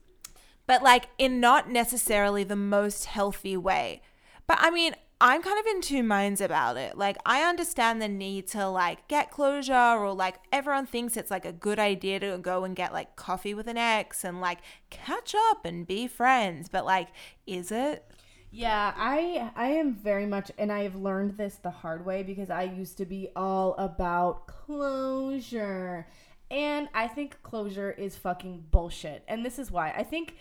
but 0.67 0.83
like 0.83 1.09
in 1.19 1.39
not 1.39 1.71
necessarily 1.71 2.43
the 2.43 2.57
most 2.57 3.05
healthy 3.05 3.57
way. 3.57 4.03
But 4.49 4.59
I 4.61 4.71
mean, 4.71 4.95
I'm 5.21 5.41
kind 5.41 5.59
of 5.59 5.67
in 5.67 5.81
two 5.81 6.03
minds 6.03 6.41
about 6.41 6.77
it. 6.77 6.99
Like, 6.99 7.17
I 7.25 7.43
understand 7.43 8.03
the 8.03 8.09
need 8.09 8.49
to 8.49 8.69
like 8.69 9.07
get 9.07 9.31
closure, 9.31 9.73
or 9.73 10.13
like 10.13 10.37
everyone 10.53 10.87
thinks 10.87 11.17
it's 11.17 11.31
like 11.31 11.45
a 11.45 11.53
good 11.53 11.79
idea 11.79 12.19
to 12.21 12.39
go 12.39 12.65
and 12.65 12.75
get 12.75 12.93
like 12.93 13.15
coffee 13.17 13.55
with 13.55 13.69
an 13.69 13.77
ex 13.79 14.25
and 14.25 14.41
like 14.41 14.59
catch 14.91 15.35
up 15.51 15.65
and 15.65 15.87
be 15.87 16.09
friends. 16.09 16.69
But 16.69 16.85
like, 16.85 17.09
is 17.47 17.71
it? 17.71 18.05
Yeah, 18.51 18.95
I 18.97 19.51
I 19.55 19.69
am 19.69 19.95
very 19.95 20.27
much 20.27 20.51
and 20.57 20.73
I 20.73 20.83
have 20.85 20.97
learned 20.97 21.37
this 21.37 21.57
the 21.57 21.71
hard 21.71 22.07
way 22.07 22.23
because 22.23 22.49
I 22.51 22.63
used 22.63 22.97
to 22.99 23.05
be 23.05 23.29
all 23.37 23.75
about 23.75 24.47
closure. 24.47 26.07
And 26.51 26.89
I 26.95 27.09
think 27.09 27.43
closure 27.43 27.91
is 27.91 28.17
fucking 28.17 28.67
bullshit. 28.71 29.25
And 29.27 29.45
this 29.45 29.59
is 29.59 29.71
why. 29.71 29.91
I 29.91 30.05
think 30.05 30.37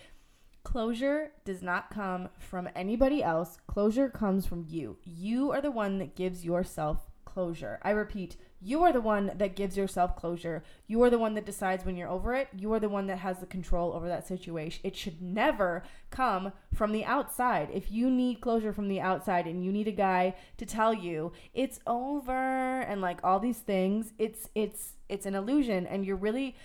closure 0.63 1.32
does 1.46 1.62
not 1.63 1.89
come 1.89 2.30
from 2.38 2.70
anybody 2.76 3.24
else. 3.24 3.58
Closure 3.68 4.10
comes 4.10 4.46
from 4.46 4.65
you. 4.68 4.98
You 5.04 5.52
are 5.52 5.62
the 5.62 5.72
one 5.72 5.98
that 6.00 6.15
gives 6.15 6.46
yourself 6.46 7.10
closure. 7.26 7.80
I 7.82 7.89
repeat, 7.89 8.38
you 8.65 8.82
are 8.82 8.91
the 8.91 8.99
one 8.99 9.32
that 9.38 9.56
gives 9.56 9.78
yourself 9.78 10.15
closure. 10.15 10.63
You 10.88 11.04
are 11.04 11.12
the 11.12 11.19
one 11.19 11.36
that 11.36 11.45
decides 11.45 11.86
when 11.86 11.95
you're 11.95 12.10
over 12.10 12.34
it. 12.34 12.47
You 12.58 12.73
are 12.73 12.80
the 12.80 12.89
one 12.89 13.06
that 13.06 13.19
has 13.19 13.38
the 13.38 13.45
control 13.45 13.93
over 13.93 14.08
that 14.08 14.28
situation. 14.28 14.82
It 14.84 14.95
should 14.95 15.21
never 15.21 15.84
come 16.10 16.51
from 16.73 16.91
the 16.91 17.06
outside. 17.06 17.69
If 17.71 17.91
you 17.91 18.10
need 18.10 18.41
closure 18.41 18.73
from 18.73 18.88
the 18.88 18.99
outside 18.99 19.45
and 19.45 19.63
you 19.63 19.71
need 19.71 19.88
a 19.88 19.91
guy 19.91 20.34
to 20.58 20.65
tell 20.65 20.95
you 20.95 21.32
it's 21.54 21.80
over 21.86 22.82
and 22.82 23.01
like 23.01 23.19
all 23.23 23.39
these 23.39 23.60
things, 23.60 24.13
it's 24.17 24.49
it's 24.56 24.93
it's 25.10 25.28
an 25.28 25.36
illusion 25.36 25.86
and 25.86 26.04
you're 26.04 26.15
really 26.15 26.56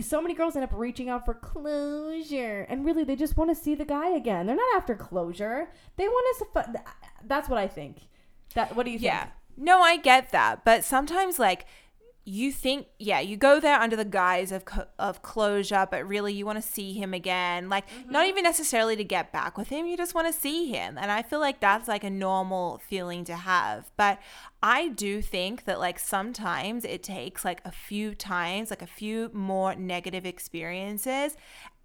so 0.00 0.22
many 0.22 0.32
girls 0.32 0.56
end 0.56 0.64
up 0.64 0.72
reaching 0.74 1.10
out 1.10 1.26
for 1.26 1.34
closure 1.34 2.66
and 2.70 2.86
really 2.86 3.04
they 3.04 3.16
just 3.16 3.36
want 3.36 3.50
to 3.50 3.54
see 3.54 3.74
the 3.74 3.84
guy 3.84 4.08
again. 4.08 4.46
They're 4.46 4.56
not 4.56 4.76
after 4.76 4.94
closure. 4.94 5.68
They 5.96 6.08
want 6.08 6.54
to 6.54 6.82
that's 7.26 7.50
what 7.50 7.58
I 7.58 7.68
think. 7.68 7.98
That 8.54 8.74
what 8.74 8.86
do 8.86 8.90
you 8.90 8.98
think? 8.98 9.12
Yeah. 9.12 9.28
No, 9.56 9.80
I 9.80 9.96
get 9.96 10.30
that, 10.32 10.64
but 10.64 10.84
sometimes 10.84 11.38
like 11.38 11.66
you 12.28 12.50
think 12.50 12.88
yeah 12.98 13.20
you 13.20 13.36
go 13.36 13.60
there 13.60 13.80
under 13.80 13.94
the 13.94 14.04
guise 14.04 14.50
of 14.50 14.64
co- 14.64 14.86
of 14.98 15.22
closure 15.22 15.86
but 15.88 16.06
really 16.06 16.32
you 16.32 16.44
want 16.44 16.60
to 16.60 16.68
see 16.70 16.92
him 16.92 17.14
again 17.14 17.68
like 17.68 17.88
mm-hmm. 17.88 18.10
not 18.10 18.26
even 18.26 18.42
necessarily 18.42 18.96
to 18.96 19.04
get 19.04 19.32
back 19.32 19.56
with 19.56 19.68
him 19.68 19.86
you 19.86 19.96
just 19.96 20.12
want 20.12 20.26
to 20.26 20.32
see 20.32 20.66
him 20.66 20.98
and 20.98 21.12
i 21.12 21.22
feel 21.22 21.38
like 21.38 21.60
that's 21.60 21.86
like 21.86 22.02
a 22.02 22.10
normal 22.10 22.78
feeling 22.78 23.22
to 23.22 23.36
have 23.36 23.92
but 23.96 24.18
i 24.60 24.88
do 24.88 25.22
think 25.22 25.66
that 25.66 25.78
like 25.78 26.00
sometimes 26.00 26.84
it 26.84 27.00
takes 27.00 27.44
like 27.44 27.60
a 27.64 27.70
few 27.70 28.12
times 28.12 28.70
like 28.70 28.82
a 28.82 28.88
few 28.88 29.30
more 29.32 29.76
negative 29.76 30.26
experiences 30.26 31.36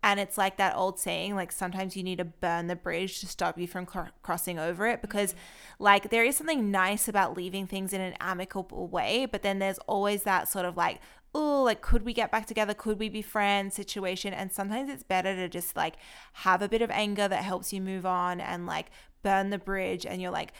and 0.03 0.19
it's 0.19 0.37
like 0.37 0.57
that 0.57 0.75
old 0.75 0.99
saying, 0.99 1.35
like 1.35 1.51
sometimes 1.51 1.95
you 1.95 2.03
need 2.03 2.17
to 2.17 2.25
burn 2.25 2.67
the 2.67 2.75
bridge 2.75 3.19
to 3.19 3.27
stop 3.27 3.59
you 3.59 3.67
from 3.67 3.85
cr- 3.85 4.09
crossing 4.23 4.57
over 4.57 4.87
it 4.87 5.01
because, 5.01 5.33
mm. 5.33 5.37
like, 5.77 6.09
there 6.09 6.23
is 6.23 6.35
something 6.35 6.71
nice 6.71 7.07
about 7.07 7.37
leaving 7.37 7.67
things 7.67 7.93
in 7.93 8.01
an 8.01 8.15
amicable 8.19 8.87
way, 8.87 9.27
but 9.27 9.43
then 9.43 9.59
there's 9.59 9.77
always 9.79 10.23
that 10.23 10.47
sort 10.47 10.65
of 10.65 10.75
like, 10.75 10.99
oh, 11.35 11.63
like, 11.63 11.81
could 11.81 12.03
we 12.03 12.13
get 12.13 12.31
back 12.31 12.45
together? 12.47 12.73
Could 12.73 12.99
we 12.99 13.09
be 13.09 13.21
friends 13.21 13.75
situation? 13.75 14.33
And 14.33 14.51
sometimes 14.51 14.89
it's 14.89 15.03
better 15.03 15.35
to 15.35 15.47
just 15.47 15.75
like 15.75 15.95
have 16.33 16.61
a 16.61 16.69
bit 16.69 16.81
of 16.81 16.89
anger 16.91 17.27
that 17.27 17.43
helps 17.43 17.71
you 17.71 17.79
move 17.79 18.05
on 18.05 18.41
and 18.41 18.65
like 18.65 18.87
burn 19.23 19.51
the 19.51 19.59
bridge. 19.59 20.05
And 20.05 20.21
you're 20.21 20.31
like, 20.31 20.51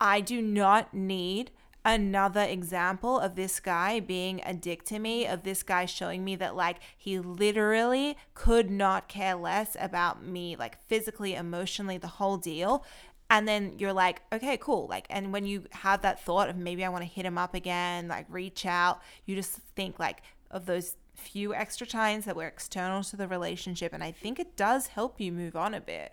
I 0.00 0.20
do 0.20 0.40
not 0.40 0.94
need 0.94 1.50
another 1.88 2.42
example 2.42 3.18
of 3.18 3.34
this 3.34 3.60
guy 3.60 3.98
being 3.98 4.42
a 4.44 4.52
dick 4.52 4.84
to 4.84 4.98
me, 4.98 5.26
of 5.26 5.42
this 5.42 5.62
guy 5.62 5.86
showing 5.86 6.22
me 6.22 6.36
that, 6.36 6.54
like, 6.54 6.76
he 6.96 7.18
literally 7.18 8.16
could 8.34 8.70
not 8.70 9.08
care 9.08 9.34
less 9.34 9.74
about 9.80 10.22
me, 10.22 10.54
like, 10.54 10.78
physically, 10.86 11.34
emotionally, 11.34 11.96
the 11.96 12.06
whole 12.06 12.36
deal. 12.36 12.84
And 13.30 13.48
then 13.48 13.74
you're 13.78 13.94
like, 13.94 14.20
okay, 14.32 14.58
cool. 14.58 14.86
Like, 14.86 15.06
and 15.08 15.32
when 15.32 15.46
you 15.46 15.64
have 15.70 16.02
that 16.02 16.22
thought 16.22 16.50
of 16.50 16.56
maybe 16.56 16.84
I 16.84 16.90
want 16.90 17.04
to 17.04 17.10
hit 17.10 17.24
him 17.24 17.38
up 17.38 17.54
again, 17.54 18.06
like, 18.06 18.26
reach 18.28 18.66
out, 18.66 19.00
you 19.24 19.34
just 19.34 19.52
think, 19.74 19.98
like, 19.98 20.20
of 20.50 20.66
those 20.66 20.96
few 21.14 21.54
extra 21.54 21.86
times 21.86 22.26
that 22.26 22.36
were 22.36 22.46
external 22.46 23.02
to 23.02 23.16
the 23.16 23.26
relationship. 23.26 23.94
And 23.94 24.04
I 24.04 24.12
think 24.12 24.38
it 24.38 24.56
does 24.56 24.88
help 24.88 25.20
you 25.20 25.32
move 25.32 25.56
on 25.56 25.72
a 25.72 25.80
bit. 25.80 26.12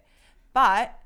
But 0.53 0.97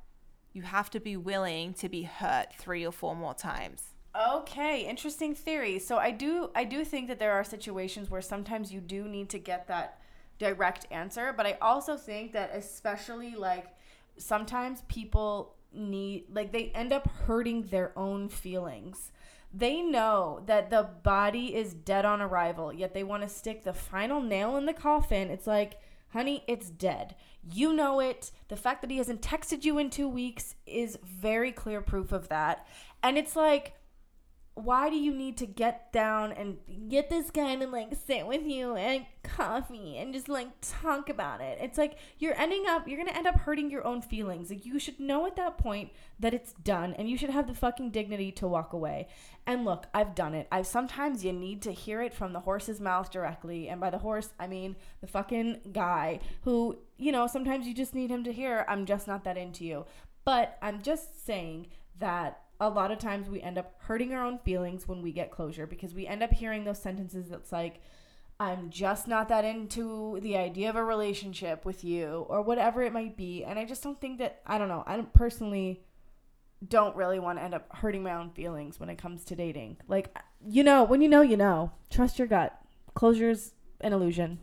you 0.54 0.62
have 0.62 0.92
to 0.92 1.00
be 1.00 1.18
willing 1.18 1.74
to 1.76 1.90
be 1.90 2.04
hurt 2.04 2.54
three 2.54 2.86
or 2.86 2.92
four 2.92 3.16
more 3.16 3.34
times. 3.34 3.96
Okay, 4.20 4.82
interesting 4.86 5.34
theory. 5.34 5.80
So 5.80 5.98
I 5.98 6.12
do 6.12 6.50
I 6.54 6.66
do 6.66 6.84
think 6.84 7.08
that 7.08 7.20
there 7.20 7.32
are 7.32 7.44
situations 7.44 8.10
where 8.10 8.22
sometimes 8.22 8.72
you 8.74 8.82
do 8.82 9.08
need 9.08 9.30
to 9.30 9.40
get 9.40 9.68
that 9.68 10.02
direct 10.38 10.86
answer, 10.92 11.34
but 11.36 11.46
I 11.46 11.58
also 11.62 11.96
think 11.96 12.34
that 12.34 12.52
especially 12.54 13.36
like 13.36 13.68
sometimes 14.18 14.84
people 14.90 15.56
need 15.72 16.26
like 16.34 16.52
they 16.52 16.66
end 16.76 16.92
up 16.92 17.08
hurting 17.28 17.64
their 17.64 17.98
own 17.98 18.28
feelings. 18.28 19.14
They 19.54 19.82
know 19.82 20.44
that 20.48 20.70
the 20.70 20.90
body 21.02 21.56
is 21.56 21.74
dead 21.74 22.04
on 22.04 22.22
arrival, 22.22 22.74
yet 22.74 22.94
they 22.94 23.04
want 23.04 23.24
to 23.24 23.30
stick 23.30 23.64
the 23.64 23.74
final 23.74 24.22
nail 24.22 24.58
in 24.58 24.66
the 24.66 24.74
coffin. 24.74 25.30
It's 25.32 25.48
like, 25.48 25.80
honey, 26.10 26.44
it's 26.46 26.70
dead. 26.70 27.16
You 27.50 27.74
know 27.74 28.00
it. 28.00 28.32
The 28.50 28.58
fact 28.58 28.82
that 28.82 28.92
he 28.92 28.98
hasn't 28.98 29.22
texted 29.22 29.64
you 29.64 29.78
in 29.78 29.90
two 29.90 30.10
weeks 30.10 30.56
is 30.68 31.00
very 31.04 31.52
clear 31.52 31.82
proof 31.82 32.12
of 32.12 32.28
that. 32.30 32.68
And 33.02 33.18
it's 33.18 33.36
like, 33.36 33.74
why 34.64 34.90
do 34.90 34.96
you 34.96 35.14
need 35.14 35.38
to 35.38 35.46
get 35.46 35.92
down 35.92 36.32
and 36.32 36.58
get 36.90 37.10
this 37.10 37.32
guy 37.32 37.56
to 37.56 37.68
like 37.68 37.94
sit 38.08 38.28
with 38.28 38.44
you 38.44 38.76
and 38.76 39.06
coffee 39.24 39.98
and 39.98 40.14
just 40.14 40.30
like 40.30 40.50
talk 40.62 41.10
about 41.10 41.42
it? 41.42 41.58
It's 41.62 41.78
like 41.78 41.98
you're 42.18 42.40
ending 42.40 42.66
up, 42.68 42.88
you're 42.88 42.98
gonna 42.98 43.18
end 43.18 43.28
up 43.28 43.40
hurting 43.40 43.72
your 43.72 43.86
own 43.86 44.02
feelings. 44.02 44.50
Like 44.50 44.66
you 44.66 44.80
should 44.80 45.00
know 45.00 45.26
at 45.26 45.36
that 45.38 45.58
point 45.58 45.92
that 46.20 46.34
it's 46.34 46.54
done 46.54 46.94
and 46.94 47.10
you 47.10 47.18
should 47.18 47.30
have 47.30 47.48
the 47.48 47.54
fucking 47.54 47.92
dignity 47.92 48.32
to 48.34 48.48
walk 48.48 48.74
away. 48.74 49.08
And 49.48 49.66
look, 49.66 49.88
I've 49.94 50.16
done 50.16 50.36
it. 50.36 50.48
I've 50.52 50.68
sometimes 50.68 51.26
you 51.26 51.34
need 51.34 51.62
to 51.64 51.72
hear 51.72 52.02
it 52.02 52.14
from 52.14 52.34
the 52.34 52.42
horse's 52.42 52.80
mouth 52.80 53.10
directly. 53.12 53.70
And 53.70 53.80
by 53.80 53.90
the 53.90 53.98
horse, 53.98 54.30
I 54.40 54.48
mean 54.48 54.76
the 55.02 55.08
fucking 55.08 55.72
guy 55.72 56.20
who, 56.44 56.78
you 56.98 57.12
know, 57.12 57.28
sometimes 57.28 57.68
you 57.68 57.74
just 57.74 57.96
need 57.96 58.12
him 58.12 58.24
to 58.26 58.32
hear, 58.32 58.66
I'm 58.68 58.86
just 58.86 59.08
not 59.08 59.24
that 59.24 59.38
into 59.38 59.66
you. 59.66 59.86
But 60.26 60.58
I'm 60.62 60.82
just 60.82 61.26
saying 61.26 61.68
that 62.00 62.42
a 62.60 62.70
lot 62.70 62.92
of 62.92 63.00
times 63.00 63.30
we 63.30 63.42
end 63.42 63.58
up 63.58 63.76
hurting 63.80 64.14
our 64.14 64.26
own 64.26 64.38
feelings 64.40 64.88
when 64.88 65.02
we 65.02 65.12
get 65.12 65.32
closure 65.32 65.66
because 65.66 65.94
we 65.94 66.06
end 66.06 66.22
up 66.22 66.32
hearing 66.32 66.66
those 66.66 66.82
sentences 66.82 67.30
that's 67.30 67.52
like 67.52 67.82
I'm 68.40 68.70
just 68.70 69.08
not 69.08 69.28
that 69.30 69.44
into 69.44 70.20
the 70.22 70.38
idea 70.38 70.70
of 70.70 70.76
a 70.76 70.84
relationship 70.84 71.66
with 71.66 71.84
you 71.84 72.26
or 72.30 72.42
whatever 72.42 72.82
it 72.84 72.94
might 72.94 73.18
be. 73.18 73.44
And 73.44 73.60
I 73.60 73.66
just 73.66 73.84
don't 73.84 74.00
think 74.00 74.20
that 74.20 74.42
I 74.46 74.58
don't 74.58 74.70
know 74.70 74.84
I 74.86 74.96
don't 74.96 75.14
personally 75.14 75.84
don't 76.66 76.96
really 76.96 77.20
want 77.20 77.40
to 77.40 77.44
end 77.44 77.54
up 77.54 77.74
hurting 77.78 78.04
my 78.04 78.14
own 78.14 78.32
feelings 78.32 78.80
when 78.80 78.90
it 78.90 78.98
comes 78.98 79.24
to 79.26 79.36
dating. 79.36 79.78
Like 79.88 80.18
you 80.46 80.64
know 80.64 80.84
when 80.84 81.02
you 81.02 81.10
know 81.10 81.22
you 81.22 81.38
know. 81.38 81.72
Trust 81.90 82.20
your 82.20 82.28
gut. 82.28 82.58
Closure's 82.94 83.54
an 83.82 83.94
illusion 83.94 84.40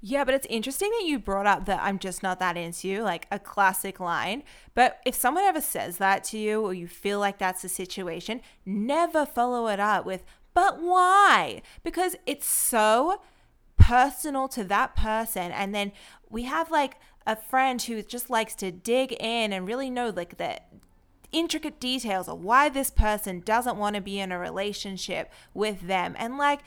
yeah, 0.00 0.24
but 0.24 0.34
it's 0.34 0.46
interesting 0.48 0.90
that 0.90 1.06
you 1.06 1.18
brought 1.18 1.46
up 1.46 1.64
that 1.66 1.80
I'm 1.82 1.98
just 1.98 2.22
not 2.22 2.38
that 2.38 2.56
into 2.56 2.86
you, 2.86 3.02
like 3.02 3.26
a 3.30 3.38
classic 3.38 3.98
line. 3.98 4.44
But 4.74 5.00
if 5.04 5.14
someone 5.14 5.44
ever 5.44 5.60
says 5.60 5.98
that 5.98 6.22
to 6.24 6.38
you 6.38 6.60
or 6.60 6.72
you 6.72 6.86
feel 6.86 7.18
like 7.18 7.38
that's 7.38 7.62
the 7.62 7.68
situation, 7.68 8.40
never 8.64 9.26
follow 9.26 9.66
it 9.66 9.80
up 9.80 10.06
with, 10.06 10.22
but 10.54 10.80
why? 10.80 11.62
Because 11.82 12.16
it's 12.26 12.46
so 12.46 13.20
personal 13.76 14.48
to 14.48 14.64
that 14.64 14.94
person. 14.94 15.50
And 15.50 15.74
then 15.74 15.92
we 16.30 16.44
have 16.44 16.70
like 16.70 16.96
a 17.26 17.34
friend 17.34 17.80
who 17.82 18.02
just 18.02 18.30
likes 18.30 18.54
to 18.56 18.70
dig 18.70 19.12
in 19.18 19.52
and 19.52 19.66
really 19.66 19.90
know 19.90 20.10
like 20.10 20.38
the 20.38 20.60
intricate 21.32 21.78
details 21.78 22.28
of 22.28 22.40
why 22.40 22.68
this 22.68 22.90
person 22.90 23.40
doesn't 23.40 23.76
want 23.76 23.96
to 23.96 24.00
be 24.00 24.18
in 24.18 24.32
a 24.32 24.38
relationship 24.38 25.30
with 25.54 25.82
them. 25.82 26.14
And 26.18 26.38
like, 26.38 26.60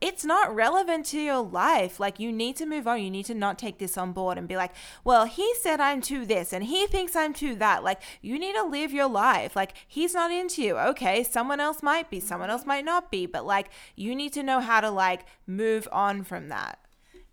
it's 0.00 0.24
not 0.24 0.54
relevant 0.54 1.06
to 1.06 1.20
your 1.20 1.40
life. 1.42 1.98
Like, 1.98 2.20
you 2.20 2.30
need 2.30 2.56
to 2.56 2.66
move 2.66 2.86
on. 2.86 3.02
You 3.02 3.10
need 3.10 3.26
to 3.26 3.34
not 3.34 3.58
take 3.58 3.78
this 3.78 3.98
on 3.98 4.12
board 4.12 4.38
and 4.38 4.46
be 4.46 4.56
like, 4.56 4.72
well, 5.04 5.24
he 5.24 5.54
said 5.60 5.80
I'm 5.80 6.00
to 6.02 6.24
this 6.24 6.52
and 6.52 6.64
he 6.64 6.86
thinks 6.86 7.16
I'm 7.16 7.32
to 7.34 7.54
that. 7.56 7.82
Like, 7.82 8.00
you 8.22 8.38
need 8.38 8.54
to 8.54 8.64
live 8.64 8.92
your 8.92 9.08
life. 9.08 9.56
Like, 9.56 9.74
he's 9.86 10.14
not 10.14 10.30
into 10.30 10.62
you. 10.62 10.78
Okay, 10.78 11.24
someone 11.24 11.60
else 11.60 11.82
might 11.82 12.10
be, 12.10 12.20
someone 12.20 12.50
else 12.50 12.66
might 12.66 12.84
not 12.84 13.10
be, 13.10 13.26
but 13.26 13.44
like, 13.44 13.70
you 13.96 14.14
need 14.14 14.32
to 14.34 14.42
know 14.42 14.60
how 14.60 14.80
to 14.80 14.90
like 14.90 15.26
move 15.46 15.88
on 15.90 16.22
from 16.22 16.48
that. 16.48 16.78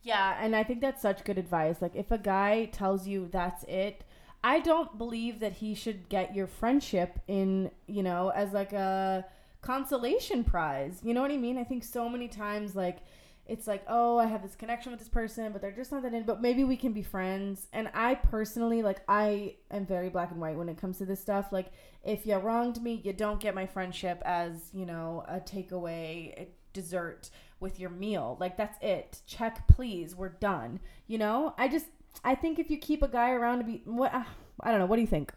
Yeah, 0.01 0.37
and 0.39 0.55
I 0.55 0.63
think 0.63 0.81
that's 0.81 1.01
such 1.01 1.23
good 1.23 1.37
advice. 1.37 1.81
Like, 1.81 1.95
if 1.95 2.11
a 2.11 2.17
guy 2.17 2.65
tells 2.65 3.07
you 3.07 3.27
that's 3.31 3.63
it, 3.63 4.03
I 4.43 4.59
don't 4.59 4.99
believe 4.99 5.39
that 5.39 5.53
he 5.53 5.73
should 5.73 6.07
get 6.09 6.35
your 6.35 6.45
friendship 6.45 7.19
in, 7.27 7.71
you 7.87 8.03
know, 8.03 8.29
as 8.29 8.53
like 8.53 8.73
a 8.73 9.25
consolation 9.65 10.43
prize. 10.43 10.99
You 11.03 11.13
know 11.13 11.21
what 11.21 11.31
I 11.31 11.37
mean? 11.37 11.57
I 11.57 11.63
think 11.63 11.83
so 11.83 12.07
many 12.07 12.27
times 12.27 12.75
like 12.75 12.99
it's 13.47 13.67
like, 13.67 13.83
oh, 13.87 14.17
I 14.17 14.25
have 14.25 14.41
this 14.41 14.55
connection 14.55 14.91
with 14.91 14.99
this 14.99 15.09
person, 15.09 15.51
but 15.51 15.61
they're 15.61 15.71
just 15.71 15.91
not 15.91 16.01
that 16.01 16.13
in. 16.13 16.23
But 16.23 16.41
maybe 16.41 16.63
we 16.63 16.75
can 16.75 16.93
be 16.93 17.03
friends. 17.03 17.67
And 17.73 17.89
I 17.93 18.15
personally, 18.15 18.81
like, 18.81 19.01
I 19.07 19.57
am 19.69 19.85
very 19.85 20.09
black 20.09 20.31
and 20.31 20.41
white 20.41 20.57
when 20.57 20.67
it 20.67 20.77
comes 20.77 20.97
to 20.97 21.05
this 21.05 21.19
stuff. 21.19 21.51
Like, 21.51 21.71
if 22.03 22.25
you 22.25 22.35
wronged 22.37 22.81
me, 22.81 23.01
you 23.03 23.13
don't 23.13 23.39
get 23.39 23.53
my 23.53 23.67
friendship 23.67 24.21
as, 24.25 24.71
you 24.73 24.85
know, 24.85 25.23
a 25.27 25.39
takeaway 25.39 26.33
a 26.39 26.47
dessert 26.73 27.29
with 27.59 27.79
your 27.79 27.91
meal. 27.91 28.35
Like, 28.39 28.57
that's 28.57 28.77
it. 28.81 29.21
Check, 29.27 29.67
please. 29.67 30.15
We're 30.15 30.29
done. 30.29 30.79
You 31.05 31.19
know, 31.19 31.53
I 31.59 31.67
just, 31.67 31.85
I 32.23 32.33
think 32.33 32.57
if 32.57 32.71
you 32.71 32.79
keep 32.79 33.03
a 33.03 33.07
guy 33.07 33.29
around 33.29 33.59
to 33.59 33.63
be, 33.63 33.83
what, 33.85 34.11
I 34.11 34.71
don't 34.71 34.79
know. 34.79 34.87
What 34.87 34.95
do 34.95 35.03
you 35.03 35.07
think? 35.07 35.31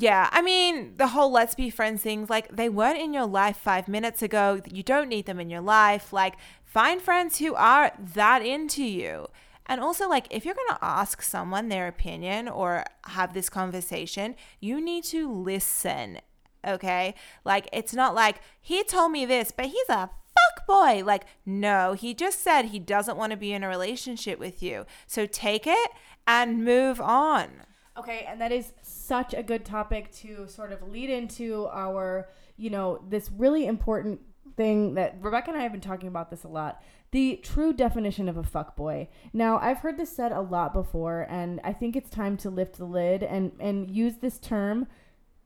Yeah, 0.00 0.28
I 0.30 0.42
mean, 0.42 0.96
the 0.96 1.08
whole 1.08 1.32
let's 1.32 1.56
be 1.56 1.70
friends 1.70 2.02
things, 2.02 2.30
like, 2.30 2.54
they 2.54 2.68
weren't 2.68 3.00
in 3.00 3.12
your 3.12 3.26
life 3.26 3.56
five 3.56 3.88
minutes 3.88 4.22
ago. 4.22 4.60
You 4.70 4.84
don't 4.84 5.08
need 5.08 5.26
them 5.26 5.40
in 5.40 5.50
your 5.50 5.60
life. 5.60 6.12
Like, 6.12 6.36
find 6.64 7.02
friends 7.02 7.38
who 7.38 7.56
are 7.56 7.90
that 8.14 8.46
into 8.46 8.84
you. 8.84 9.26
And 9.66 9.80
also, 9.80 10.08
like, 10.08 10.28
if 10.30 10.44
you're 10.44 10.54
going 10.54 10.68
to 10.68 10.84
ask 10.84 11.20
someone 11.20 11.68
their 11.68 11.88
opinion 11.88 12.46
or 12.46 12.84
have 13.06 13.34
this 13.34 13.50
conversation, 13.50 14.36
you 14.60 14.80
need 14.80 15.02
to 15.04 15.28
listen. 15.32 16.20
Okay. 16.64 17.16
Like, 17.44 17.68
it's 17.72 17.92
not 17.92 18.14
like 18.14 18.40
he 18.60 18.84
told 18.84 19.10
me 19.10 19.26
this, 19.26 19.50
but 19.50 19.66
he's 19.66 19.88
a 19.88 20.10
fuck 20.10 20.64
boy. 20.68 21.02
Like, 21.04 21.24
no, 21.44 21.94
he 21.94 22.14
just 22.14 22.44
said 22.44 22.66
he 22.66 22.78
doesn't 22.78 23.16
want 23.16 23.32
to 23.32 23.36
be 23.36 23.52
in 23.52 23.64
a 23.64 23.68
relationship 23.68 24.38
with 24.38 24.62
you. 24.62 24.86
So 25.08 25.26
take 25.26 25.66
it 25.66 25.90
and 26.24 26.64
move 26.64 27.00
on. 27.00 27.64
Okay, 27.98 28.24
and 28.28 28.40
that 28.40 28.52
is 28.52 28.74
such 29.08 29.32
a 29.32 29.42
good 29.42 29.64
topic 29.64 30.12
to 30.12 30.46
sort 30.46 30.70
of 30.70 30.82
lead 30.82 31.08
into 31.08 31.66
our, 31.72 32.28
you 32.58 32.68
know, 32.68 33.02
this 33.08 33.30
really 33.32 33.66
important 33.66 34.20
thing 34.56 34.94
that 34.94 35.16
Rebecca 35.20 35.50
and 35.50 35.58
I 35.58 35.62
have 35.62 35.72
been 35.72 35.80
talking 35.80 36.08
about 36.08 36.30
this 36.30 36.44
a 36.44 36.48
lot. 36.48 36.82
The 37.10 37.40
true 37.42 37.72
definition 37.72 38.28
of 38.28 38.36
a 38.36 38.42
fuckboy. 38.42 39.08
Now, 39.32 39.58
I've 39.58 39.78
heard 39.78 39.96
this 39.96 40.14
said 40.14 40.30
a 40.30 40.42
lot 40.42 40.74
before, 40.74 41.26
and 41.30 41.58
I 41.64 41.72
think 41.72 41.96
it's 41.96 42.10
time 42.10 42.36
to 42.38 42.50
lift 42.50 42.76
the 42.76 42.84
lid 42.84 43.22
and, 43.22 43.52
and 43.58 43.90
use 43.90 44.16
this 44.16 44.38
term 44.38 44.86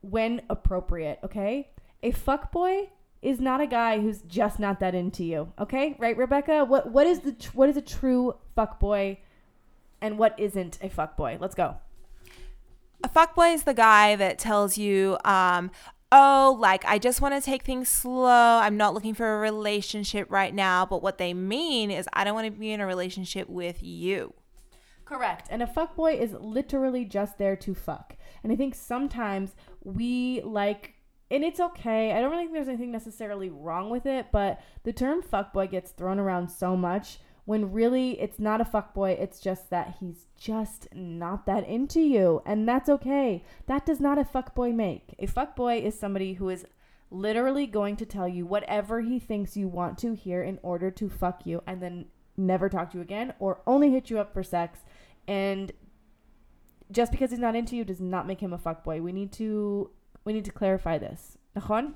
when 0.01 0.41
appropriate, 0.49 1.19
okay? 1.23 1.69
A 2.03 2.11
fuckboy 2.11 2.89
is 3.21 3.39
not 3.39 3.61
a 3.61 3.67
guy 3.67 4.01
who's 4.01 4.21
just 4.23 4.59
not 4.59 4.81
that 4.81 4.93
into 4.93 5.23
you, 5.23 5.53
okay? 5.57 5.95
Right, 5.97 6.17
Rebecca? 6.17 6.65
What 6.65 6.91
what 6.91 7.07
is 7.07 7.21
the 7.21 7.31
tr- 7.31 7.51
what 7.53 7.69
is 7.69 7.77
a 7.77 7.81
true 7.81 8.35
fuckboy 8.57 9.19
and 10.01 10.17
what 10.17 10.37
isn't 10.37 10.77
a 10.81 10.89
fuckboy? 10.89 11.39
Let's 11.39 11.55
go 11.55 11.77
a 13.03 13.09
fuckboy 13.09 13.53
is 13.53 13.63
the 13.63 13.73
guy 13.73 14.15
that 14.15 14.39
tells 14.39 14.77
you, 14.77 15.17
um, 15.25 15.71
oh, 16.11 16.57
like, 16.59 16.85
I 16.85 16.99
just 16.99 17.21
want 17.21 17.33
to 17.35 17.41
take 17.41 17.63
things 17.63 17.89
slow. 17.89 18.59
I'm 18.59 18.77
not 18.77 18.93
looking 18.93 19.13
for 19.13 19.35
a 19.35 19.39
relationship 19.39 20.31
right 20.31 20.53
now. 20.53 20.85
But 20.85 21.03
what 21.03 21.17
they 21.17 21.33
mean 21.33 21.91
is, 21.91 22.07
I 22.13 22.23
don't 22.23 22.35
want 22.35 22.45
to 22.45 22.51
be 22.51 22.71
in 22.71 22.79
a 22.79 22.85
relationship 22.85 23.49
with 23.49 23.83
you. 23.83 24.33
Correct. 25.05 25.47
And 25.51 25.61
a 25.61 25.67
fuckboy 25.67 26.19
is 26.19 26.33
literally 26.39 27.03
just 27.03 27.37
there 27.37 27.55
to 27.57 27.75
fuck. 27.75 28.15
And 28.41 28.51
I 28.51 28.55
think 28.55 28.73
sometimes 28.73 29.55
we 29.83 30.41
like, 30.43 30.93
and 31.29 31.43
it's 31.43 31.59
okay. 31.59 32.13
I 32.13 32.21
don't 32.21 32.31
really 32.31 32.43
think 32.43 32.53
there's 32.53 32.67
anything 32.67 32.91
necessarily 32.91 33.49
wrong 33.49 33.89
with 33.89 34.05
it, 34.05 34.27
but 34.31 34.61
the 34.83 34.93
term 34.93 35.21
fuckboy 35.21 35.71
gets 35.71 35.91
thrown 35.91 36.19
around 36.19 36.49
so 36.49 36.77
much 36.77 37.19
when 37.45 37.71
really 37.71 38.19
it's 38.21 38.39
not 38.39 38.61
a 38.61 38.65
fuckboy, 38.65 39.19
it's 39.19 39.39
just 39.39 39.69
that 39.69 39.97
he's 39.99 40.27
just 40.37 40.87
not 40.93 41.45
that 41.45 41.67
into 41.67 41.99
you 41.99 42.41
and 42.45 42.67
that's 42.67 42.89
okay. 42.89 43.43
That 43.65 43.85
does 43.85 43.99
not 43.99 44.17
a 44.17 44.23
fuckboy 44.23 44.73
make. 44.73 45.15
A 45.19 45.27
fuckboy 45.27 45.81
is 45.81 45.99
somebody 45.99 46.33
who 46.33 46.49
is 46.49 46.65
literally 47.11 47.67
going 47.67 47.95
to 47.97 48.05
tell 48.05 48.27
you 48.27 48.45
whatever 48.45 49.01
he 49.01 49.19
thinks 49.19 49.57
you 49.57 49.67
want 49.67 49.97
to 49.99 50.13
hear 50.13 50.41
in 50.41 50.57
order 50.63 50.89
to 50.89 51.09
fuck 51.09 51.45
you 51.45 51.61
and 51.67 51.81
then 51.81 52.05
never 52.37 52.69
talk 52.69 52.91
to 52.91 52.97
you 52.97 53.01
again 53.03 53.33
or 53.39 53.61
only 53.67 53.91
hit 53.91 54.09
you 54.09 54.19
up 54.19 54.33
for 54.33 54.41
sex 54.41 54.79
and 55.27 55.71
just 56.91 57.11
because 57.11 57.29
he's 57.29 57.39
not 57.39 57.55
into 57.55 57.75
you 57.75 57.83
does 57.83 58.01
not 58.01 58.25
make 58.25 58.39
him 58.39 58.53
a 58.53 58.57
fuckboy. 58.57 59.01
we 59.01 59.11
need 59.11 59.31
to 59.31 59.89
we 60.25 60.31
need 60.31 60.45
to 60.45 60.51
clarify 60.51 60.97
this. 60.97 61.37
Nakhon? 61.55 61.95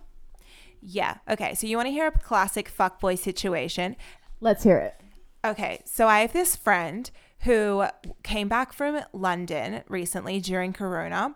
yeah 0.80 1.18
okay 1.28 1.56
so 1.56 1.66
you 1.66 1.76
want 1.76 1.88
to 1.88 1.92
hear 1.92 2.06
a 2.06 2.12
classic 2.12 2.70
fuckboy 2.72 3.18
situation? 3.18 3.96
Let's 4.42 4.64
hear 4.64 4.78
it 4.78 5.07
Okay, 5.48 5.82
so 5.86 6.10
I 6.10 6.20
have 6.20 6.34
this 6.34 6.58
friend 6.58 7.10
who 7.44 7.86
came 8.22 8.50
back 8.50 8.74
from 8.74 9.00
London 9.14 9.82
recently 9.88 10.42
during 10.42 10.74
Corona 10.74 11.36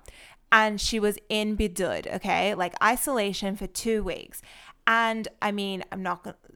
and 0.51 0.81
she 0.81 0.99
was 0.99 1.17
in 1.29 1.55
Bidud, 1.55 2.13
okay, 2.15 2.53
like 2.53 2.73
isolation 2.83 3.55
for 3.55 3.67
two 3.67 4.03
weeks. 4.03 4.41
And 4.85 5.29
I 5.41 5.53
mean, 5.53 5.85
I'm 5.93 6.03
not 6.03 6.23
going 6.25 6.35
to 6.35 6.51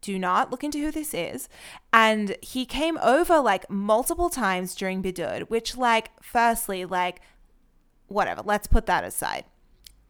do 0.00 0.16
not 0.16 0.52
look 0.52 0.62
into 0.62 0.78
who 0.78 0.92
this 0.92 1.12
is. 1.12 1.48
And 1.92 2.36
he 2.40 2.64
came 2.64 2.96
over 2.98 3.40
like 3.40 3.68
multiple 3.68 4.30
times 4.30 4.72
during 4.76 5.02
Bidud, 5.02 5.50
which, 5.50 5.76
like, 5.76 6.10
firstly, 6.22 6.84
like, 6.84 7.20
whatever, 8.06 8.42
let's 8.44 8.68
put 8.68 8.86
that 8.86 9.02
aside. 9.02 9.44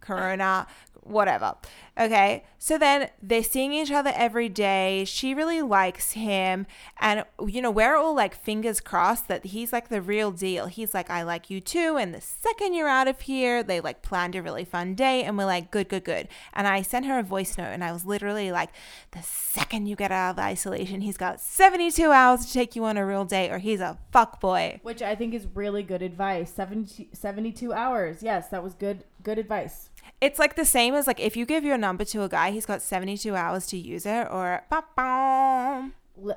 Corona, 0.03 0.67
whatever. 1.03 1.55
Okay. 1.99 2.45
So 2.59 2.79
then 2.79 3.11
they're 3.21 3.43
seeing 3.43 3.73
each 3.73 3.91
other 3.91 4.13
every 4.15 4.49
day. 4.49 5.05
She 5.05 5.35
really 5.35 5.61
likes 5.61 6.13
him. 6.13 6.67
And, 7.01 7.25
you 7.47 7.61
know, 7.61 7.71
we're 7.71 7.97
all 7.97 8.15
like 8.15 8.35
fingers 8.35 8.81
crossed 8.81 9.29
that 9.29 9.47
he's 9.47 9.73
like 9.73 9.89
the 9.89 10.01
real 10.01 10.31
deal. 10.31 10.67
He's 10.67 10.95
like, 10.95 11.11
I 11.11 11.23
like 11.23 11.51
you 11.51 11.61
too. 11.61 11.97
And 11.99 12.15
the 12.15 12.21
second 12.21 12.75
you're 12.75 12.89
out 12.89 13.09
of 13.09 13.21
here, 13.23 13.63
they 13.63 13.81
like 13.81 14.01
planned 14.01 14.35
a 14.35 14.43
really 14.43 14.65
fun 14.65 14.95
day. 14.95 15.23
And 15.23 15.37
we're 15.37 15.45
like, 15.45 15.71
good, 15.71 15.89
good, 15.89 16.05
good. 16.05 16.29
And 16.55 16.67
I 16.67 16.83
sent 16.83 17.07
her 17.07 17.19
a 17.19 17.23
voice 17.23 17.59
note 17.59 17.73
and 17.73 17.85
I 17.85 17.93
was 17.93 18.07
literally 18.07 18.51
like, 18.53 18.71
the 19.11 19.23
second 19.23 19.87
you 19.87 19.97
get 19.97 20.13
out 20.13 20.31
of 20.31 20.39
isolation, 20.39 21.03
he's 21.03 21.19
got 21.19 21.41
72 21.41 22.11
hours 22.11 22.47
to 22.47 22.53
take 22.53 22.75
you 22.75 22.85
on 22.85 22.97
a 22.97 23.05
real 23.05 23.25
date 23.25 23.51
or 23.51 23.59
he's 23.59 23.81
a 23.81 23.99
fuck 24.13 24.41
boy. 24.41 24.81
Which 24.83 25.03
I 25.03 25.15
think 25.15 25.35
is 25.35 25.47
really 25.53 25.83
good 25.83 26.01
advice. 26.01 26.51
70, 26.53 27.11
72 27.13 27.73
hours. 27.73 28.23
Yes, 28.23 28.49
that 28.49 28.63
was 28.63 28.73
good, 28.75 29.05
good 29.23 29.39
advice 29.39 29.91
it's 30.23 30.39
like 30.39 30.55
the 30.55 30.65
same 30.65 30.95
as 30.95 31.09
like 31.09 31.19
if 31.19 31.37
you 31.37 31.45
give 31.45 31.65
your 31.65 31.77
number 31.77 32.05
to 32.05 32.23
a 32.23 32.29
guy, 32.29 32.53
he's 32.53 32.65
got 32.65 32.81
72 32.81 33.35
hours 33.35 33.67
to 33.67 33.77
use 33.77 34.07
it 34.07 34.29
or 34.31 34.63
um. 34.97 35.93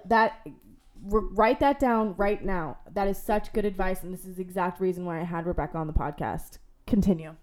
that 0.06 0.46
write 1.04 1.60
that 1.60 1.80
down 1.80 2.16
right 2.18 2.44
now. 2.44 2.80
That 2.92 3.08
is 3.08 3.22
such 3.22 3.54
good 3.54 3.64
advice 3.64 4.02
and 4.02 4.12
this 4.12 4.26
is 4.26 4.38
the 4.38 4.42
exact 4.42 4.82
reason 4.82 5.06
why 5.06 5.22
I 5.22 5.24
had 5.24 5.46
Rebecca 5.46 5.78
on 5.78 5.86
the 5.86 5.94
podcast. 5.94 6.58
Continue. 6.88 7.36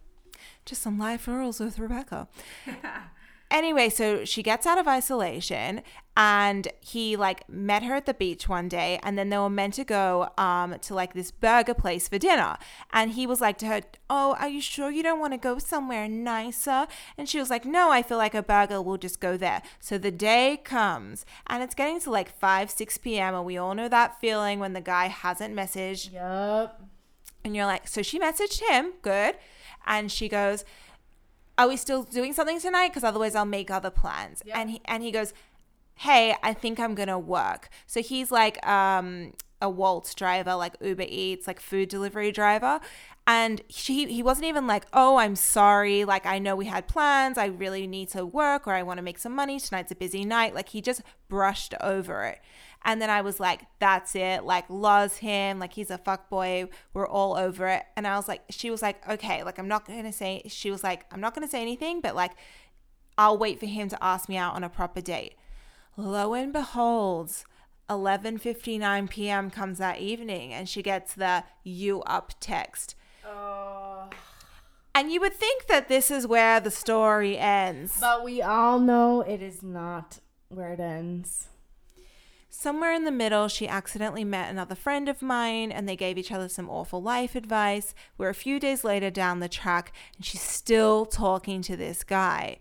Just 0.65 0.83
some 0.83 0.99
live 0.99 1.29
rules 1.29 1.61
with 1.61 1.79
Rebecca. 1.79 2.27
anyway, 3.53 3.89
so 3.89 4.25
she 4.25 4.43
gets 4.43 4.67
out 4.67 4.79
of 4.79 4.89
isolation 4.89 5.83
and 6.17 6.69
he 6.81 7.17
like 7.17 7.49
met 7.49 7.83
her 7.83 7.95
at 7.95 8.05
the 8.05 8.13
beach 8.13 8.47
one 8.49 8.69
day 8.69 9.01
and 9.03 9.17
then 9.17 9.31
they 9.31 9.39
were 9.39 9.49
meant 9.49 9.73
to 9.75 9.85
go 9.85 10.29
um 10.37 10.77
to 10.81 10.95
like 10.95 11.15
this 11.15 11.31
burger 11.31 11.73
place 11.75 12.09
for 12.09 12.19
dinner. 12.19 12.57
And 12.93 13.13
he 13.13 13.27
was 13.27 13.41
like 13.41 13.57
to 13.59 13.67
her 13.67 13.81
oh 14.11 14.37
are 14.39 14.49
you 14.49 14.61
sure 14.61 14.91
you 14.91 15.03
don't 15.03 15.21
want 15.21 15.33
to 15.33 15.39
go 15.39 15.59
somewhere 15.59 16.09
nicer? 16.09 16.87
And 17.17 17.29
she 17.29 17.39
was 17.39 17.49
like 17.49 17.65
no 17.65 17.91
i 17.91 18.03
feel 18.03 18.19
like 18.19 18.35
a 18.35 18.43
burger 18.43 18.83
will 18.83 18.99
just 18.99 19.21
go 19.21 19.37
there. 19.37 19.63
So 19.81 19.97
the 19.97 20.11
day 20.11 20.61
comes 20.63 21.25
and 21.47 21.63
it's 21.63 21.75
getting 21.75 22.01
to 22.01 22.11
like 22.11 22.29
5 22.39 22.71
6 22.71 22.99
p.m 22.99 23.35
and 23.35 23.47
we 23.47 23.57
all 23.57 23.75
know 23.75 23.89
that 23.89 24.21
feeling 24.21 24.59
when 24.59 24.73
the 24.73 24.81
guy 24.81 25.07
hasn't 25.07 25.55
messaged. 25.55 26.13
Yep 26.13 26.81
and 27.45 27.57
you're 27.57 27.67
like 27.67 27.89
so 27.89 28.03
she 28.03 28.19
messaged 28.19 28.61
him 28.69 28.93
good. 29.03 29.37
And 29.85 30.13
she 30.13 30.29
goes 30.29 30.65
are 31.59 31.69
we 31.69 31.77
still 31.77 32.03
doing 32.03 32.33
something 32.33 32.61
tonight? 32.61 32.89
Because 32.89 33.05
otherwise 33.05 33.35
I'll 33.35 33.45
make 33.45 33.71
other 33.71 33.91
plans. 33.91 34.43
Yep. 34.45 34.57
And 34.57 34.71
he 34.71 34.81
and 34.85 35.03
he 35.03 35.11
goes, 35.11 35.35
Hey, 35.97 36.35
I 36.43 36.55
think 36.55 36.81
I'm 36.81 36.95
gonna 36.95 37.19
work. 37.19 37.69
So 37.87 38.03
he's 38.03 38.31
like 38.31 38.65
um 38.67 39.33
a 39.61 39.71
Wolt 39.71 40.13
driver, 40.17 40.55
like 40.57 40.77
Uber 40.81 41.07
Eats, 41.09 41.47
like 41.47 41.61
food 41.61 41.89
delivery 41.89 42.33
driver. 42.33 42.81
And 43.27 43.63
she 43.69 44.13
he 44.13 44.23
wasn't 44.23 44.47
even 44.47 44.67
like, 44.67 44.87
oh, 44.93 45.17
I'm 45.17 45.37
sorry. 45.37 46.05
Like 46.05 46.27
I 46.27 46.39
know 46.41 46.57
we 46.57 46.67
had 46.67 46.89
plans. 46.89 47.39
I 47.39 47.47
really 47.47 47.87
need 47.87 48.09
to 48.11 48.27
work 48.27 48.67
or 48.67 48.73
I 48.73 48.83
want 48.83 48.99
to 48.99 49.03
make 49.03 49.19
some 49.19 49.35
money. 49.35 49.61
Tonight's 49.61 49.93
a 49.93 49.95
busy 49.95 50.25
night. 50.25 50.55
Like 50.55 50.71
he 50.71 50.81
just 50.81 51.03
brushed 51.29 51.75
over 51.81 52.25
it. 52.25 52.41
And 52.85 53.01
then 53.01 53.11
I 53.11 53.21
was 53.21 53.39
like, 53.39 53.63
that's 53.79 54.15
it. 54.17 54.45
Like, 54.45 54.65
loves 54.69 55.19
him. 55.19 55.59
Like, 55.59 55.73
he's 55.73 55.91
a 55.91 55.99
fuck 55.99 56.29
boy. 56.29 56.69
We're 56.93 57.07
all 57.07 57.37
over 57.37 57.69
it. 57.69 57.85
And 57.97 58.07
I 58.07 58.17
was 58.17 58.29
like, 58.29 58.43
she 58.51 58.71
was 58.71 58.83
like, 58.83 59.09
okay, 59.09 59.45
like, 59.45 59.59
I'm 59.59 59.69
not 59.69 59.87
going 59.87 60.05
to 60.05 60.13
say, 60.13 60.43
she 60.49 60.71
was 60.71 60.83
like, 60.83 61.07
I'm 61.13 61.21
not 61.21 61.35
going 61.35 61.47
to 61.47 61.51
say 61.51 61.63
anything, 61.63 62.01
but 62.01 62.17
like, 62.17 62.33
I'll 63.17 63.39
wait 63.39 63.61
for 63.61 63.67
him 63.67 63.89
to 63.89 64.05
ask 64.05 64.29
me 64.29 64.37
out 64.37 64.55
on 64.55 64.65
a 64.65 64.69
proper 64.69 65.01
date. 65.01 65.35
Lo 65.97 66.33
and 66.35 66.53
behold, 66.53 67.45
11:59 67.89 69.11
p.m. 69.11 69.51
comes 69.51 69.79
that 69.79 69.99
evening 69.99 70.53
and 70.53 70.69
she 70.69 70.83
gets 70.83 71.15
the 71.15 71.45
you 71.63 72.01
up 72.03 72.33
text. 72.41 72.95
Uh, 73.27 74.07
and 74.95 75.13
you 75.13 75.21
would 75.21 75.35
think 75.35 75.67
that 75.67 75.89
this 75.89 76.11
is 76.11 76.27
where 76.27 76.61
the 76.61 76.71
story 76.71 77.39
ends. 77.39 77.99
But 78.01 78.25
we 78.25 78.41
all 78.41 78.79
know 78.79 79.21
it 79.21 79.43
is 79.43 79.63
not 79.63 80.21
where 80.49 80.73
it 80.73 80.81
ends. 80.81 81.49
Somewhere 82.63 82.93
in 82.93 83.03
the 83.03 83.11
middle, 83.11 83.49
she 83.49 83.67
accidentally 83.67 84.23
met 84.23 84.49
another 84.49 84.77
friend 84.77 85.09
of 85.09 85.21
mine 85.21 85.73
and 85.73 85.89
they 85.89 85.97
gave 85.97 86.17
each 86.17 86.31
other 86.31 86.49
some 86.49 86.71
awful 86.71 87.03
life 87.03 87.35
advice. 87.35 87.93
We're 88.17 88.29
a 88.29 88.35
few 88.35 88.61
days 88.61 88.85
later 88.85 89.11
down 89.11 89.41
the 89.41 89.49
track 89.49 89.93
and 90.17 90.25
she's 90.25 90.43
still 90.43 91.05
talking 91.05 91.61
to 91.63 91.77
this 91.77 92.05
guy. 92.05 92.59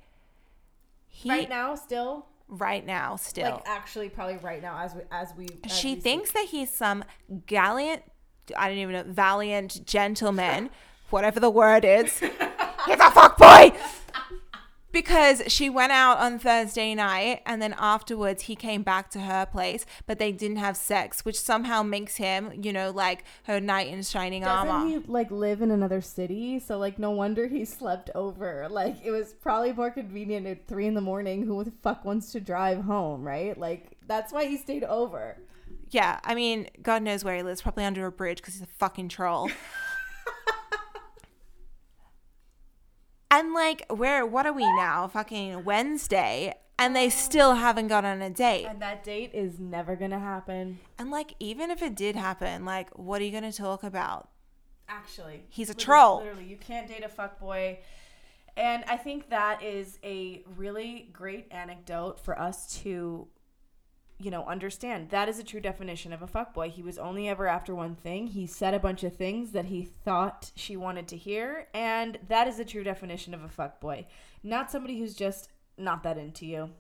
He, 1.08 1.30
right 1.30 1.48
now, 1.48 1.76
still? 1.76 2.26
right 2.48 2.84
now 2.84 3.16
still. 3.16 3.52
Like 3.52 3.62
actually, 3.68 4.10
probably 4.10 4.38
right 4.38 4.60
now 4.60 4.80
as 4.80 4.96
we 4.96 5.02
as 5.12 5.34
we. 5.38 5.48
As 5.66 5.72
she 5.72 5.94
we 5.94 6.02
thinks 6.02 6.32
that 6.32 6.48
he's 6.50 6.74
some 6.74 7.04
gallant, 7.46 8.02
I 8.58 8.70
don't 8.70 8.80
even 8.80 8.94
know, 8.94 9.04
valiant 9.06 9.86
gentleman, 9.86 10.72
whatever 11.12 11.40
the 11.40 11.52
word 11.52 11.86
is. 11.86 12.18
he's 12.18 12.32
a 12.32 13.12
fuckboy. 13.12 13.78
Because 14.92 15.42
she 15.48 15.70
went 15.70 15.92
out 15.92 16.18
on 16.18 16.38
Thursday 16.38 16.94
night 16.94 17.42
and 17.46 17.62
then 17.62 17.74
afterwards 17.78 18.44
he 18.44 18.56
came 18.56 18.84
back 18.84 19.10
to 19.12 19.20
her 19.22 19.46
place, 19.46 19.86
but 20.06 20.20
they 20.20 20.32
didn't 20.32 20.58
have 20.58 20.76
sex, 20.76 21.24
which 21.24 21.40
somehow 21.40 21.82
makes 21.82 22.18
him, 22.18 22.52
you 22.62 22.74
know, 22.74 22.92
like 22.92 23.24
her 23.44 23.62
knight 23.62 23.88
in 23.88 24.04
shining 24.04 24.44
armor 24.44 24.70
Doesn't 24.72 24.82
armor. 24.82 24.90
he 25.02 25.12
like 25.12 25.32
live 25.32 25.62
in 25.62 25.72
another 25.72 26.02
city? 26.02 26.60
So 26.60 26.78
like, 26.78 27.00
no 27.00 27.12
wonder 27.12 27.48
he 27.48 27.64
slept 27.82 28.10
over. 28.16 28.68
Like, 28.70 28.98
it 29.04 29.12
was 29.12 29.34
probably 29.34 29.72
more 29.72 29.92
convenient 29.92 30.46
at 30.46 30.68
three 30.68 30.88
in 30.88 30.94
the 30.94 31.02
morning. 31.02 31.44
Who 31.44 31.64
the 31.64 31.72
fuck 31.82 32.04
wants 32.04 32.32
to 32.34 32.42
drive 32.42 32.84
home, 32.84 33.24
right? 33.24 33.58
Like, 33.58 33.98
that's 34.08 34.34
why 34.34 34.46
he 34.46 34.58
stayed 34.58 34.84
over. 34.84 35.38
Yeah, 35.90 36.20
I 36.24 36.36
mean, 36.36 36.68
God 36.82 37.04
knows 37.04 37.24
where 37.24 37.36
he 37.36 37.44
lives, 37.44 37.62
probably 37.62 37.84
under 37.84 38.06
a 38.06 38.12
bridge 38.12 38.38
because 38.38 38.56
he's 38.56 38.64
a 38.64 38.68
fucking 38.78 39.10
troll. 39.10 39.50
and 43.32 43.54
like, 43.54 43.86
where? 43.90 44.26
What 44.26 44.46
are 44.46 44.54
we 44.54 44.66
now? 44.76 45.08
Fucking 45.08 45.64
Wednesday, 45.64 46.54
and 46.78 46.96
they 46.96 47.10
still 47.10 47.56
haven't 47.56 47.88
got 47.88 48.06
on 48.06 48.22
a 48.22 48.30
date. 48.30 48.66
And 48.66 48.82
that 48.82 49.04
date 49.04 49.32
is 49.34 49.60
never 49.60 49.96
gonna 49.96 50.20
happen. 50.20 50.80
And 51.00 51.10
like, 51.10 51.34
even 51.40 51.72
if 51.72 51.82
it 51.82 51.96
did 51.96 52.16
happen, 52.16 52.66
like, 52.66 52.90
what 52.98 53.22
are 53.22 53.24
you 53.24 53.32
gonna 53.32 53.52
talk 53.52 53.84
about? 53.84 54.30
Actually, 54.88 55.44
He's 55.50 55.70
a 55.70 55.74
troll. 55.74 56.18
Literally, 56.18 56.46
you 56.46 56.58
can't 56.58 56.88
date 56.88 57.04
a 57.04 57.08
fuckboy. 57.08 57.78
And 58.58 58.84
I 58.88 58.98
think 58.98 59.30
that 59.30 59.64
is 59.64 59.98
a 60.04 60.44
really 60.58 61.10
great 61.14 61.48
anecdote 61.52 62.20
for 62.20 62.38
us 62.38 62.82
to, 62.82 63.28
you 64.24 64.32
know, 64.32 64.46
understand. 64.46 65.10
That 65.10 65.30
is 65.30 65.40
a 65.40 65.44
true 65.44 65.60
definition 65.60 66.14
of 66.14 66.22
a 66.22 66.28
fuckboy. 66.28 66.72
He 66.72 66.84
was 66.84 66.98
only 66.98 67.28
ever 67.28 67.48
after 67.48 67.74
one 67.74 67.96
thing. 67.96 68.28
He 68.28 68.46
said 68.48 68.74
a 68.74 68.80
bunch 68.80 69.04
of 69.04 69.16
things 69.16 69.52
that 69.52 69.66
he 69.66 69.84
thought 69.84 70.52
she 70.56 70.76
wanted 70.78 71.08
to 71.10 71.18
hear, 71.18 71.68
and 71.74 72.20
that 72.28 72.48
is 72.48 72.60
a 72.60 72.66
true 72.66 72.84
definition 72.84 73.34
of 73.34 73.44
a 73.44 73.48
fuckboy. 73.48 74.06
Not 74.44 74.72
somebody 74.72 75.00
who's 75.00 75.16
just 75.16 75.50
not 75.78 76.04
that 76.04 76.18
into 76.18 76.46
you. 76.46 76.72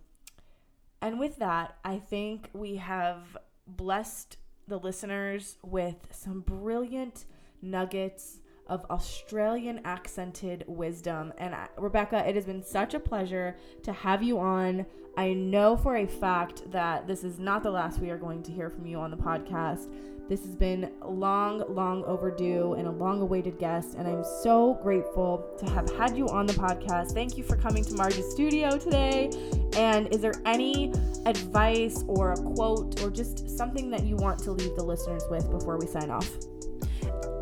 And 1.01 1.19
with 1.19 1.37
that, 1.37 1.77
I 1.83 1.97
think 1.97 2.49
we 2.53 2.75
have 2.75 3.37
blessed 3.67 4.37
the 4.67 4.77
listeners 4.77 5.57
with 5.63 6.07
some 6.11 6.41
brilliant 6.41 7.25
nuggets 7.61 8.39
of 8.67 8.85
Australian 8.89 9.81
accented 9.85 10.63
wisdom. 10.67 11.33
And 11.37 11.53
I- 11.53 11.67
Rebecca, 11.77 12.27
it 12.27 12.35
has 12.35 12.45
been 12.45 12.63
such 12.63 12.93
a 12.93 12.99
pleasure 12.99 13.55
to 13.83 13.91
have 13.91 14.23
you 14.23 14.39
on. 14.39 14.85
I 15.17 15.33
know 15.33 15.75
for 15.75 15.97
a 15.97 16.07
fact 16.07 16.71
that 16.71 17.05
this 17.05 17.23
is 17.23 17.37
not 17.37 17.63
the 17.63 17.71
last 17.71 17.99
we 17.99 18.09
are 18.09 18.17
going 18.17 18.43
to 18.43 18.51
hear 18.51 18.69
from 18.69 18.85
you 18.85 18.97
on 18.97 19.11
the 19.11 19.17
podcast. 19.17 19.91
This 20.29 20.45
has 20.45 20.55
been 20.55 20.89
long, 21.03 21.65
long 21.67 22.05
overdue 22.05 22.75
and 22.75 22.87
a 22.87 22.91
long 22.91 23.21
awaited 23.21 23.59
guest. 23.59 23.95
And 23.97 24.07
I'm 24.07 24.23
so 24.41 24.75
grateful 24.81 25.45
to 25.59 25.65
have 25.71 25.91
had 25.97 26.15
you 26.15 26.29
on 26.29 26.45
the 26.45 26.53
podcast. 26.53 27.11
Thank 27.11 27.37
you 27.37 27.43
for 27.43 27.57
coming 27.57 27.83
to 27.83 27.93
Marge's 27.95 28.31
studio 28.31 28.77
today. 28.77 29.29
And 29.75 30.07
is 30.13 30.21
there 30.21 30.35
any 30.45 30.93
advice 31.25 32.05
or 32.07 32.31
a 32.31 32.37
quote 32.37 33.01
or 33.03 33.09
just 33.09 33.49
something 33.49 33.91
that 33.91 34.03
you 34.03 34.15
want 34.15 34.39
to 34.43 34.53
leave 34.53 34.73
the 34.77 34.83
listeners 34.83 35.23
with 35.29 35.51
before 35.51 35.77
we 35.77 35.87
sign 35.87 36.09
off? 36.09 36.29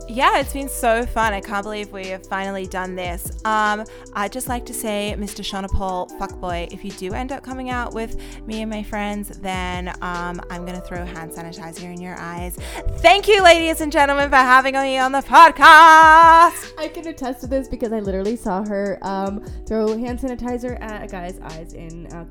Yeah, 0.09 0.39
it's 0.39 0.53
been 0.53 0.67
so 0.67 1.05
fun. 1.05 1.33
I 1.33 1.39
can't 1.39 1.63
believe 1.63 1.91
we 1.91 2.07
have 2.07 2.25
finally 2.25 2.65
done 2.65 2.95
this. 2.95 3.45
Um, 3.45 3.85
I'd 4.15 4.31
just 4.31 4.47
like 4.47 4.65
to 4.65 4.73
say, 4.73 5.13
Mr. 5.15 5.43
Shauna 5.43 5.69
Paul, 5.69 6.07
fuckboy, 6.19 6.73
if 6.73 6.83
you 6.83 6.89
do 6.89 7.13
end 7.13 7.31
up 7.31 7.43
coming 7.43 7.69
out 7.69 7.93
with 7.93 8.19
me 8.47 8.63
and 8.63 8.71
my 8.71 8.81
friends, 8.81 9.29
then 9.37 9.89
um, 10.01 10.41
I'm 10.49 10.65
going 10.65 10.73
to 10.73 10.81
throw 10.81 11.05
hand 11.05 11.31
sanitizer 11.31 11.83
in 11.83 12.01
your 12.01 12.15
eyes. 12.17 12.55
Thank 13.01 13.27
you, 13.27 13.43
ladies 13.43 13.81
and 13.81 13.91
gentlemen, 13.91 14.31
for 14.31 14.37
having 14.37 14.73
me 14.73 14.97
on 14.97 15.11
the 15.11 15.19
podcast. 15.19 16.73
I 16.79 16.89
can 16.91 17.05
attest 17.05 17.41
to 17.41 17.47
this 17.47 17.67
because 17.67 17.93
I 17.93 17.99
literally 17.99 18.35
saw 18.35 18.65
her 18.65 18.97
um, 19.03 19.43
throw 19.67 19.95
hand 19.95 20.17
sanitizer 20.17 20.81
at 20.81 21.03
a 21.03 21.07
guy's 21.07 21.39
eyes 21.39 21.73
in 21.73 22.07
uh. 22.07 22.25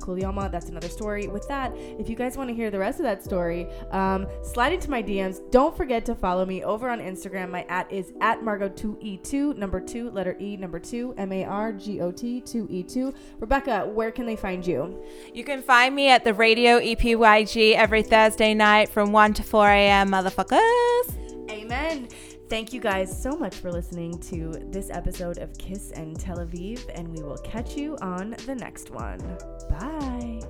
That's 0.49 0.67
another 0.67 0.89
story. 0.89 1.27
With 1.27 1.47
that, 1.47 1.71
if 1.97 2.09
you 2.09 2.17
guys 2.17 2.35
want 2.35 2.49
to 2.49 2.53
hear 2.53 2.71
the 2.71 2.79
rest 2.79 2.99
of 2.99 3.03
that 3.03 3.23
story, 3.23 3.67
um, 3.91 4.27
slide 4.43 4.73
into 4.73 4.89
my 4.89 5.01
DMs. 5.01 5.39
Don't 5.49 5.77
forget 5.77 6.05
to 6.07 6.15
follow 6.15 6.45
me 6.45 6.61
over 6.65 6.89
on 6.89 6.99
Instagram. 6.99 7.49
My 7.49 7.65
at 7.69 7.91
is 7.91 8.11
at 8.19 8.41
Margot2E2, 8.41 9.55
number 9.55 9.79
two, 9.79 10.09
letter 10.11 10.35
E, 10.39 10.57
number 10.57 10.79
two, 10.79 11.13
M 11.17 11.31
A 11.31 11.45
R 11.45 11.71
G 11.71 12.01
O 12.01 12.11
T 12.11 12.41
2E2. 12.41 13.13
Rebecca, 13.39 13.85
where 13.85 14.11
can 14.11 14.25
they 14.25 14.35
find 14.35 14.65
you? 14.65 15.01
You 15.33 15.43
can 15.43 15.61
find 15.61 15.95
me 15.95 16.09
at 16.09 16.23
the 16.23 16.33
radio 16.33 16.79
EPYG 16.79 17.75
every 17.75 18.03
Thursday 18.03 18.53
night 18.53 18.89
from 18.89 19.11
1 19.11 19.33
to 19.35 19.43
4 19.43 19.69
a.m., 19.69 20.09
motherfuckers. 20.11 21.49
Amen. 21.49 22.07
Thank 22.49 22.73
you 22.73 22.81
guys 22.81 23.21
so 23.21 23.37
much 23.37 23.55
for 23.55 23.71
listening 23.71 24.17
to 24.21 24.51
this 24.71 24.89
episode 24.89 25.37
of 25.37 25.55
Kiss 25.59 25.91
and 25.91 26.19
Tel 26.19 26.37
Aviv, 26.37 26.83
and 26.95 27.07
we 27.15 27.21
will 27.21 27.37
catch 27.37 27.77
you 27.77 27.95
on 28.01 28.35
the 28.47 28.55
next 28.55 28.89
one. 28.89 29.19
Bye. 29.69 30.41